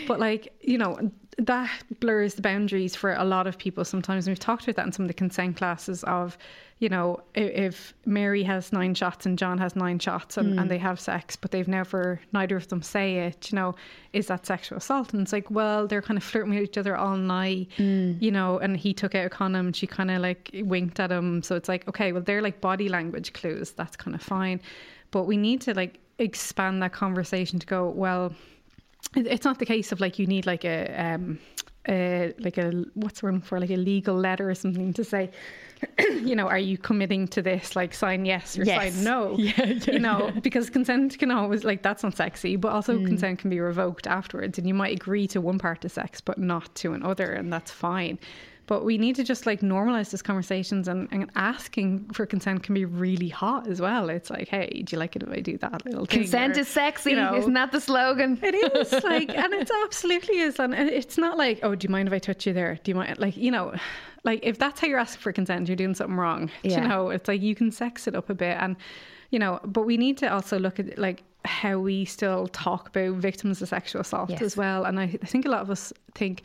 But 0.08 0.22
like, 0.22 0.54
you 0.62 0.78
know, 0.78 0.98
that 1.38 1.70
blurs 2.00 2.36
the 2.36 2.42
boundaries 2.42 2.96
for 2.96 3.14
a 3.14 3.24
lot 3.24 3.48
of 3.48 3.58
people 3.58 3.86
sometimes. 3.86 4.28
And 4.28 4.32
we've 4.32 4.40
talked 4.40 4.64
about 4.64 4.76
that 4.76 4.86
in 4.86 4.92
some 4.92 5.06
of 5.06 5.08
the 5.08 5.14
consent 5.14 5.58
classes 5.58 6.04
of, 6.04 6.38
you 6.80 6.90
know, 6.90 7.22
if 7.34 7.94
Mary 8.06 8.44
has 8.44 8.74
nine 8.74 8.94
shots 8.94 9.26
and 9.26 9.38
John 9.38 9.58
has 9.58 9.76
nine 9.76 10.00
shots 10.00 10.38
and, 10.38 10.52
and 10.52 10.62
hmm. 10.62 10.68
they 10.68 10.78
have 10.78 11.00
sex, 11.00 11.36
but 11.36 11.52
they've 11.52 11.68
never, 11.68 12.20
neither 12.34 12.58
of 12.58 12.68
them 12.68 12.82
say 12.82 13.20
it, 13.20 13.52
you 13.52 13.56
know, 13.56 13.76
is 14.12 14.28
that 14.28 14.46
sexual 14.46 14.78
assault? 14.78 15.14
And 15.14 15.22
it's 15.22 15.34
like, 15.34 15.50
well, 15.50 15.88
they're 15.88 16.02
kind 16.02 16.18
of 16.18 16.24
flirting 16.24 16.54
with 16.54 16.64
each 16.64 16.78
other 16.78 16.96
all 16.96 17.16
night, 17.16 17.70
mm. 17.78 18.22
you 18.22 18.32
know, 18.32 18.60
and 18.60 18.76
he 18.76 18.94
took 18.94 19.16
out 19.16 19.26
a 19.26 19.30
condom 19.30 19.68
and 19.68 19.76
she 19.76 19.88
kind 19.88 20.12
of 20.12 20.22
like 20.22 20.52
winked 20.54 21.00
at 21.00 21.12
him. 21.12 21.42
So 21.42 21.56
it's 21.56 21.70
like, 21.70 21.88
okay, 21.88 22.12
well, 22.12 22.22
they're 22.22 22.42
like 22.42 22.62
body 22.62 22.90
language 22.90 23.34
clues. 23.34 23.72
That's 23.72 23.96
kind 23.96 24.16
of 24.16 24.22
fine. 24.22 24.60
But 25.12 25.24
we 25.24 25.38
need 25.38 25.62
to 25.62 25.74
like 25.74 26.00
expand 26.20 26.82
that 26.84 26.94
conversation 26.94 27.60
to 27.60 27.66
go, 27.66 27.90
well, 27.90 28.34
it's 29.16 29.46
not 29.46 29.60
the 29.60 29.66
case 29.66 29.92
of 29.92 30.00
like 30.00 30.20
you 30.20 30.28
need 30.28 30.46
like 30.46 30.66
a 30.66 30.88
um 30.96 31.40
uh 31.88 32.30
like 32.40 32.58
a 32.58 32.84
what's 32.94 33.20
the 33.22 33.26
word 33.28 33.44
for? 33.44 33.60
Like 33.60 33.70
a 33.72 33.76
legal 33.78 34.16
letter 34.16 34.50
or 34.50 34.56
something 34.56 34.94
to 34.94 35.04
say 35.04 35.30
you 36.00 36.34
know 36.36 36.48
are 36.48 36.58
you 36.58 36.78
committing 36.78 37.28
to 37.30 37.42
this? 37.42 37.76
Like 37.76 37.94
sign 37.94 38.26
yes 38.26 38.58
or 38.58 38.64
Yes. 38.64 38.94
sign 38.94 39.04
no 39.04 39.38
you 39.38 40.00
know 40.00 40.32
because 40.42 40.70
consent 40.70 41.20
can 41.20 41.30
always 41.30 41.64
like 41.66 41.82
that's 41.84 42.04
not 42.04 42.16
sexy 42.16 42.56
but 42.56 42.72
also 42.72 43.04
consent 43.06 43.40
can 43.40 43.50
be 43.50 43.60
revoked 43.60 44.08
afterwards 44.08 44.58
and 44.58 44.66
you 44.68 44.74
might 44.74 44.96
agree 44.96 45.28
to 45.28 45.42
one 45.42 45.60
part 45.60 45.84
of 45.84 45.92
sex 45.92 46.22
but 46.22 46.38
not 46.38 46.74
to 46.76 46.94
another 46.94 47.34
and 47.34 47.52
that's 47.52 47.72
fine 47.72 48.18
but 48.66 48.86
we 48.86 48.98
need 48.98 49.16
to 49.18 49.24
just 49.24 49.46
like 49.46 49.60
normalize 49.62 50.12
these 50.12 50.22
conversations 50.22 50.88
and, 50.88 51.08
and 51.12 51.30
asking 51.36 52.10
for 52.14 52.26
consent 52.26 52.64
can 52.64 52.74
be 52.76 52.86
really 52.86 53.28
hot 53.28 53.68
as 53.68 53.82
well. 53.82 54.10
It's 54.10 54.30
like, 54.30 54.48
hey, 54.48 54.84
do 54.86 54.96
you 54.96 55.00
like 55.00 55.16
it 55.16 55.24
if 55.24 55.30
I 55.30 55.42
do 55.42 55.58
that 55.58 55.86
little 55.86 56.06
thing? 56.06 56.22
consent 56.22 56.56
Or, 56.58 56.62
is 56.62 56.68
sexy. 56.70 57.10
you 57.12 57.16
know, 57.18 57.36
Isn't 57.36 57.54
that 57.54 57.72
the 57.74 57.82
slogan? 57.82 58.40
it 58.42 58.56
is 58.56 58.92
like, 59.04 59.30
and 59.30 59.54
it's 59.54 59.72
absolutely 59.84 60.40
is, 60.40 60.60
and 60.60 60.74
it's 60.74 61.18
not 61.18 61.38
like, 61.38 61.60
oh, 61.64 61.76
do 61.76 61.86
you 61.86 61.92
mind 61.92 62.08
if 62.08 62.14
I 62.14 62.20
touch 62.20 62.48
you 62.48 62.54
there? 62.54 62.80
Do 62.84 62.92
you 62.92 62.96
mind, 62.96 63.20
like, 63.20 63.36
you 63.36 63.52
know, 63.52 63.74
like 64.24 64.40
if 64.44 64.58
that's 64.58 64.80
how 64.80 64.88
you're 64.88 65.00
asking 65.00 65.22
for 65.22 65.34
consent, 65.34 65.68
you're 65.68 65.76
doing 65.76 65.94
something 65.96 66.16
wrong. 66.16 66.50
Yeah. 66.64 66.82
You 66.82 66.88
know, 66.88 67.10
it's 67.10 67.28
like 67.28 67.42
you 67.42 67.56
can 67.56 67.70
sex 67.72 68.08
it 68.08 68.16
up 68.16 68.30
a 68.30 68.34
bit, 68.34 68.58
and 68.60 68.78
you 69.32 69.40
know, 69.40 69.60
but 69.66 69.82
we 69.82 69.98
need 69.98 70.18
to 70.20 70.32
also 70.34 70.58
look 70.58 70.80
at 70.80 70.98
like 70.98 71.24
how 71.44 71.78
we 71.78 72.06
still 72.06 72.48
talk 72.48 72.88
about 72.88 73.16
victims 73.18 73.62
of 73.62 73.68
sexual 73.68 74.00
assault 74.00 74.30
Yes. 74.30 74.42
as 74.42 74.56
well. 74.56 74.86
And 74.86 74.98
I, 74.98 75.04
I 75.22 75.26
think 75.26 75.46
a 75.46 75.50
lot 75.50 75.62
of 75.62 75.70
us 75.70 75.92
think 76.16 76.44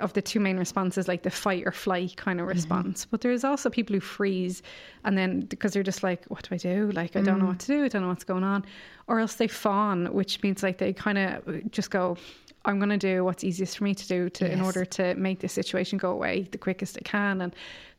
of 0.00 0.12
the 0.14 0.22
two 0.22 0.40
main 0.40 0.56
responses, 0.58 1.08
like 1.08 1.22
the 1.22 1.30
fight 1.30 1.64
or 1.66 1.72
flight 1.72 2.16
kind 2.16 2.38
Mm-hmm. 2.38 2.48
of 2.50 2.54
response. 2.56 3.06
But 3.10 3.20
there's 3.20 3.44
also 3.44 3.68
people 3.68 3.94
who 3.94 4.00
freeze 4.00 4.62
and 5.04 5.18
then 5.18 5.40
because 5.40 5.72
they're 5.72 5.82
just 5.82 6.02
like, 6.02 6.24
what 6.28 6.48
do 6.48 6.54
I 6.54 6.58
do? 6.58 6.90
Like, 6.92 7.16
I 7.16 7.20
don't 7.20 7.36
Mm. 7.36 7.40
know 7.40 7.46
what 7.46 7.58
to 7.60 7.66
do. 7.66 7.84
I 7.84 7.88
don't 7.88 8.02
know 8.02 8.08
what's 8.08 8.24
going 8.24 8.44
on. 8.44 8.64
Or 9.08 9.18
else 9.20 9.34
they 9.34 9.48
fawn, 9.48 10.06
which 10.12 10.42
means 10.42 10.62
like 10.62 10.78
they 10.78 10.92
kind 10.92 11.18
of 11.18 11.70
just 11.70 11.90
go, 11.90 12.16
I'm 12.64 12.78
going 12.78 12.90
to 12.90 12.96
do 12.96 13.24
what's 13.24 13.42
easiest 13.42 13.76
for 13.78 13.84
me 13.84 13.94
to 13.94 14.06
do 14.08 14.30
to 14.30 14.50
in 14.50 14.60
order 14.60 14.84
to 14.84 15.14
make 15.16 15.40
this 15.40 15.52
situation 15.52 15.98
go 15.98 16.12
away 16.12 16.46
the 16.52 16.58
quickest 16.58 16.96
it 16.96 17.04
can. 17.04 17.40
And 17.40 17.52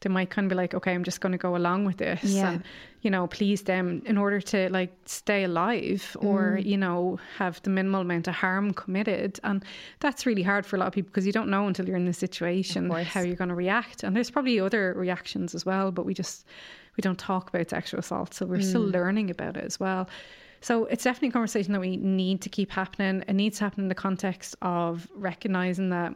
they 0.04 0.10
might 0.10 0.30
kind 0.30 0.46
of 0.46 0.50
be 0.50 0.56
like, 0.56 0.74
okay, 0.76 0.94
I'm 0.94 1.04
just 1.04 1.20
going 1.20 1.32
to 1.32 1.38
go 1.38 1.56
along 1.56 1.86
with 1.86 1.98
this. 1.98 2.24
Yeah. 2.24 2.52
And, 2.52 2.64
you 3.02 3.10
know, 3.10 3.26
please 3.28 3.64
them 3.64 4.02
in 4.06 4.18
order 4.18 4.40
to 4.40 4.70
like 4.70 4.94
stay 5.06 5.44
alive 5.44 6.16
or, 6.20 6.58
Mm. 6.60 6.66
you 6.66 6.78
know, 6.78 7.20
have 7.38 7.62
the 7.64 7.70
minimal 7.72 8.02
amount 8.02 8.28
of 8.28 8.36
harm 8.36 8.74
committed. 8.74 9.40
And 9.44 9.64
that's 10.00 10.26
really 10.26 10.44
hard 10.44 10.66
for 10.66 10.76
a 10.76 10.80
lot 10.80 10.88
of 10.88 10.94
people 10.94 11.10
because 11.10 11.26
you 11.26 11.32
don't 11.34 11.50
know 11.50 11.68
until 11.68 11.88
you're 11.88 11.98
in 11.98 12.06
the 12.06 12.14
situation 12.14 12.90
how 12.92 13.22
you're 13.22 13.36
going 13.36 13.50
to 13.50 13.56
react. 13.56 14.04
And 14.04 14.16
there's 14.16 14.30
probably 14.32 14.60
other 14.60 14.94
reactions 14.96 15.56
as 15.56 15.66
well, 15.66 15.92
but 15.92 16.06
we 16.06 16.14
just, 16.14 16.46
we 16.96 17.02
don't 17.02 17.18
talk 17.20 17.50
about 17.50 17.70
sexual 17.70 18.00
assault. 18.00 18.34
So 18.36 18.46
we're 18.46 18.62
still 18.62 18.86
Mm. 18.88 18.94
learning 18.94 19.30
about 19.32 19.58
it 19.58 19.64
as 19.66 19.80
well. 19.80 20.08
So 20.62 20.86
it's 20.86 21.04
definitely 21.04 21.28
a 21.30 21.32
conversation 21.34 21.74
that 21.74 21.82
we 21.82 21.98
need 21.98 22.40
to 22.42 22.50
keep 22.50 22.72
happening. 22.72 23.22
It 23.28 23.34
needs 23.34 23.58
to 23.58 23.66
happen 23.66 23.84
in 23.84 23.90
the 23.90 23.96
context 23.96 24.56
of 24.62 25.10
recognizing 25.14 25.90
that 25.90 26.16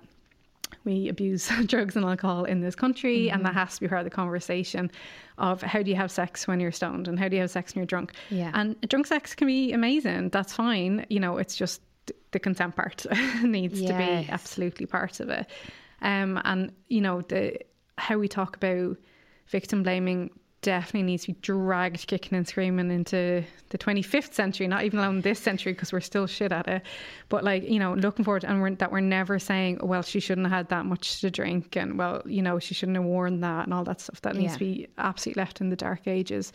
we 0.83 1.09
abuse 1.09 1.49
drugs 1.65 1.95
and 1.95 2.05
alcohol 2.05 2.45
in 2.45 2.61
this 2.61 2.75
country, 2.75 3.29
and 3.29 3.43
that 3.45 3.49
Mm-hmm. 3.49 3.59
has 3.59 3.75
to 3.75 3.81
be 3.81 3.87
part 3.87 4.01
of 4.01 4.05
the 4.05 4.11
conversation 4.15 4.91
of 5.37 5.61
how 5.61 5.81
do 5.83 5.89
you 5.89 5.95
have 5.95 6.11
sex 6.11 6.47
when 6.47 6.59
you're 6.59 6.71
stoned 6.71 7.07
and 7.07 7.19
how 7.19 7.27
do 7.27 7.35
you 7.35 7.41
have 7.41 7.51
sex 7.51 7.73
when 7.75 7.81
you're 7.81 7.87
drunk. 7.87 8.13
Yeah. 8.29 8.51
And 8.53 8.79
drunk 8.89 9.07
sex 9.07 9.35
can 9.35 9.47
be 9.47 9.71
amazing. 9.73 10.29
That's 10.29 10.53
fine. 10.53 11.05
You 11.09 11.19
know, 11.19 11.37
it's 11.37 11.55
just 11.55 11.81
the 12.31 12.39
consent 12.39 12.75
part 12.75 13.05
needs 13.43 13.81
to 13.81 13.93
be 13.97 14.27
absolutely 14.29 14.85
part 14.85 15.19
of 15.19 15.29
it. 15.29 15.47
Um, 16.01 16.39
and 16.45 16.71
you 16.89 17.01
know 17.01 17.21
the 17.21 17.57
how 17.97 18.17
we 18.17 18.27
talk 18.27 18.55
about 18.55 18.97
victim 19.47 19.83
blaming 19.83 20.29
definitely 20.61 21.03
needs 21.03 21.23
to 21.25 21.33
be 21.33 21.39
dragged 21.41 22.07
kicking 22.07 22.35
and 22.37 22.47
screaming 22.47 22.89
into 22.91 23.43
the 23.69 23.77
25th 23.77 24.33
century, 24.33 24.67
not 24.67 24.83
even 24.83 24.99
alone 24.99 25.21
this 25.21 25.39
century 25.39 25.73
because 25.73 25.93
we're 25.93 25.99
still 26.01 26.25
shit 26.25 26.51
at 26.51 26.67
it. 26.67 26.81
But 27.29 27.43
like, 27.43 27.63
you 27.69 27.79
know, 27.79 27.93
looking 27.93 28.25
forward 28.25 28.43
and 28.43 28.61
we're, 28.61 28.71
that 28.75 28.91
we're 28.91 28.99
never 28.99 29.37
saying, 29.39 29.79
well, 29.83 30.01
she 30.01 30.19
shouldn't 30.19 30.47
have 30.47 30.57
had 30.57 30.69
that 30.69 30.85
much 30.85 31.21
to 31.21 31.29
drink 31.29 31.75
and 31.75 31.97
well, 31.97 32.21
you 32.25 32.41
know, 32.41 32.57
she 32.59 32.73
shouldn't 32.73 32.97
have 32.97 33.05
worn 33.05 33.41
that 33.41 33.65
and 33.65 33.73
all 33.73 33.83
that 33.83 34.01
stuff. 34.01 34.21
That 34.21 34.35
needs 34.35 34.53
Yeah. 34.53 34.53
to 34.53 34.59
be 34.59 34.87
absolutely 34.97 35.41
left 35.41 35.61
in 35.61 35.69
the 35.69 35.75
dark 35.75 36.07
ages. 36.07 36.51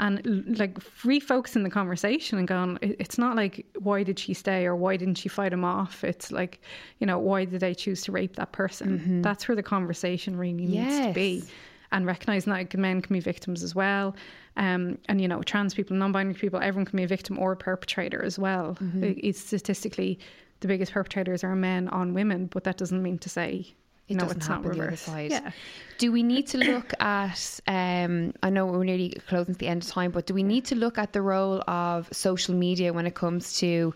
And 0.00 0.20
like 0.58 0.74
refocusing 1.02 1.64
the 1.64 1.70
conversation 1.70 2.38
and 2.38 2.46
going, 2.46 2.78
it's 2.82 3.18
not 3.18 3.34
like 3.34 3.66
why 3.80 4.04
did 4.04 4.16
she 4.18 4.32
stay 4.32 4.64
or 4.66 4.76
why 4.76 4.96
didn't 4.96 5.16
she 5.16 5.28
fight 5.28 5.52
him 5.52 5.64
off? 5.64 6.04
It's 6.04 6.30
like, 6.30 6.60
you 7.00 7.06
know, 7.06 7.18
why 7.18 7.46
did 7.46 7.58
they 7.60 7.74
choose 7.74 8.02
to 8.02 8.12
rape 8.12 8.36
that 8.36 8.52
person? 8.52 8.98
Mm-hmm. 9.00 9.22
That's 9.22 9.48
where 9.48 9.56
the 9.56 9.62
conversation 9.62 10.36
really 10.36 10.66
needs 10.66 10.98
to 11.00 11.12
be 11.12 11.36
Yes. 11.38 11.50
And 11.92 12.06
recognizing 12.06 12.52
that 12.52 12.76
men 12.76 13.00
can 13.00 13.14
be 13.14 13.20
victims 13.20 13.62
as 13.62 13.74
well. 13.74 14.14
Um, 14.56 14.98
and, 15.08 15.20
you 15.20 15.28
know, 15.28 15.42
trans 15.42 15.74
people, 15.74 15.96
non 15.96 16.12
binary 16.12 16.34
people, 16.34 16.60
everyone 16.60 16.84
can 16.84 16.96
be 16.96 17.04
a 17.04 17.08
victim 17.08 17.38
or 17.38 17.52
a 17.52 17.56
perpetrator 17.56 18.22
as 18.22 18.38
well. 18.38 18.76
Mm-hmm. 18.80 19.12
It's 19.16 19.40
statistically 19.40 20.18
the 20.60 20.68
biggest 20.68 20.92
perpetrators 20.92 21.44
are 21.44 21.54
men 21.54 21.88
on 21.88 22.14
women, 22.14 22.46
but 22.46 22.64
that 22.64 22.76
doesn't 22.76 23.02
mean 23.02 23.18
to 23.18 23.28
say, 23.28 23.66
It 24.08 24.16
no, 24.16 24.24
doesn't 24.24 24.42
happen 24.42 24.68
not 24.68 24.76
the 24.76 24.82
other 24.82 24.96
side. 24.96 25.30
Yeah. 25.30 25.50
Do 25.98 26.10
we 26.12 26.22
need 26.22 26.46
to 26.48 26.58
look 26.58 26.92
at? 27.00 27.60
Um, 27.66 28.34
I 28.42 28.50
know 28.50 28.66
we're 28.66 28.84
nearly 28.84 29.10
closing 29.28 29.54
to 29.54 29.58
the 29.58 29.68
end 29.68 29.84
of 29.84 29.88
time, 29.88 30.10
but 30.10 30.26
do 30.26 30.34
we 30.34 30.42
need 30.42 30.64
to 30.66 30.74
look 30.74 30.98
at 30.98 31.12
the 31.12 31.22
role 31.22 31.62
of 31.68 32.08
social 32.12 32.54
media 32.54 32.92
when 32.92 33.06
it 33.06 33.14
comes 33.14 33.58
to 33.58 33.94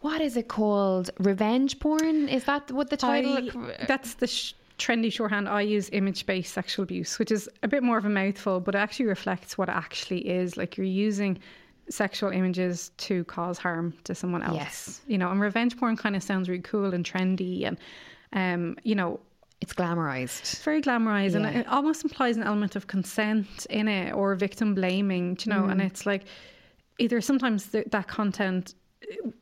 what 0.00 0.20
is 0.20 0.36
it 0.36 0.48
called? 0.48 1.10
Revenge 1.18 1.78
porn? 1.80 2.28
Is 2.28 2.44
that 2.44 2.70
what 2.70 2.90
the 2.90 2.96
title? 2.96 3.38
I- 3.38 3.86
that's 3.86 4.14
the 4.14 4.26
sh- 4.26 4.52
trendy 4.78 5.12
shorthand. 5.12 5.48
I 5.48 5.60
use 5.62 5.88
image 5.92 6.26
based 6.26 6.52
sexual 6.52 6.82
abuse, 6.82 7.18
which 7.18 7.30
is 7.30 7.48
a 7.62 7.68
bit 7.68 7.82
more 7.82 7.98
of 7.98 8.04
a 8.04 8.08
mouthful, 8.10 8.60
but 8.60 8.74
it 8.74 8.78
actually 8.78 9.06
reflects 9.06 9.56
what 9.56 9.68
it 9.68 9.74
actually 9.74 10.28
is. 10.28 10.56
Like 10.56 10.76
you're 10.76 10.86
using 10.86 11.38
sexual 11.90 12.30
images 12.30 12.90
to 12.96 13.24
cause 13.24 13.58
harm 13.58 13.92
to 14.04 14.14
someone 14.14 14.42
else. 14.42 14.56
Yes. 14.56 15.00
You 15.06 15.18
know, 15.18 15.30
and 15.30 15.40
revenge 15.40 15.76
porn 15.76 15.96
kind 15.96 16.16
of 16.16 16.22
sounds 16.22 16.48
really 16.48 16.62
cool 16.62 16.94
and 16.94 17.04
trendy 17.04 17.66
and, 17.66 17.78
um, 18.32 18.76
you 18.84 18.94
know, 18.94 19.20
it's 19.60 19.72
glamorized. 19.72 20.40
it's 20.40 20.62
very 20.62 20.82
glamorized 20.82 21.34
and 21.36 21.46
it 21.46 21.66
almost 21.68 22.02
implies 22.04 22.36
an 22.36 22.42
element 22.42 22.76
of 22.76 22.86
consent 22.86 23.66
in 23.70 23.88
it 23.88 24.12
or 24.12 24.34
victim 24.34 24.74
blaming, 24.74 25.38
you 25.44 25.50
know, 25.52 25.66
and 25.66 25.80
Mm. 25.80 25.86
it's 25.86 26.04
like 26.04 26.24
either 26.98 27.20
sometimes 27.20 27.68
th- 27.68 27.86
that 27.90 28.06
content 28.08 28.74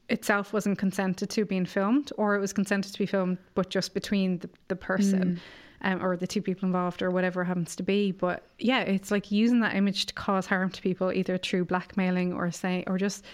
itself 0.09 0.53
wasn't 0.53 0.79
consented 0.79 1.31
to 1.31 1.45
being 1.45 1.65
filmed 1.67 2.11
or 2.17 2.35
it 2.35 2.41
was 2.41 2.53
consented 2.53 2.93
to 2.93 2.99
be 2.99 3.07
filmed 3.07 3.39
but 3.55 3.71
just 3.71 3.95
between 3.95 4.39
the, 4.39 4.51
the 4.69 4.77
person 4.77 5.41
Mm. 5.83 5.95
um, 5.95 6.05
or 6.05 6.17
the 6.17 6.27
two 6.27 6.43
people 6.43 6.67
involved 6.67 7.03
or 7.03 7.11
whatever 7.11 7.43
it 7.43 7.47
happens 7.47 7.75
to 7.77 7.83
be 7.83 8.13
but 8.13 8.45
yeah 8.59 8.81
it's 8.81 9.11
like 9.11 9.31
using 9.33 9.61
that 9.61 9.75
image 9.75 10.07
to 10.07 10.15
cause 10.15 10.47
harm 10.47 10.71
to 10.71 10.81
people 10.83 11.13
either 11.13 11.39
through 11.39 11.65
blackmailing 11.65 12.33
or 12.33 12.51
say 12.51 12.85
or 12.87 12.99
just 12.99 13.25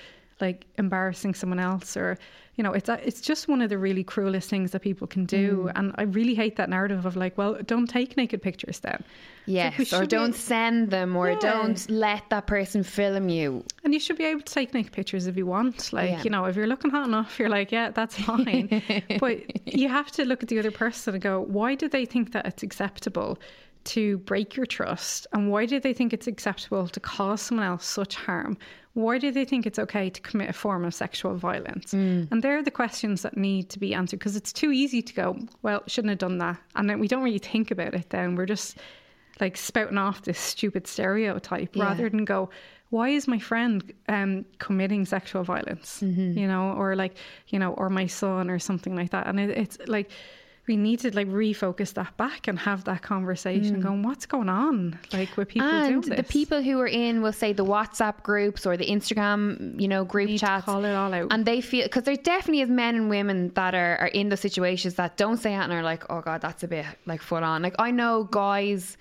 like 0.40 0.66
embarrassing 0.76 1.34
someone 1.34 1.58
else 1.58 1.96
or 1.96 2.16
you 2.56 2.64
know 2.64 2.72
it's 2.72 2.88
a, 2.88 2.98
it's 3.06 3.20
just 3.20 3.48
one 3.48 3.60
of 3.62 3.70
the 3.70 3.78
really 3.78 4.04
cruelest 4.04 4.48
things 4.50 4.70
that 4.72 4.80
people 4.82 5.06
can 5.06 5.24
do 5.24 5.68
Mm. 5.68 5.72
and 5.76 5.94
I 5.98 6.02
really 6.02 6.34
hate 6.34 6.56
that 6.56 6.68
narrative 6.68 7.06
of 7.06 7.16
like 7.16 7.36
well 7.38 7.58
don't 7.64 7.86
take 7.88 8.16
naked 8.16 8.40
pictures 8.42 8.80
then 8.80 9.02
It's 9.46 9.48
like, 9.48 9.78
Yes, 9.78 9.92
or 9.92 10.04
don't 10.06 10.34
send 10.34 10.90
them, 10.90 11.16
or 11.16 11.30
Yeah. 11.30 11.38
don't 11.40 11.88
let 11.90 12.22
that 12.30 12.46
person 12.46 12.82
film 12.82 13.28
you. 13.30 13.64
And 13.82 13.94
you 13.94 14.00
should 14.00 14.18
be 14.18 14.24
able 14.24 14.42
to 14.42 14.52
take 14.52 14.74
naked 14.74 14.92
pictures 14.92 15.26
if 15.26 15.36
you 15.38 15.46
want. 15.46 15.90
Like, 15.92 16.10
Yeah. 16.10 16.22
you 16.24 16.30
know, 16.30 16.44
if 16.44 16.54
you're 16.56 16.66
looking 16.66 16.90
hot 16.90 17.06
enough, 17.06 17.38
you're 17.38 17.48
like, 17.48 17.72
yeah, 17.72 17.90
that's 17.90 18.16
fine. 18.30 18.82
but 19.20 19.36
you 19.78 19.88
have 19.88 20.10
to 20.12 20.24
look 20.26 20.42
at 20.42 20.48
the 20.50 20.58
other 20.58 20.70
person 20.70 21.14
and 21.14 21.22
go, 21.22 21.40
why 21.40 21.74
do 21.76 21.88
they 21.88 22.04
think 22.04 22.32
that 22.32 22.44
it's 22.46 22.62
acceptable 22.62 23.38
to 23.88 24.18
break 24.18 24.56
your 24.56 24.66
trust? 24.66 25.26
And 25.32 25.50
why 25.50 25.66
do 25.66 25.78
they 25.80 25.92
think 25.92 26.12
it's 26.12 26.26
acceptable 26.26 26.88
to 26.88 27.00
cause 27.00 27.42
someone 27.42 27.66
else 27.66 27.84
such 27.86 28.14
harm? 28.16 28.56
Why 28.94 29.18
do 29.18 29.30
they 29.30 29.44
think 29.44 29.66
it's 29.66 29.78
okay 29.78 30.10
to 30.10 30.20
commit 30.20 30.50
a 30.50 30.52
form 30.52 30.84
of 30.84 30.92
sexual 30.92 31.36
violence? 31.36 31.92
And 31.92 32.42
they're 32.42 32.62
the 32.62 32.70
questions 32.70 33.22
that 33.22 33.36
need 33.36 33.68
to 33.70 33.78
be 33.78 33.94
answered 33.94 34.18
because 34.18 34.34
it's 34.36 34.52
too 34.52 34.72
easy 34.72 35.02
to 35.02 35.14
go, 35.14 35.38
well, 35.62 35.82
shouldn't 35.86 36.10
have 36.10 36.18
done 36.18 36.38
that. 36.38 36.56
And 36.74 36.90
then 36.90 36.98
we 36.98 37.06
don't 37.08 37.22
really 37.22 37.38
think 37.38 37.70
about 37.70 37.94
it 37.94 38.10
then. 38.10 38.34
We're 38.34 38.46
just 38.46 38.76
like 39.40 39.56
spouting 39.56 39.98
off 39.98 40.22
this 40.22 40.38
stupid 40.38 40.86
stereotype 40.88 41.76
Yeah. 41.76 41.84
rather 41.84 42.08
than 42.08 42.24
go, 42.24 42.50
why 42.90 43.10
is 43.10 43.28
my 43.28 43.38
friend 43.38 43.92
um, 44.08 44.44
committing 44.58 45.04
sexual 45.04 45.44
violence? 45.44 46.00
Mm-hmm. 46.02 46.36
You 46.36 46.48
know, 46.48 46.72
or 46.72 46.96
like, 46.96 47.16
you 47.48 47.58
know, 47.58 47.74
or 47.74 47.90
my 47.90 48.06
son 48.06 48.50
or 48.50 48.58
something 48.58 48.96
like 48.96 49.10
that. 49.10 49.26
And 49.28 49.38
it, 49.38 49.50
it's 49.50 49.78
like, 49.86 50.10
we 50.68 50.76
need 50.76 51.00
to 51.00 51.14
like 51.16 51.26
refocus 51.28 51.94
that 51.94 52.16
back 52.16 52.46
and 52.46 52.58
have 52.58 52.84
that 52.84 53.02
conversation 53.02 53.80
going, 53.80 54.02
what's 54.02 54.26
going 54.26 54.48
on? 54.48 54.98
Like 55.12 55.36
with 55.36 55.48
people 55.48 55.68
Mm. 55.68 55.72
and 55.86 56.02
doing 56.02 56.16
the 56.16 56.22
people 56.22 56.62
who 56.62 56.78
are 56.80 56.86
in, 56.86 57.22
will 57.22 57.32
say 57.32 57.52
the 57.52 57.64
WhatsApp 57.64 58.22
groups 58.22 58.66
or 58.66 58.76
the 58.76 58.86
Instagram, 58.86 59.80
you 59.80 59.88
know, 59.88 60.04
group 60.04 60.30
chats. 60.38 60.64
call 60.66 60.84
it 60.84 60.92
all 60.94 61.12
out. 61.12 61.28
And 61.32 61.44
they 61.46 61.60
feel 61.60 61.84
because 61.84 62.04
there 62.04 62.16
definitely 62.16 62.60
is 62.60 62.68
men 62.70 62.94
and 62.94 63.08
women 63.10 63.48
that 63.54 63.74
are, 63.74 63.96
are 63.96 64.08
in 64.08 64.28
those 64.28 64.40
situations 64.40 64.94
that 64.94 65.16
don't 65.16 65.38
say 65.38 65.54
it 65.54 65.58
and 65.58 65.72
are 65.72 65.82
like, 65.82 66.04
oh 66.10 66.20
god, 66.20 66.40
that's 66.42 66.62
a 66.62 66.68
bit 66.68 66.86
like 67.06 67.22
full 67.22 67.42
on. 67.42 67.62
Like 67.62 67.74
I 67.78 67.90
know 67.90 68.24
guys. 68.30 68.96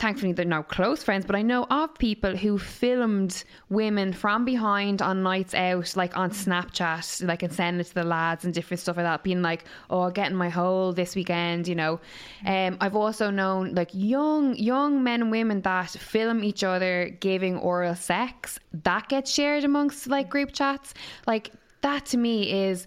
Thankfully, 0.00 0.32
they're 0.32 0.46
now 0.46 0.62
close 0.62 1.02
friends, 1.02 1.26
but 1.26 1.36
I 1.36 1.42
know 1.42 1.64
of 1.64 1.92
people 1.98 2.34
who 2.34 2.56
filmed 2.56 3.44
women 3.68 4.14
from 4.14 4.46
behind 4.46 5.02
on 5.02 5.22
nights 5.22 5.52
out, 5.52 5.94
like 5.94 6.16
on 6.16 6.30
Snapchat, 6.30 7.28
like 7.28 7.42
and 7.42 7.52
send 7.52 7.82
it 7.82 7.84
to 7.84 7.94
the 7.94 8.04
lads 8.04 8.46
and 8.46 8.54
different 8.54 8.80
stuff 8.80 8.96
like 8.96 9.04
that, 9.04 9.22
being 9.22 9.42
like, 9.42 9.66
"Oh, 9.90 10.08
getting 10.10 10.38
my 10.38 10.48
hole 10.48 10.94
this 10.94 11.14
weekend," 11.14 11.68
you 11.68 11.74
know. 11.74 12.00
Um, 12.46 12.78
I've 12.80 12.96
also 12.96 13.28
known 13.28 13.74
like 13.74 13.90
young 13.92 14.56
young 14.56 15.04
men 15.04 15.20
and 15.20 15.30
women 15.30 15.60
that 15.60 15.90
film 15.90 16.44
each 16.44 16.64
other 16.64 17.14
giving 17.20 17.58
oral 17.58 17.94
sex 17.94 18.58
that 18.72 19.06
gets 19.10 19.30
shared 19.30 19.64
amongst 19.64 20.06
like 20.06 20.30
group 20.30 20.52
chats. 20.52 20.94
Like 21.26 21.52
that 21.82 22.06
to 22.06 22.16
me 22.16 22.50
is 22.50 22.86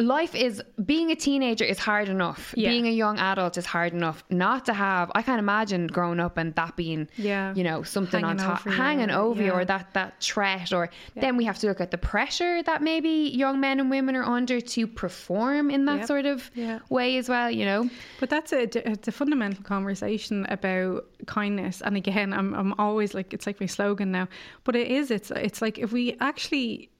life 0.00 0.34
is 0.34 0.62
being 0.84 1.10
a 1.10 1.14
teenager 1.16 1.64
is 1.64 1.78
hard 1.78 2.08
enough. 2.08 2.54
Yeah. 2.56 2.70
Being 2.70 2.86
a 2.86 2.90
young 2.90 3.18
adult 3.18 3.58
is 3.58 3.66
hard 3.66 3.92
enough. 3.92 4.24
Not 4.30 4.64
to 4.66 4.72
have 4.74 5.10
I 5.14 5.22
can't 5.22 5.38
imagine 5.38 5.86
growing 5.86 6.20
up 6.20 6.36
and 6.38 6.54
that 6.54 6.74
being 6.76 7.08
Yeah. 7.16 7.54
you 7.54 7.64
know 7.64 7.82
something 7.82 8.24
on 8.24 8.38
Hanging 8.38 8.50
top 8.56 8.66
over 8.66 8.70
hanging 8.70 9.10
over 9.10 9.42
you 9.42 9.52
or 9.52 9.64
that 9.66 9.92
that 9.94 10.20
threat 10.22 10.72
or 10.72 10.90
then 11.16 11.36
we 11.36 11.44
have 11.44 11.58
to 11.58 11.66
look 11.66 11.80
at 11.80 11.90
the 11.90 11.98
pressure 11.98 12.62
that 12.62 12.82
maybe 12.82 13.30
young 13.34 13.60
men 13.60 13.78
and 13.80 13.90
women 13.90 14.16
are 14.16 14.24
under 14.24 14.60
to 14.60 14.86
perform 14.86 15.70
in 15.70 15.84
that 15.84 15.98
Yep. 15.98 16.06
sort 16.06 16.26
of 16.26 16.50
Yeah. 16.54 16.78
way 16.88 17.16
as 17.18 17.28
well, 17.28 17.50
you 17.50 17.64
know. 17.64 17.88
But 18.20 18.30
that's 18.30 18.52
a 18.52 18.62
it's 18.92 19.08
a 19.08 19.12
fundamental 19.12 19.62
conversation 19.64 20.46
about 20.48 21.04
kindness. 21.26 21.82
And 21.82 21.96
again, 21.96 22.32
I'm 22.32 22.54
I'm 22.54 22.72
always 22.78 23.12
like 23.14 23.34
it's 23.34 23.46
like 23.46 23.60
my 23.60 23.66
slogan 23.66 24.10
now. 24.12 24.28
But 24.64 24.76
it 24.76 24.88
is 24.88 25.10
it's 25.10 25.30
it's 25.30 25.60
like 25.60 25.78
if 25.78 25.92
we 25.92 26.16
actually 26.20 26.90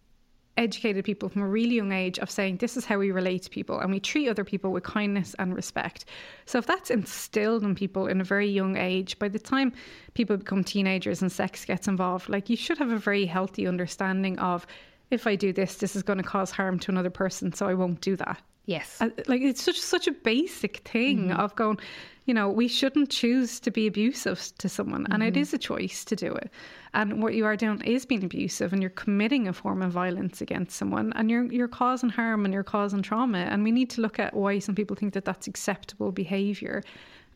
educated 0.56 1.04
people 1.04 1.28
from 1.28 1.42
a 1.42 1.48
really 1.48 1.74
young 1.74 1.92
age 1.92 2.18
of 2.18 2.30
saying 2.30 2.56
this 2.56 2.76
is 2.76 2.84
how 2.84 2.98
we 2.98 3.10
relate 3.10 3.42
to 3.42 3.50
people 3.50 3.78
and 3.78 3.90
we 3.90 4.00
treat 4.00 4.28
other 4.28 4.44
people 4.44 4.72
with 4.72 4.84
kindness 4.84 5.34
and 5.38 5.54
respect. 5.54 6.04
So 6.44 6.58
if 6.58 6.66
that's 6.66 6.90
instilled 6.90 7.62
in 7.62 7.74
people 7.74 8.06
in 8.06 8.20
a 8.20 8.24
very 8.24 8.48
young 8.48 8.76
age, 8.76 9.18
by 9.18 9.28
the 9.28 9.38
time 9.38 9.72
people 10.14 10.36
become 10.36 10.64
teenagers 10.64 11.22
and 11.22 11.30
sex 11.32 11.64
gets 11.64 11.88
involved, 11.88 12.28
like 12.28 12.50
you 12.50 12.56
should 12.56 12.78
have 12.78 12.90
a 12.90 12.98
very 12.98 13.26
healthy 13.26 13.66
understanding 13.66 14.38
of 14.38 14.66
if 15.10 15.26
I 15.26 15.34
do 15.34 15.52
this, 15.52 15.76
this 15.76 15.96
is 15.96 16.02
going 16.02 16.18
to 16.18 16.24
cause 16.24 16.50
harm 16.50 16.78
to 16.80 16.90
another 16.90 17.10
person, 17.10 17.52
so 17.52 17.66
I 17.66 17.74
won't 17.74 18.00
do 18.00 18.16
that. 18.16 18.40
Yes. 18.70 18.98
Uh, 19.00 19.08
like 19.26 19.42
it's 19.42 19.60
such 19.60 19.80
such 19.80 20.06
a 20.06 20.12
basic 20.12 20.76
thing 20.88 21.30
mm-hmm. 21.30 21.40
of 21.40 21.56
going 21.56 21.80
you 22.26 22.32
know 22.32 22.48
we 22.48 22.68
shouldn't 22.68 23.10
choose 23.10 23.58
to 23.58 23.70
be 23.72 23.88
abusive 23.88 24.52
to 24.58 24.68
someone 24.68 25.08
and 25.10 25.24
it 25.24 25.34
mm-hmm. 25.34 25.42
is 25.42 25.52
a 25.52 25.58
choice 25.58 26.04
to 26.04 26.14
do 26.14 26.32
it. 26.32 26.52
And 26.94 27.20
what 27.20 27.34
you 27.34 27.44
are 27.46 27.56
doing 27.56 27.82
is 27.82 28.06
being 28.06 28.22
abusive 28.22 28.72
and 28.72 28.80
you're 28.80 28.90
committing 29.04 29.48
a 29.48 29.52
form 29.52 29.82
of 29.82 29.90
violence 29.90 30.40
against 30.40 30.76
someone 30.76 31.12
and 31.16 31.28
you're 31.28 31.46
you're 31.52 31.74
causing 31.82 32.10
harm 32.10 32.44
and 32.44 32.54
you're 32.54 32.62
causing 32.62 33.02
trauma. 33.02 33.38
And 33.38 33.64
we 33.64 33.72
need 33.72 33.90
to 33.90 34.02
look 34.02 34.20
at 34.20 34.34
why 34.34 34.60
some 34.60 34.76
people 34.76 34.94
think 34.94 35.14
that 35.14 35.24
that's 35.24 35.48
acceptable 35.48 36.12
behavior 36.12 36.84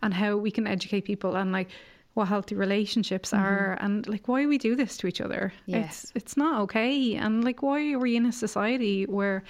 and 0.03 0.15
how 0.15 0.37
we 0.37 0.53
can 0.53 0.69
educate 0.69 1.05
people 1.05 1.35
and 1.35 1.51
like 1.51 1.71
what 2.13 2.29
healthy 2.29 2.55
relationships 2.55 3.33
mm-hmm. 3.33 3.45
are 3.45 3.77
and 3.81 4.07
like 4.07 4.29
why 4.29 4.47
we 4.47 4.57
do 4.57 4.77
this 4.77 4.97
to 4.99 5.09
each 5.09 5.21
other. 5.21 5.53
Yes. 5.67 6.05
it's 6.05 6.13
it's 6.15 6.37
not 6.37 6.61
okay. 6.61 7.17
And 7.17 7.43
like 7.43 7.61
why 7.61 7.93
are 7.93 7.99
we 7.99 8.15
in 8.15 8.25
a 8.25 8.33
society 8.33 9.05
where 9.07 9.43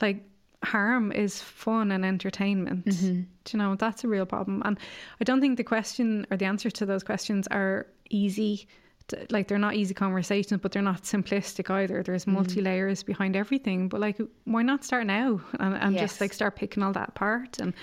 like 0.00 0.22
harm 0.64 1.10
is 1.12 1.40
fun 1.42 1.90
and 1.92 2.04
entertainment 2.04 2.84
Mm-hmm. 2.86 3.20
Do 3.44 3.50
you 3.52 3.58
know 3.58 3.74
that's 3.74 4.04
a 4.04 4.08
real 4.08 4.26
problem 4.26 4.62
and 4.64 4.78
i 5.20 5.24
don't 5.24 5.40
think 5.40 5.56
the 5.56 5.64
question 5.64 6.26
or 6.30 6.36
the 6.36 6.44
answer 6.44 6.70
to 6.70 6.86
those 6.86 7.02
questions 7.02 7.46
are 7.48 7.86
easy 8.10 8.68
to, 9.08 9.26
like 9.30 9.48
they're 9.48 9.58
not 9.58 9.74
easy 9.74 9.94
conversations 9.94 10.60
but 10.62 10.70
they're 10.72 10.82
not 10.92 11.02
simplistic 11.02 11.68
either 11.70 12.02
there's 12.02 12.22
Mm-hmm. 12.24 12.34
multi 12.34 12.60
layers 12.60 13.02
behind 13.02 13.34
everything 13.36 13.88
but 13.88 14.00
like 14.00 14.18
why 14.44 14.62
not 14.62 14.84
start 14.84 15.06
now 15.06 15.40
and, 15.58 15.74
and 15.74 15.94
Yes. 15.94 16.02
just 16.10 16.20
like 16.20 16.32
start 16.32 16.54
picking 16.56 16.82
all 16.84 16.92
that 16.92 17.08
apart 17.08 17.58
and 17.58 17.74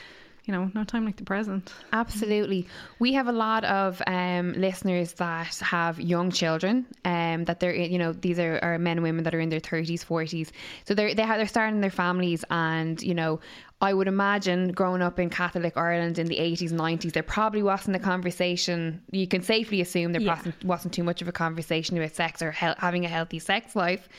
you 0.50 0.56
know, 0.56 0.72
no 0.74 0.84
time 0.84 1.06
like 1.06 1.16
the 1.16 1.24
present. 1.24 1.72
Absolutely. 1.94 2.68
We 2.98 3.14
have 3.14 3.28
a 3.28 3.32
lot 3.32 3.64
of 3.66 4.02
um, 4.08 4.54
listeners 4.54 5.14
that 5.14 5.54
have 5.60 6.02
young 6.02 6.32
children, 6.32 6.88
um, 7.06 7.46
that 7.46 7.60
they're, 7.60 7.76
you 7.76 8.00
know, 8.00 8.14
these 8.14 8.40
are, 8.40 8.58
are 8.64 8.80
men 8.80 8.98
and 8.98 9.04
women 9.04 9.24
that 9.26 9.36
are 9.36 9.40
in 9.40 9.50
their 9.50 9.60
30s, 9.60 10.04
40s. 10.04 10.50
So 10.86 10.96
they're, 10.96 11.14
they 11.14 11.22
have, 11.22 11.38
they're 11.38 11.46
starting 11.46 11.82
their 11.82 11.92
families 11.92 12.44
and, 12.50 13.00
you 13.04 13.14
know, 13.14 13.40
I 13.80 13.94
would 13.94 14.08
imagine 14.08 14.72
growing 14.72 15.04
up 15.04 15.20
in 15.20 15.30
Catholic 15.30 15.78
Ireland 15.78 16.18
in 16.18 16.26
the 16.26 16.38
80s, 16.38 16.72
90s, 16.72 17.12
there 17.14 17.22
probably 17.22 17.62
wasn't 17.62 17.96
a 17.96 18.00
conversation. 18.00 19.04
You 19.12 19.28
can 19.28 19.44
safely 19.44 19.82
assume 19.82 20.14
there 20.14 20.22
Yeah. 20.22 20.36
wasn't, 20.36 20.64
wasn't 20.66 20.94
too 20.96 21.04
much 21.04 21.22
of 21.22 21.28
a 21.28 21.32
conversation 21.32 21.96
about 21.96 22.16
sex 22.16 22.42
or 22.42 22.52
he- 22.52 22.74
having 22.80 23.06
a 23.06 23.08
healthy 23.08 23.38
sex 23.38 23.76
life. 23.76 24.10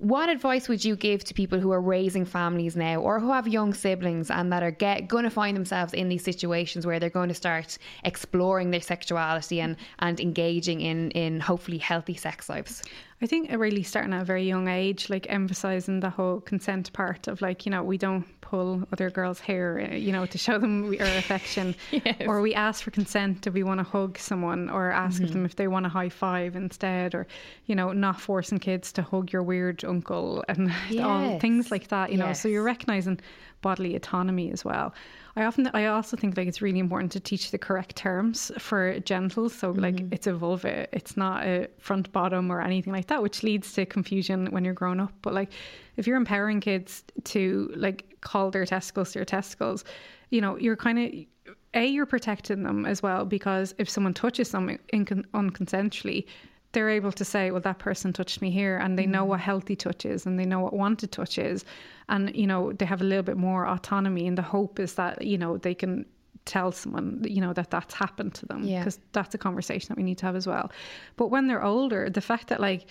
What 0.00 0.30
advice 0.30 0.66
would 0.66 0.82
you 0.82 0.96
give 0.96 1.24
to 1.24 1.34
people 1.34 1.60
who 1.60 1.72
are 1.72 1.80
raising 1.80 2.24
families 2.24 2.74
now 2.74 3.00
or 3.00 3.20
who 3.20 3.30
have 3.32 3.46
young 3.46 3.74
siblings 3.74 4.30
and 4.30 4.50
that 4.50 4.62
are 4.62 4.70
get, 4.70 5.08
going 5.08 5.24
to 5.24 5.30
find 5.30 5.54
themselves 5.54 5.92
in 5.92 6.08
these 6.08 6.24
situations 6.24 6.86
where 6.86 6.98
they're 6.98 7.10
going 7.10 7.28
to 7.28 7.34
start 7.34 7.76
exploring 8.02 8.70
their 8.70 8.80
sexuality 8.80 9.60
and, 9.60 9.76
and 9.98 10.18
engaging 10.18 10.80
in, 10.80 11.10
in 11.10 11.38
hopefully 11.38 11.76
healthy 11.76 12.14
sex 12.14 12.48
lives? 12.48 12.82
I 13.22 13.26
think 13.26 13.50
really 13.52 13.82
starting 13.82 14.14
at 14.14 14.22
a 14.22 14.24
very 14.24 14.44
young 14.48 14.68
age, 14.68 15.10
like 15.10 15.26
emphasizing 15.28 16.00
the 16.00 16.08
whole 16.08 16.40
consent 16.40 16.90
part 16.94 17.28
of 17.28 17.42
like, 17.42 17.66
you 17.66 17.70
know, 17.70 17.82
we 17.82 17.98
don't 17.98 18.24
pull 18.40 18.82
other 18.92 19.10
girls' 19.10 19.40
hair, 19.40 19.88
uh, 19.92 19.94
you 19.94 20.10
know, 20.10 20.24
to 20.26 20.38
show 20.38 20.58
them 20.58 20.88
we- 20.88 20.98
our 21.00 21.06
affection. 21.18 21.74
Or 22.26 22.40
we 22.40 22.54
ask 22.54 22.82
for 22.82 22.90
consent 22.90 23.46
if 23.46 23.52
we 23.54 23.62
want 23.62 23.78
to 23.78 23.84
hug 23.84 24.16
someone 24.18 24.70
or 24.70 24.90
ask 24.90 25.22
of 25.22 25.32
them 25.32 25.44
if 25.44 25.56
they 25.56 25.68
want 25.68 25.84
a 25.86 25.90
high 25.90 26.08
five 26.08 26.56
instead 26.56 27.14
or, 27.14 27.26
you 27.66 27.74
know, 27.74 27.92
not 27.92 28.20
forcing 28.20 28.58
kids 28.58 28.90
to 28.92 29.02
hug 29.02 29.32
your 29.32 29.42
weird 29.42 29.84
uncle 29.84 30.42
and 30.48 30.72
all 31.00 31.38
things 31.40 31.70
like 31.70 31.88
that, 31.88 32.10
you 32.10 32.16
know. 32.18 32.26
So 32.32 32.48
you're 32.48 32.62
recognizing 32.62 33.20
bodily 33.60 33.96
autonomy 33.96 34.50
as 34.52 34.64
well. 34.64 34.94
I 35.36 35.44
often, 35.44 35.70
I 35.74 35.86
also 35.86 36.16
think 36.16 36.36
like 36.36 36.48
it's 36.48 36.60
really 36.60 36.78
important 36.78 37.12
to 37.12 37.20
teach 37.20 37.50
the 37.50 37.58
correct 37.58 37.96
terms 37.96 38.50
for 38.58 38.98
genitals. 39.00 39.54
So 39.54 39.70
like 39.70 39.96
mm-hmm. 39.96 40.12
it's 40.12 40.26
a 40.26 40.34
vulva, 40.34 40.86
it's 40.94 41.16
not 41.16 41.44
a 41.44 41.68
front 41.78 42.10
bottom 42.12 42.50
or 42.50 42.60
anything 42.60 42.92
like 42.92 43.06
that, 43.06 43.22
which 43.22 43.42
leads 43.42 43.72
to 43.74 43.86
confusion 43.86 44.46
when 44.50 44.64
you're 44.64 44.74
growing 44.74 45.00
up. 45.00 45.12
But 45.22 45.34
like 45.34 45.52
if 45.96 46.06
you're 46.06 46.16
empowering 46.16 46.60
kids 46.60 47.04
to 47.24 47.72
like 47.76 48.16
call 48.20 48.50
their 48.50 48.66
testicles 48.66 49.12
their 49.12 49.24
testicles, 49.24 49.84
you 50.30 50.40
know, 50.40 50.56
you're 50.56 50.76
kind 50.76 50.98
of 50.98 51.54
a 51.74 51.86
you're 51.86 52.06
protecting 52.06 52.62
them 52.62 52.84
as 52.84 53.02
well 53.02 53.24
because 53.24 53.74
if 53.78 53.88
someone 53.88 54.14
touches 54.14 54.50
them 54.50 54.78
in, 54.92 55.04
unconsensually 55.04 56.26
they're 56.72 56.90
able 56.90 57.12
to 57.12 57.24
say, 57.24 57.50
well, 57.50 57.60
that 57.60 57.78
person 57.78 58.12
touched 58.12 58.40
me 58.40 58.50
here, 58.50 58.76
and 58.78 58.98
they 58.98 59.06
know 59.06 59.24
mm. 59.24 59.28
what 59.28 59.40
healthy 59.40 59.74
touch 59.74 60.04
is 60.04 60.26
and 60.26 60.38
they 60.38 60.44
know 60.44 60.60
what 60.60 60.72
wanted 60.72 61.10
touch 61.10 61.38
is. 61.38 61.64
And, 62.08 62.34
you 62.34 62.46
know, 62.46 62.72
they 62.72 62.84
have 62.84 63.00
a 63.00 63.04
little 63.04 63.22
bit 63.22 63.36
more 63.36 63.66
autonomy. 63.66 64.26
And 64.26 64.38
the 64.38 64.42
hope 64.42 64.78
is 64.78 64.94
that, 64.94 65.22
you 65.22 65.38
know, 65.38 65.56
they 65.56 65.74
can 65.74 66.06
tell 66.44 66.72
someone, 66.72 67.22
you 67.26 67.40
know, 67.40 67.52
that 67.52 67.70
that's 67.70 67.94
happened 67.94 68.34
to 68.34 68.46
them 68.46 68.62
Yeah. 68.62 68.80
because 68.80 68.98
that's 69.12 69.34
a 69.34 69.38
conversation 69.38 69.88
that 69.88 69.96
we 69.96 70.02
need 70.02 70.18
to 70.18 70.26
have 70.26 70.36
as 70.36 70.46
well. 70.46 70.70
But 71.16 71.28
when 71.28 71.46
they're 71.46 71.62
older, 71.62 72.08
the 72.08 72.20
fact 72.20 72.48
that, 72.48 72.60
like, 72.60 72.86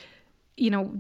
you 0.58 0.70
know, 0.70 0.94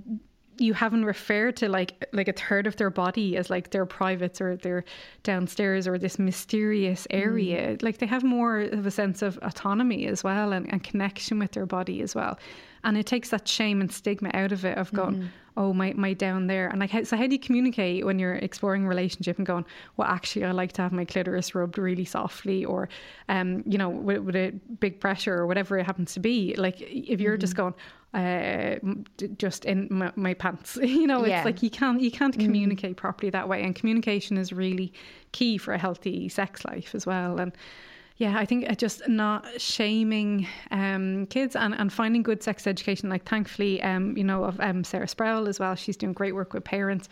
you 0.59 0.73
haven't 0.73 1.05
referred 1.05 1.55
to 1.57 1.69
like 1.69 2.05
like 2.13 2.27
a 2.27 2.33
third 2.33 2.67
of 2.67 2.75
their 2.77 2.89
body 2.89 3.37
as 3.37 3.49
like 3.49 3.71
their 3.71 3.85
privates 3.85 4.41
or 4.41 4.55
their 4.57 4.83
downstairs 5.23 5.87
or 5.87 5.97
this 5.97 6.19
mysterious 6.19 7.07
mm. 7.09 7.19
area. 7.19 7.77
Like 7.81 7.97
they 7.97 8.05
have 8.05 8.23
more 8.23 8.59
of 8.59 8.85
a 8.85 8.91
sense 8.91 9.21
of 9.21 9.37
autonomy 9.41 10.07
as 10.07 10.23
well 10.23 10.51
and, 10.51 10.71
and 10.71 10.83
connection 10.83 11.39
with 11.39 11.51
their 11.51 11.65
body 11.65 12.01
as 12.01 12.15
well. 12.15 12.37
And 12.83 12.97
it 12.97 13.05
takes 13.05 13.29
that 13.29 13.47
shame 13.47 13.81
and 13.81 13.91
stigma 13.91 14.31
out 14.33 14.51
of 14.51 14.63
it 14.65 14.77
of 14.77 14.87
mm-hmm. 14.87 14.95
going, 14.95 15.29
oh 15.59 15.73
my 15.73 15.93
my 16.05 16.13
down 16.13 16.47
there. 16.47 16.67
And 16.69 16.79
like 16.79 16.89
how, 16.95 17.03
so 17.03 17.15
how 17.17 17.27
do 17.27 17.33
you 17.33 17.39
communicate 17.47 18.05
when 18.07 18.17
you're 18.17 18.35
exploring 18.35 18.85
a 18.85 18.87
relationship 18.87 19.37
and 19.37 19.45
going, 19.45 19.65
well 19.97 20.07
actually 20.07 20.45
I 20.45 20.51
like 20.51 20.71
to 20.73 20.81
have 20.81 20.93
my 20.93 21.05
clitoris 21.05 21.53
rubbed 21.53 21.77
really 21.77 22.05
softly 22.05 22.65
or 22.65 22.89
um, 23.27 23.63
you 23.67 23.77
know, 23.77 23.89
with, 23.89 24.19
with 24.27 24.35
a 24.35 24.51
big 24.79 24.99
pressure 24.99 25.35
or 25.39 25.45
whatever 25.45 25.77
it 25.77 25.85
happens 25.85 26.13
to 26.13 26.19
be. 26.19 26.55
Like 26.57 26.77
if 26.81 27.19
you're 27.21 27.37
just 27.37 27.55
going, 27.55 27.75
uh, 28.13 28.75
just 29.37 29.65
in 29.65 29.87
my, 29.91 30.11
my 30.15 30.33
pants. 30.33 30.77
You 30.99 31.05
know, 31.07 31.19
it's 31.21 31.29
Yeah. 31.29 31.43
like 31.43 31.61
you 31.61 31.69
can't 31.69 32.01
you 32.01 32.11
can't 32.11 32.37
communicate 32.39 32.95
properly 32.97 33.29
that 33.31 33.47
way, 33.47 33.61
and 33.63 33.75
communication 33.75 34.37
is 34.37 34.51
really 34.51 34.91
key 35.31 35.57
for 35.59 35.73
a 35.73 35.77
healthy 35.77 36.29
sex 36.29 36.65
life 36.65 36.95
as 36.95 37.05
well. 37.05 37.39
And 37.39 37.51
yeah, 38.19 38.37
I 38.37 38.45
think 38.45 38.69
uh, 38.69 38.75
just 38.75 39.07
not 39.07 39.45
shaming 39.61 40.45
um, 40.71 41.25
kids 41.27 41.55
and, 41.55 41.73
and 41.73 41.91
finding 41.91 42.21
good 42.21 42.43
sex 42.43 42.67
education. 42.67 43.09
Like 43.09 43.23
thankfully, 43.23 43.81
um, 43.81 44.17
you 44.17 44.25
know, 44.25 44.43
of 44.43 44.59
um, 44.59 44.83
Sarah 44.83 45.07
Sproul 45.07 45.47
as 45.47 45.57
well. 45.57 45.73
She's 45.75 45.95
doing 45.95 46.11
great 46.11 46.35
work 46.35 46.53
with 46.53 46.65
parents 46.65 47.07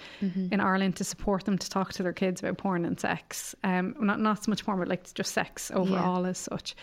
in 0.51 0.59
Ireland 0.59 0.97
to 0.97 1.05
support 1.05 1.45
them 1.45 1.57
to 1.57 1.69
talk 1.69 1.93
to 1.93 2.03
their 2.03 2.11
kids 2.11 2.41
about 2.41 2.57
porn 2.57 2.83
and 2.83 2.99
sex. 2.99 3.55
Um, 3.63 3.95
not 4.01 4.19
not 4.19 4.43
so 4.43 4.51
much 4.51 4.65
porn, 4.65 4.79
but 4.79 4.89
like 4.89 5.13
just 5.13 5.33
sex 5.33 5.71
overall 5.73 6.25
as 6.25 6.37
such. 6.37 6.75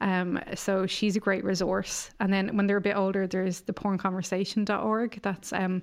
Um, 0.00 0.38
so 0.54 0.86
she's 0.86 1.16
a 1.16 1.20
great 1.20 1.44
resource. 1.44 2.10
And 2.20 2.32
then 2.32 2.56
when 2.56 2.68
they're 2.68 2.76
a 2.76 2.80
bit 2.80 2.96
older, 2.96 3.26
there's 3.26 3.62
the 3.62 3.72
pornconversation.org. 3.72 5.20
That's 5.22 5.52
um, 5.52 5.82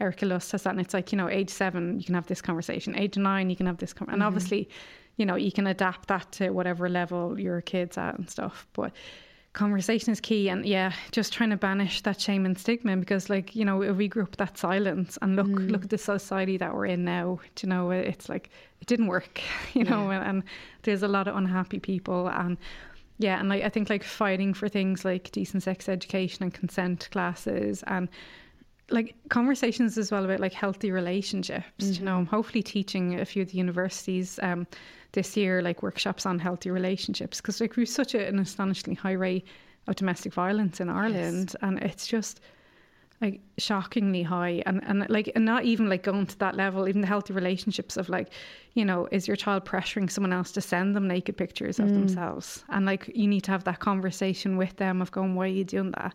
Erica 0.00 0.26
Lust 0.26 0.52
has 0.52 0.62
that. 0.64 0.70
And 0.70 0.80
it's 0.80 0.94
like, 0.94 1.12
you 1.12 1.18
know, 1.18 1.28
age 1.28 1.50
seven, 1.50 1.98
you 1.98 2.04
can 2.04 2.14
have 2.14 2.26
this 2.26 2.42
conversation. 2.42 2.96
Age 2.96 3.16
nine, 3.16 3.50
you 3.50 3.56
can 3.56 3.66
have 3.66 3.78
this. 3.78 3.92
Com- 3.92 4.08
and 4.08 4.18
mm-hmm. 4.18 4.26
obviously, 4.26 4.68
you 5.16 5.26
know, 5.26 5.36
you 5.36 5.52
can 5.52 5.66
adapt 5.66 6.08
that 6.08 6.30
to 6.32 6.50
whatever 6.50 6.88
level 6.88 7.38
your 7.38 7.60
kid's 7.60 7.96
at 7.96 8.18
and 8.18 8.28
stuff. 8.28 8.66
But 8.72 8.92
conversation 9.52 10.12
is 10.12 10.20
key. 10.20 10.48
And 10.48 10.66
yeah, 10.66 10.92
just 11.12 11.32
trying 11.32 11.50
to 11.50 11.56
banish 11.56 12.02
that 12.02 12.20
shame 12.20 12.44
and 12.44 12.58
stigma 12.58 12.96
because, 12.96 13.30
like, 13.30 13.54
you 13.54 13.64
know, 13.64 13.82
if 13.82 13.96
we 13.96 14.08
grew 14.08 14.24
up 14.24 14.36
that 14.36 14.58
silence 14.58 15.16
and 15.22 15.36
look, 15.36 15.46
mm. 15.46 15.70
look 15.70 15.84
at 15.84 15.90
the 15.90 15.98
society 15.98 16.56
that 16.56 16.74
we're 16.74 16.86
in 16.86 17.04
now, 17.04 17.38
do 17.54 17.66
you 17.66 17.70
know, 17.70 17.90
it's 17.90 18.28
like, 18.28 18.50
it 18.80 18.88
didn't 18.88 19.06
work, 19.06 19.40
you 19.74 19.84
know, 19.84 20.10
and, 20.10 20.24
and 20.24 20.42
there's 20.82 21.02
a 21.02 21.08
lot 21.08 21.28
of 21.28 21.36
unhappy 21.36 21.78
people. 21.78 22.28
And 22.28 22.58
yeah, 23.18 23.38
and 23.38 23.48
like 23.48 23.62
I 23.62 23.68
think 23.68 23.88
like 23.88 24.02
fighting 24.02 24.54
for 24.54 24.68
things 24.68 25.04
like 25.04 25.30
decent 25.30 25.62
sex 25.62 25.88
education 25.88 26.42
and 26.42 26.52
consent 26.52 27.08
classes 27.12 27.84
and 27.86 28.08
like 28.90 29.14
conversations 29.28 29.96
as 29.96 30.10
well 30.10 30.24
about 30.24 30.40
like 30.40 30.52
healthy 30.52 30.90
relationships. 30.90 31.64
You 31.98 32.04
know, 32.04 32.18
I'm 32.18 32.26
hopefully 32.26 32.62
teaching 32.62 33.18
a 33.20 33.24
few 33.24 33.42
of 33.42 33.50
the 33.50 33.56
universities 33.56 34.38
um, 34.42 34.66
this 35.12 35.36
year 35.36 35.62
like 35.62 35.82
workshops 35.82 36.26
on 36.26 36.38
healthy 36.38 36.70
relationships 36.70 37.40
because 37.40 37.60
like 37.60 37.76
we've 37.76 37.88
such 37.88 38.14
a, 38.14 38.26
an 38.26 38.38
astonishingly 38.38 38.96
high 38.96 39.12
rate 39.12 39.46
of 39.86 39.96
domestic 39.96 40.32
violence 40.34 40.80
in 40.80 40.88
Ireland, 40.88 41.54
and 41.62 41.78
it's 41.82 42.06
just 42.06 42.40
like 43.20 43.40
shockingly 43.58 44.22
high 44.22 44.62
and 44.66 44.82
and 44.84 45.08
like 45.08 45.30
and 45.34 45.44
not 45.44 45.64
even 45.64 45.88
like 45.88 46.02
going 46.02 46.26
to 46.26 46.38
that 46.40 46.56
level 46.56 46.88
even 46.88 47.00
the 47.00 47.06
healthy 47.06 47.32
relationships 47.32 47.96
of 47.96 48.08
like 48.08 48.28
you 48.74 48.84
know 48.84 49.08
is 49.12 49.28
your 49.28 49.36
child 49.36 49.64
pressuring 49.64 50.10
someone 50.10 50.32
else 50.32 50.50
to 50.52 50.60
send 50.60 50.96
them 50.96 51.06
naked 51.06 51.36
pictures 51.36 51.78
of 51.78 51.88
themselves? 51.88 52.64
And 52.68 52.84
like 52.84 53.10
you 53.14 53.26
need 53.28 53.42
to 53.42 53.50
have 53.52 53.64
that 53.64 53.78
conversation 53.78 54.56
with 54.56 54.76
them 54.76 55.00
of 55.00 55.10
going 55.10 55.36
why 55.36 55.44
are 55.44 55.48
you 55.48 55.64
doing 55.64 55.92
that 55.92 56.14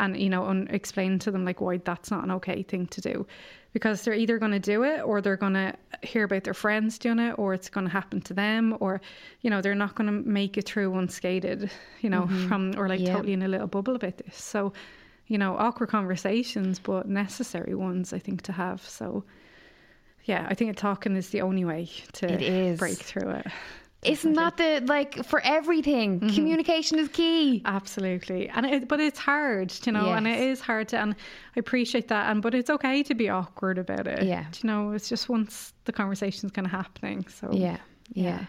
and 0.00 0.16
you 0.16 0.28
know 0.28 0.46
and 0.46 0.68
explain 0.70 1.18
to 1.18 1.30
them 1.30 1.44
like 1.44 1.60
why 1.60 1.76
that's 1.78 2.10
not 2.10 2.24
an 2.24 2.30
okay 2.30 2.62
thing 2.62 2.86
to 2.86 3.00
do 3.00 3.26
because 3.72 4.02
they're 4.02 4.14
either 4.14 4.38
going 4.38 4.50
to 4.50 4.58
do 4.58 4.82
it 4.82 5.00
or 5.00 5.20
they're 5.20 5.36
going 5.36 5.54
to 5.54 5.72
hear 6.02 6.24
about 6.24 6.42
their 6.42 6.54
friends 6.54 6.98
doing 6.98 7.20
it 7.20 7.38
or 7.38 7.54
it's 7.54 7.68
going 7.68 7.86
to 7.86 7.92
happen 7.92 8.20
to 8.20 8.34
them 8.34 8.76
or 8.80 9.00
you 9.42 9.50
know 9.50 9.60
they're 9.60 9.74
not 9.74 9.94
going 9.94 10.06
to 10.06 10.28
make 10.28 10.58
it 10.58 10.66
through 10.66 10.92
unscathed 10.98 11.70
you 12.00 12.10
know 12.10 12.22
mm-hmm. 12.22 12.48
from 12.48 12.74
or 12.76 12.88
like 12.88 13.00
Yeah. 13.00 13.14
totally 13.14 13.32
in 13.34 13.42
a 13.42 13.48
little 13.48 13.68
bubble 13.68 13.94
about 13.94 14.16
this 14.18 14.36
so 14.36 14.72
you 15.30 15.38
know, 15.38 15.56
awkward 15.56 15.90
conversations, 15.90 16.80
but 16.80 17.08
necessary 17.08 17.72
ones, 17.72 18.12
I 18.12 18.18
think, 18.18 18.42
to 18.42 18.52
have. 18.52 18.82
So, 18.82 19.22
yeah, 20.24 20.44
I 20.50 20.54
think 20.54 20.76
talking 20.76 21.14
is 21.14 21.30
the 21.30 21.42
only 21.42 21.64
way 21.64 21.88
to 22.14 22.74
break 22.76 22.98
through 22.98 23.30
it. 23.30 23.46
Isn't 24.02 24.32
that 24.32 24.56
the 24.56 24.82
like 24.86 25.24
for 25.26 25.40
everything? 25.40 26.20
Mm-hmm. 26.20 26.34
Communication 26.34 26.98
is 26.98 27.08
key. 27.08 27.60
Absolutely, 27.66 28.48
and 28.48 28.64
it, 28.64 28.88
but 28.88 28.98
it's 28.98 29.18
hard, 29.18 29.74
you 29.84 29.92
know, 29.92 30.12
and 30.12 30.26
it 30.26 30.40
is 30.40 30.60
hard 30.60 30.88
to, 30.88 30.98
and 30.98 31.14
I 31.54 31.60
appreciate 31.60 32.08
that, 32.08 32.30
and 32.30 32.40
but 32.40 32.54
it's 32.54 32.70
okay 32.70 33.02
to 33.02 33.14
be 33.14 33.28
awkward 33.28 33.76
about 33.76 34.06
it. 34.06 34.22
Yeah. 34.22 34.46
you 34.62 34.66
know, 34.66 34.92
it's 34.92 35.08
just 35.08 35.28
once 35.28 35.74
the 35.84 35.92
conversation's 35.92 36.52
kind 36.52 36.66
of 36.66 36.72
happening. 36.72 37.26
So 37.28 37.50
Yeah, 37.52 37.76
yeah. 38.14 38.46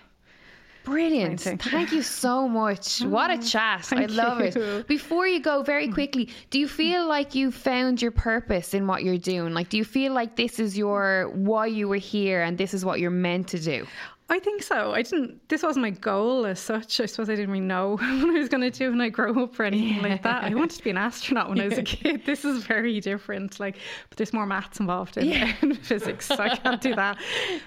Brilliant. 0.83 1.41
Thank 1.41 1.91
you. 1.91 2.01
So 2.21 2.47
much. 2.47 3.01
What 3.01 3.29
a 3.29 3.35
mm-hmm. 3.35 3.43
chat. 3.43 3.93
I 3.93 4.05
love 4.05 4.39
you. 4.39 4.47
it. 4.47 4.87
Before 4.87 5.27
you 5.27 5.39
go, 5.39 5.63
very 5.63 5.85
mm-hmm. 5.85 5.93
quickly, 5.93 6.29
do 6.49 6.59
you 6.59 6.67
feel 6.67 7.07
like 7.07 7.35
you 7.35 7.51
found 7.51 8.01
your 8.01 8.11
purpose 8.11 8.73
in 8.73 8.87
what 8.87 9.03
you're 9.03 9.17
doing? 9.17 9.53
Like, 9.53 9.69
do 9.69 9.77
you 9.77 9.85
feel 9.85 10.13
like 10.13 10.35
this 10.35 10.59
is 10.59 10.77
your 10.77 11.29
why 11.33 11.67
you 11.67 11.87
were 11.87 11.97
here 11.97 12.41
and 12.41 12.57
this 12.57 12.73
is 12.73 12.83
what 12.83 12.99
you're 12.99 13.11
meant 13.11 13.47
to 13.49 13.59
do? 13.59 13.85
I 14.31 14.39
think 14.39 14.63
so. 14.63 14.93
I 14.93 15.01
didn't. 15.01 15.47
This 15.49 15.61
wasn't 15.61 15.81
my 15.83 15.89
goal 15.89 16.45
as 16.45 16.57
such. 16.59 17.01
I 17.01 17.05
suppose 17.05 17.29
I 17.29 17.35
didn't 17.35 17.51
really 17.51 17.65
know 17.65 17.91
what 17.97 18.01
I 18.29 18.39
was 18.39 18.47
going 18.47 18.61
to 18.61 18.71
do 18.71 18.89
when 18.89 19.01
I 19.01 19.09
grow 19.09 19.43
up 19.43 19.59
or 19.59 19.63
anything 19.65 20.01
like 20.01 20.23
that. 20.23 20.45
I 20.45 20.53
wanted 20.55 20.77
to 20.77 20.83
be 20.83 20.89
an 20.89 20.97
astronaut 20.97 21.49
when 21.49 21.59
I 21.59 21.67
was 21.67 21.77
a 21.77 21.83
kid. 21.83 22.23
This 22.31 22.45
is 22.45 22.63
very 22.63 22.99
different. 23.01 23.59
Like, 23.59 23.75
but 24.09 24.17
there's 24.17 24.31
more 24.31 24.45
maths 24.45 24.79
involved 24.79 25.17
in, 25.17 25.31
in 25.61 25.75
physics, 25.89 26.27
so 26.27 26.35
I 26.37 26.55
can't 26.55 26.79
do 26.79 26.95
that. 26.95 27.17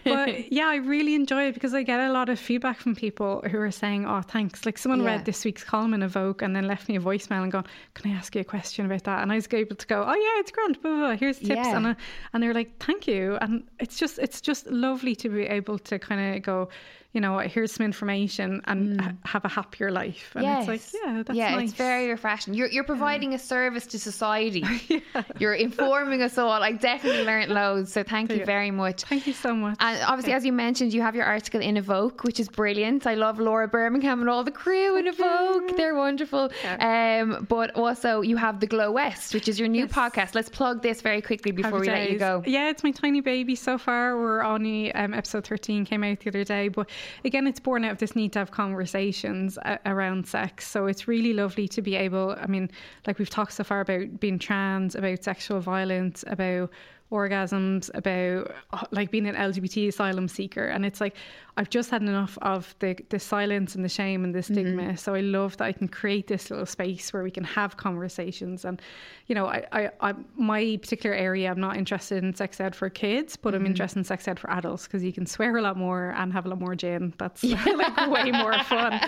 But 0.04 0.50
yeah, 0.50 0.68
I 0.68 0.76
really 0.76 1.14
enjoy 1.14 1.48
it 1.48 1.54
because 1.54 1.74
I 1.74 1.82
get 1.82 2.00
a 2.00 2.10
lot 2.12 2.28
of 2.30 2.38
feedback 2.38 2.78
from 2.78 2.94
people 2.96 3.42
who 3.50 3.58
are 3.58 3.70
saying, 3.70 4.06
"Oh, 4.06 4.22
thanks." 4.22 4.64
Like 4.64 4.78
someone 4.78 5.00
Yeah. 5.00 5.16
read 5.16 5.24
this 5.26 5.44
week's 5.44 5.64
column 5.64 5.92
in 5.92 6.02
Evoke 6.02 6.40
and 6.40 6.56
then 6.56 6.66
left 6.66 6.88
me 6.88 6.96
a 6.96 7.00
voicemail 7.00 7.42
and 7.42 7.52
gone, 7.52 7.66
"Can 7.94 8.10
I 8.10 8.14
ask 8.14 8.34
you 8.34 8.40
a 8.40 8.44
question 8.44 8.86
about 8.86 9.04
that?" 9.04 9.22
And 9.22 9.30
I 9.30 9.34
was 9.34 9.48
able 9.52 9.76
to 9.76 9.86
go, 9.86 10.02
"Oh 10.02 10.14
yeah, 10.14 10.40
it's 10.40 10.50
grand. 10.50 10.80
Blah, 10.80 10.90
blah, 10.92 11.00
blah. 11.08 11.16
Here's 11.16 11.38
tips." 11.38 11.50
Yeah. 11.50 11.76
And 11.76 11.88
I, 11.88 11.96
and 12.32 12.42
they're 12.42 12.54
like, 12.54 12.78
"Thank 12.78 13.06
you." 13.06 13.36
And 13.42 13.64
it's 13.80 13.98
just 13.98 14.18
it's 14.18 14.40
just 14.40 14.66
lovely 14.68 15.14
to 15.16 15.28
be 15.28 15.42
able 15.42 15.78
to 15.90 15.98
kind 15.98 16.36
of 16.36 16.42
go, 16.42 16.53
so 16.54 16.68
you 17.14 17.20
know, 17.20 17.38
here's 17.38 17.70
some 17.70 17.86
information 17.86 18.60
and 18.64 18.98
mm. 18.98 19.16
have 19.24 19.44
a 19.44 19.48
happier 19.48 19.92
life. 19.92 20.32
And 20.34 20.44
yes. 20.44 20.68
it's 20.68 20.94
like, 20.94 21.02
yeah, 21.02 21.22
that's 21.22 21.36
yeah, 21.36 21.54
nice. 21.54 21.68
it's 21.68 21.78
very 21.78 22.08
refreshing. 22.08 22.54
You're 22.54 22.68
you're 22.68 22.82
providing 22.84 23.30
yeah. 23.30 23.36
a 23.36 23.38
service 23.38 23.86
to 23.86 24.00
society. 24.00 24.64
yeah. 24.88 25.22
You're 25.38 25.54
informing 25.54 26.22
us 26.22 26.36
all. 26.38 26.50
I 26.50 26.72
definitely 26.72 27.22
learned 27.22 27.52
loads. 27.52 27.92
So 27.92 28.02
thank 28.02 28.32
you 28.32 28.44
very 28.44 28.72
much. 28.72 29.04
Thank 29.04 29.28
you 29.28 29.32
so 29.32 29.54
much. 29.54 29.76
And 29.78 30.02
obviously, 30.02 30.32
as 30.32 30.44
you 30.44 30.52
mentioned, 30.52 30.92
you 30.92 31.02
have 31.02 31.14
your 31.14 31.24
article 31.24 31.60
in 31.60 31.76
Evoke, 31.76 32.24
which 32.24 32.40
is 32.40 32.48
brilliant. 32.48 33.06
I 33.06 33.14
love 33.14 33.38
Laura 33.38 33.68
Birmingham 33.68 34.20
and 34.20 34.28
all 34.28 34.42
the 34.42 34.50
crew 34.50 34.96
in 34.96 35.06
Evoke. 35.06 35.76
They're 35.76 35.94
wonderful. 35.94 36.50
Um, 36.80 37.46
but 37.48 37.70
also 37.76 38.22
you 38.22 38.36
have 38.36 38.58
the 38.58 38.66
Glow 38.66 38.90
West, 38.90 39.34
which 39.34 39.46
is 39.46 39.60
your 39.60 39.68
new 39.68 39.84
yes. 39.84 39.92
podcast. 39.92 40.34
Let's 40.34 40.48
plug 40.48 40.82
this 40.82 41.00
very 41.00 41.22
quickly 41.22 41.52
before 41.52 41.78
Happy 41.78 41.80
we 41.80 41.86
days. 41.86 41.94
let 41.94 42.10
you 42.10 42.18
go. 42.18 42.42
Yeah, 42.44 42.70
it's 42.70 42.82
my 42.82 42.90
tiny 42.90 43.20
baby 43.20 43.54
so 43.54 43.78
far. 43.78 44.16
We're 44.16 44.42
only 44.42 44.92
um, 44.94 45.14
episode 45.14 45.46
13 45.46 45.84
came 45.84 46.02
out 46.02 46.18
the 46.18 46.30
other 46.30 46.42
day, 46.42 46.66
but 46.68 46.90
again, 47.24 47.46
it's 47.46 47.60
born 47.60 47.84
out 47.84 47.92
of 47.92 47.98
this 47.98 48.14
need 48.16 48.32
to 48.32 48.38
have 48.38 48.50
conversations 48.50 49.58
uh, 49.58 49.78
around 49.86 50.26
sex. 50.26 50.68
So 50.68 50.86
it's 50.86 51.08
really 51.08 51.32
lovely 51.32 51.68
to 51.68 51.82
be 51.82 51.96
able. 51.96 52.36
I 52.40 52.46
mean, 52.46 52.70
like 53.06 53.18
we've 53.18 53.30
talked 53.30 53.52
so 53.52 53.64
far 53.64 53.80
about 53.80 54.20
being 54.20 54.38
trans, 54.38 54.94
about 54.94 55.24
sexual 55.24 55.60
violence, 55.60 56.24
about 56.26 56.70
orgasms, 57.12 57.90
about 57.94 58.54
like 58.90 59.10
being 59.10 59.26
an 59.26 59.34
LGBT 59.34 59.88
asylum 59.88 60.28
seeker. 60.28 60.64
And 60.64 60.84
it's 60.84 61.00
like, 61.00 61.16
I've 61.56 61.70
just 61.70 61.90
had 61.90 62.02
enough 62.02 62.36
of 62.42 62.74
the, 62.80 62.96
the 63.10 63.20
silence 63.20 63.76
and 63.76 63.84
the 63.84 63.88
shame 63.88 64.24
and 64.24 64.34
the 64.34 64.42
stigma. 64.42 64.82
Mm-hmm. 64.82 64.96
So 64.96 65.14
I 65.14 65.20
love 65.20 65.56
that 65.58 65.64
I 65.66 65.72
can 65.72 65.86
create 65.86 66.26
this 66.26 66.50
little 66.50 66.66
space 66.66 67.12
where 67.12 67.22
we 67.22 67.30
can 67.30 67.44
have 67.44 67.76
conversations. 67.76 68.64
And, 68.64 68.82
you 69.28 69.36
know, 69.36 69.46
I, 69.46 69.64
I, 69.70 69.90
I 70.00 70.14
my 70.36 70.78
particular 70.82 71.14
area, 71.14 71.52
I'm 71.52 71.60
not 71.60 71.76
interested 71.76 72.24
in 72.24 72.34
sex 72.34 72.58
ed 72.60 72.74
for 72.74 72.90
kids, 72.90 73.36
but 73.36 73.54
mm-hmm. 73.54 73.60
I'm 73.60 73.66
interested 73.66 73.98
in 74.00 74.04
sex 74.04 74.26
ed 74.26 74.40
for 74.40 74.50
adults 74.50 74.84
because 74.84 75.04
you 75.04 75.12
can 75.12 75.26
swear 75.26 75.56
a 75.56 75.62
lot 75.62 75.76
more 75.76 76.10
and 76.16 76.32
have 76.32 76.44
a 76.44 76.48
lot 76.48 76.58
more 76.58 76.74
gin. 76.74 77.14
That's 77.18 77.44
yeah. 77.44 77.64
like 77.76 78.10
way 78.10 78.32
more 78.32 78.58
fun, 78.64 79.00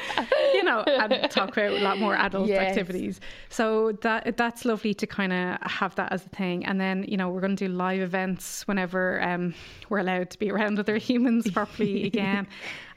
you 0.54 0.62
know, 0.62 0.82
and 0.82 1.28
talk 1.30 1.50
about 1.50 1.72
a 1.72 1.80
lot 1.80 1.98
more 1.98 2.14
adult 2.14 2.46
yes. 2.46 2.60
activities. 2.60 3.20
So 3.48 3.92
that 4.02 4.36
that's 4.36 4.64
lovely 4.64 4.94
to 4.94 5.06
kind 5.06 5.32
of 5.32 5.58
have 5.68 5.96
that 5.96 6.12
as 6.12 6.24
a 6.24 6.28
thing. 6.28 6.64
And 6.64 6.80
then, 6.80 7.04
you 7.08 7.16
know, 7.16 7.28
we're 7.28 7.40
going 7.40 7.56
to 7.56 7.66
do 7.66 7.72
live 7.72 8.02
events 8.02 8.62
whenever 8.68 9.20
um, 9.20 9.52
we're 9.88 9.98
allowed 9.98 10.30
to 10.30 10.38
be 10.38 10.52
around 10.52 10.78
other 10.78 10.96
humans 10.96 11.50
properly 11.56 12.04
again 12.04 12.35
can 12.36 12.46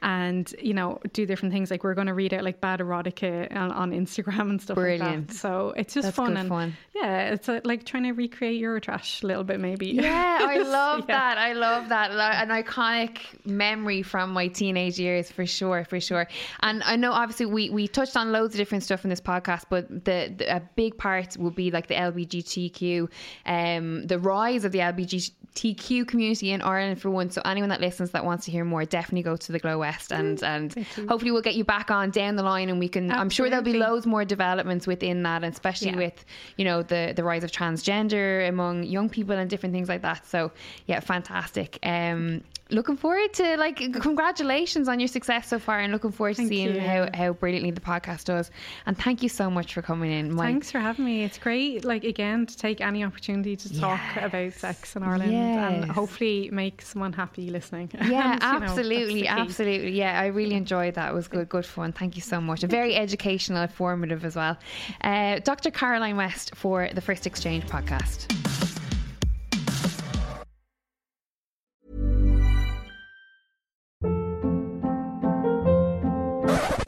and 0.01 0.53
you 0.61 0.73
know 0.73 0.99
do 1.13 1.25
different 1.25 1.53
things. 1.53 1.71
Like 1.71 1.83
we're 1.83 1.93
going 1.93 2.07
to 2.07 2.13
read 2.13 2.33
out 2.33 2.43
like 2.43 2.61
bad 2.61 2.79
erotica 2.79 3.53
on, 3.55 3.71
on 3.71 3.91
Instagram 3.91 4.49
and 4.49 4.61
stuff 4.61 4.75
Brilliant. 4.75 5.01
like 5.01 5.27
that. 5.27 5.35
So 5.35 5.73
it's 5.75 5.93
just 5.93 6.05
That's 6.07 6.15
fun 6.15 6.37
and 6.37 6.49
fun. 6.49 6.75
yeah 6.95 7.33
it's 7.33 7.47
a, 7.49 7.61
like 7.63 7.85
trying 7.85 8.03
to 8.03 8.11
recreate 8.11 8.61
Eurotrash 8.61 9.23
a 9.23 9.27
little 9.27 9.43
bit 9.43 9.59
maybe. 9.59 9.87
Yeah 9.87 10.39
I 10.41 10.57
love 10.63 11.05
yeah. 11.07 11.17
that. 11.17 11.37
I 11.37 11.53
love 11.53 11.89
that. 11.89 12.11
An 12.11 12.49
iconic 12.49 13.19
memory 13.45 14.01
from 14.01 14.31
my 14.31 14.47
teenage 14.47 14.99
years 14.99 15.31
for 15.31 15.45
sure 15.45 15.85
for 15.85 15.99
sure. 15.99 16.27
And 16.61 16.83
I 16.83 16.95
know 16.95 17.11
obviously 17.11 17.45
we 17.45 17.69
we 17.69 17.87
touched 17.87 18.15
on 18.15 18.31
loads 18.31 18.53
of 18.53 18.57
different 18.57 18.83
stuff 18.83 19.03
in 19.03 19.09
this 19.09 19.21
podcast 19.21 19.65
but 19.69 19.87
the, 20.05 20.33
the 20.37 20.55
a 20.55 20.61
big 20.75 20.97
part 20.97 21.37
will 21.37 21.51
be 21.51 21.71
like 21.71 21.87
the 21.87 21.95
LGBTQ 21.95 23.09
um 23.45 24.05
the 24.07 24.19
rise 24.19 24.63
of 24.65 24.71
the 24.71 24.79
LGBTQ 24.79 26.07
community 26.07 26.51
in 26.51 26.61
Ireland 26.61 27.01
for 27.01 27.09
one. 27.09 27.29
So 27.29 27.41
anyone 27.45 27.69
that 27.69 27.81
listens 27.81 28.11
that 28.11 28.25
wants 28.25 28.45
to 28.45 28.51
hear 28.51 28.63
more 28.65 28.85
definitely 28.85 29.23
go 29.23 29.35
to 29.35 29.51
the 29.51 29.59
Glow 29.59 29.83
West 29.89 30.11
and 30.11 30.43
and 30.43 30.85
hopefully 31.09 31.31
we'll 31.31 31.41
get 31.41 31.55
you 31.55 31.63
back 31.63 31.89
on 31.91 32.11
down 32.11 32.35
the 32.35 32.43
line 32.43 32.69
and 32.69 32.79
we 32.79 32.87
can 32.87 33.05
Absolutely. 33.05 33.21
I'm 33.21 33.29
sure 33.29 33.49
there'll 33.49 33.63
be 33.63 33.73
loads 33.73 34.05
more 34.05 34.25
developments 34.25 34.85
within 34.87 35.23
that 35.23 35.43
and 35.43 35.53
especially 35.53 35.91
yeah. 35.91 35.97
with 36.05 36.25
you 36.57 36.65
know 36.65 36.83
the 36.83 37.13
the 37.15 37.23
rise 37.23 37.43
of 37.43 37.51
transgender 37.51 38.47
among 38.47 38.83
young 38.83 39.09
people 39.09 39.35
and 39.35 39.49
different 39.49 39.73
things 39.73 39.89
like 39.89 40.01
that. 40.01 40.25
So 40.27 40.51
yeah 40.85 40.99
fantastic. 40.99 41.79
Um 41.83 42.41
looking 42.71 42.97
forward 42.97 43.33
to 43.33 43.57
like 43.57 43.77
congratulations 43.77 44.87
on 44.87 44.99
your 44.99 45.07
success 45.07 45.47
so 45.47 45.57
far 45.57 45.79
and 45.79 45.91
looking 45.91 46.11
forward 46.11 46.35
to 46.35 46.37
thank 46.37 46.49
seeing 46.49 46.77
how, 46.79 47.09
how 47.13 47.33
brilliantly 47.33 47.71
the 47.71 47.81
podcast 47.81 48.25
does. 48.25 48.51
And 48.85 48.97
thank 48.97 49.23
you 49.23 49.29
so 49.29 49.49
much 49.49 49.73
for 49.73 49.81
coming 49.81 50.11
in 50.11 50.33
Mike. 50.33 50.45
thanks 50.45 50.71
for 50.71 50.79
having 50.79 51.05
me. 51.05 51.23
It's 51.23 51.37
great 51.37 51.83
like 51.83 52.03
again 52.03 52.45
to 52.45 52.57
take 52.57 52.81
any 52.81 53.03
opportunity 53.03 53.55
to 53.55 53.79
talk 53.79 53.99
about 54.17 54.53
sex 54.53 54.95
in 54.95 55.03
Ireland 55.03 55.31
yes. 55.31 55.83
and 55.83 55.91
hopefully 55.91 56.49
make 56.51 56.81
someone 56.81 57.13
happy 57.13 57.49
listening. 57.49 57.91
Yeah 58.09 58.33
and, 58.33 58.63
absolutely 58.63 59.23
know, 59.23 59.29
absolutely 59.29 59.78
yeah 59.81 60.19
I 60.19 60.27
really 60.27 60.55
enjoyed 60.55 60.95
that. 60.95 61.11
It 61.11 61.13
was 61.13 61.27
good 61.27 61.49
good 61.49 61.65
fun. 61.65 61.93
Thank 61.93 62.15
you 62.15 62.21
so 62.21 62.39
much. 62.41 62.61
Very 62.61 62.95
educational 62.95 63.61
informative 63.61 64.25
as 64.25 64.35
well. 64.35 64.57
Uh, 65.01 65.39
Dr 65.39 65.71
Caroline 65.71 66.17
West 66.17 66.55
for 66.55 66.89
the 66.93 67.01
First 67.01 67.25
Exchange 67.25 67.65
podcast. 67.65 68.27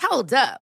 Hold 0.02 0.34
up. 0.34 0.62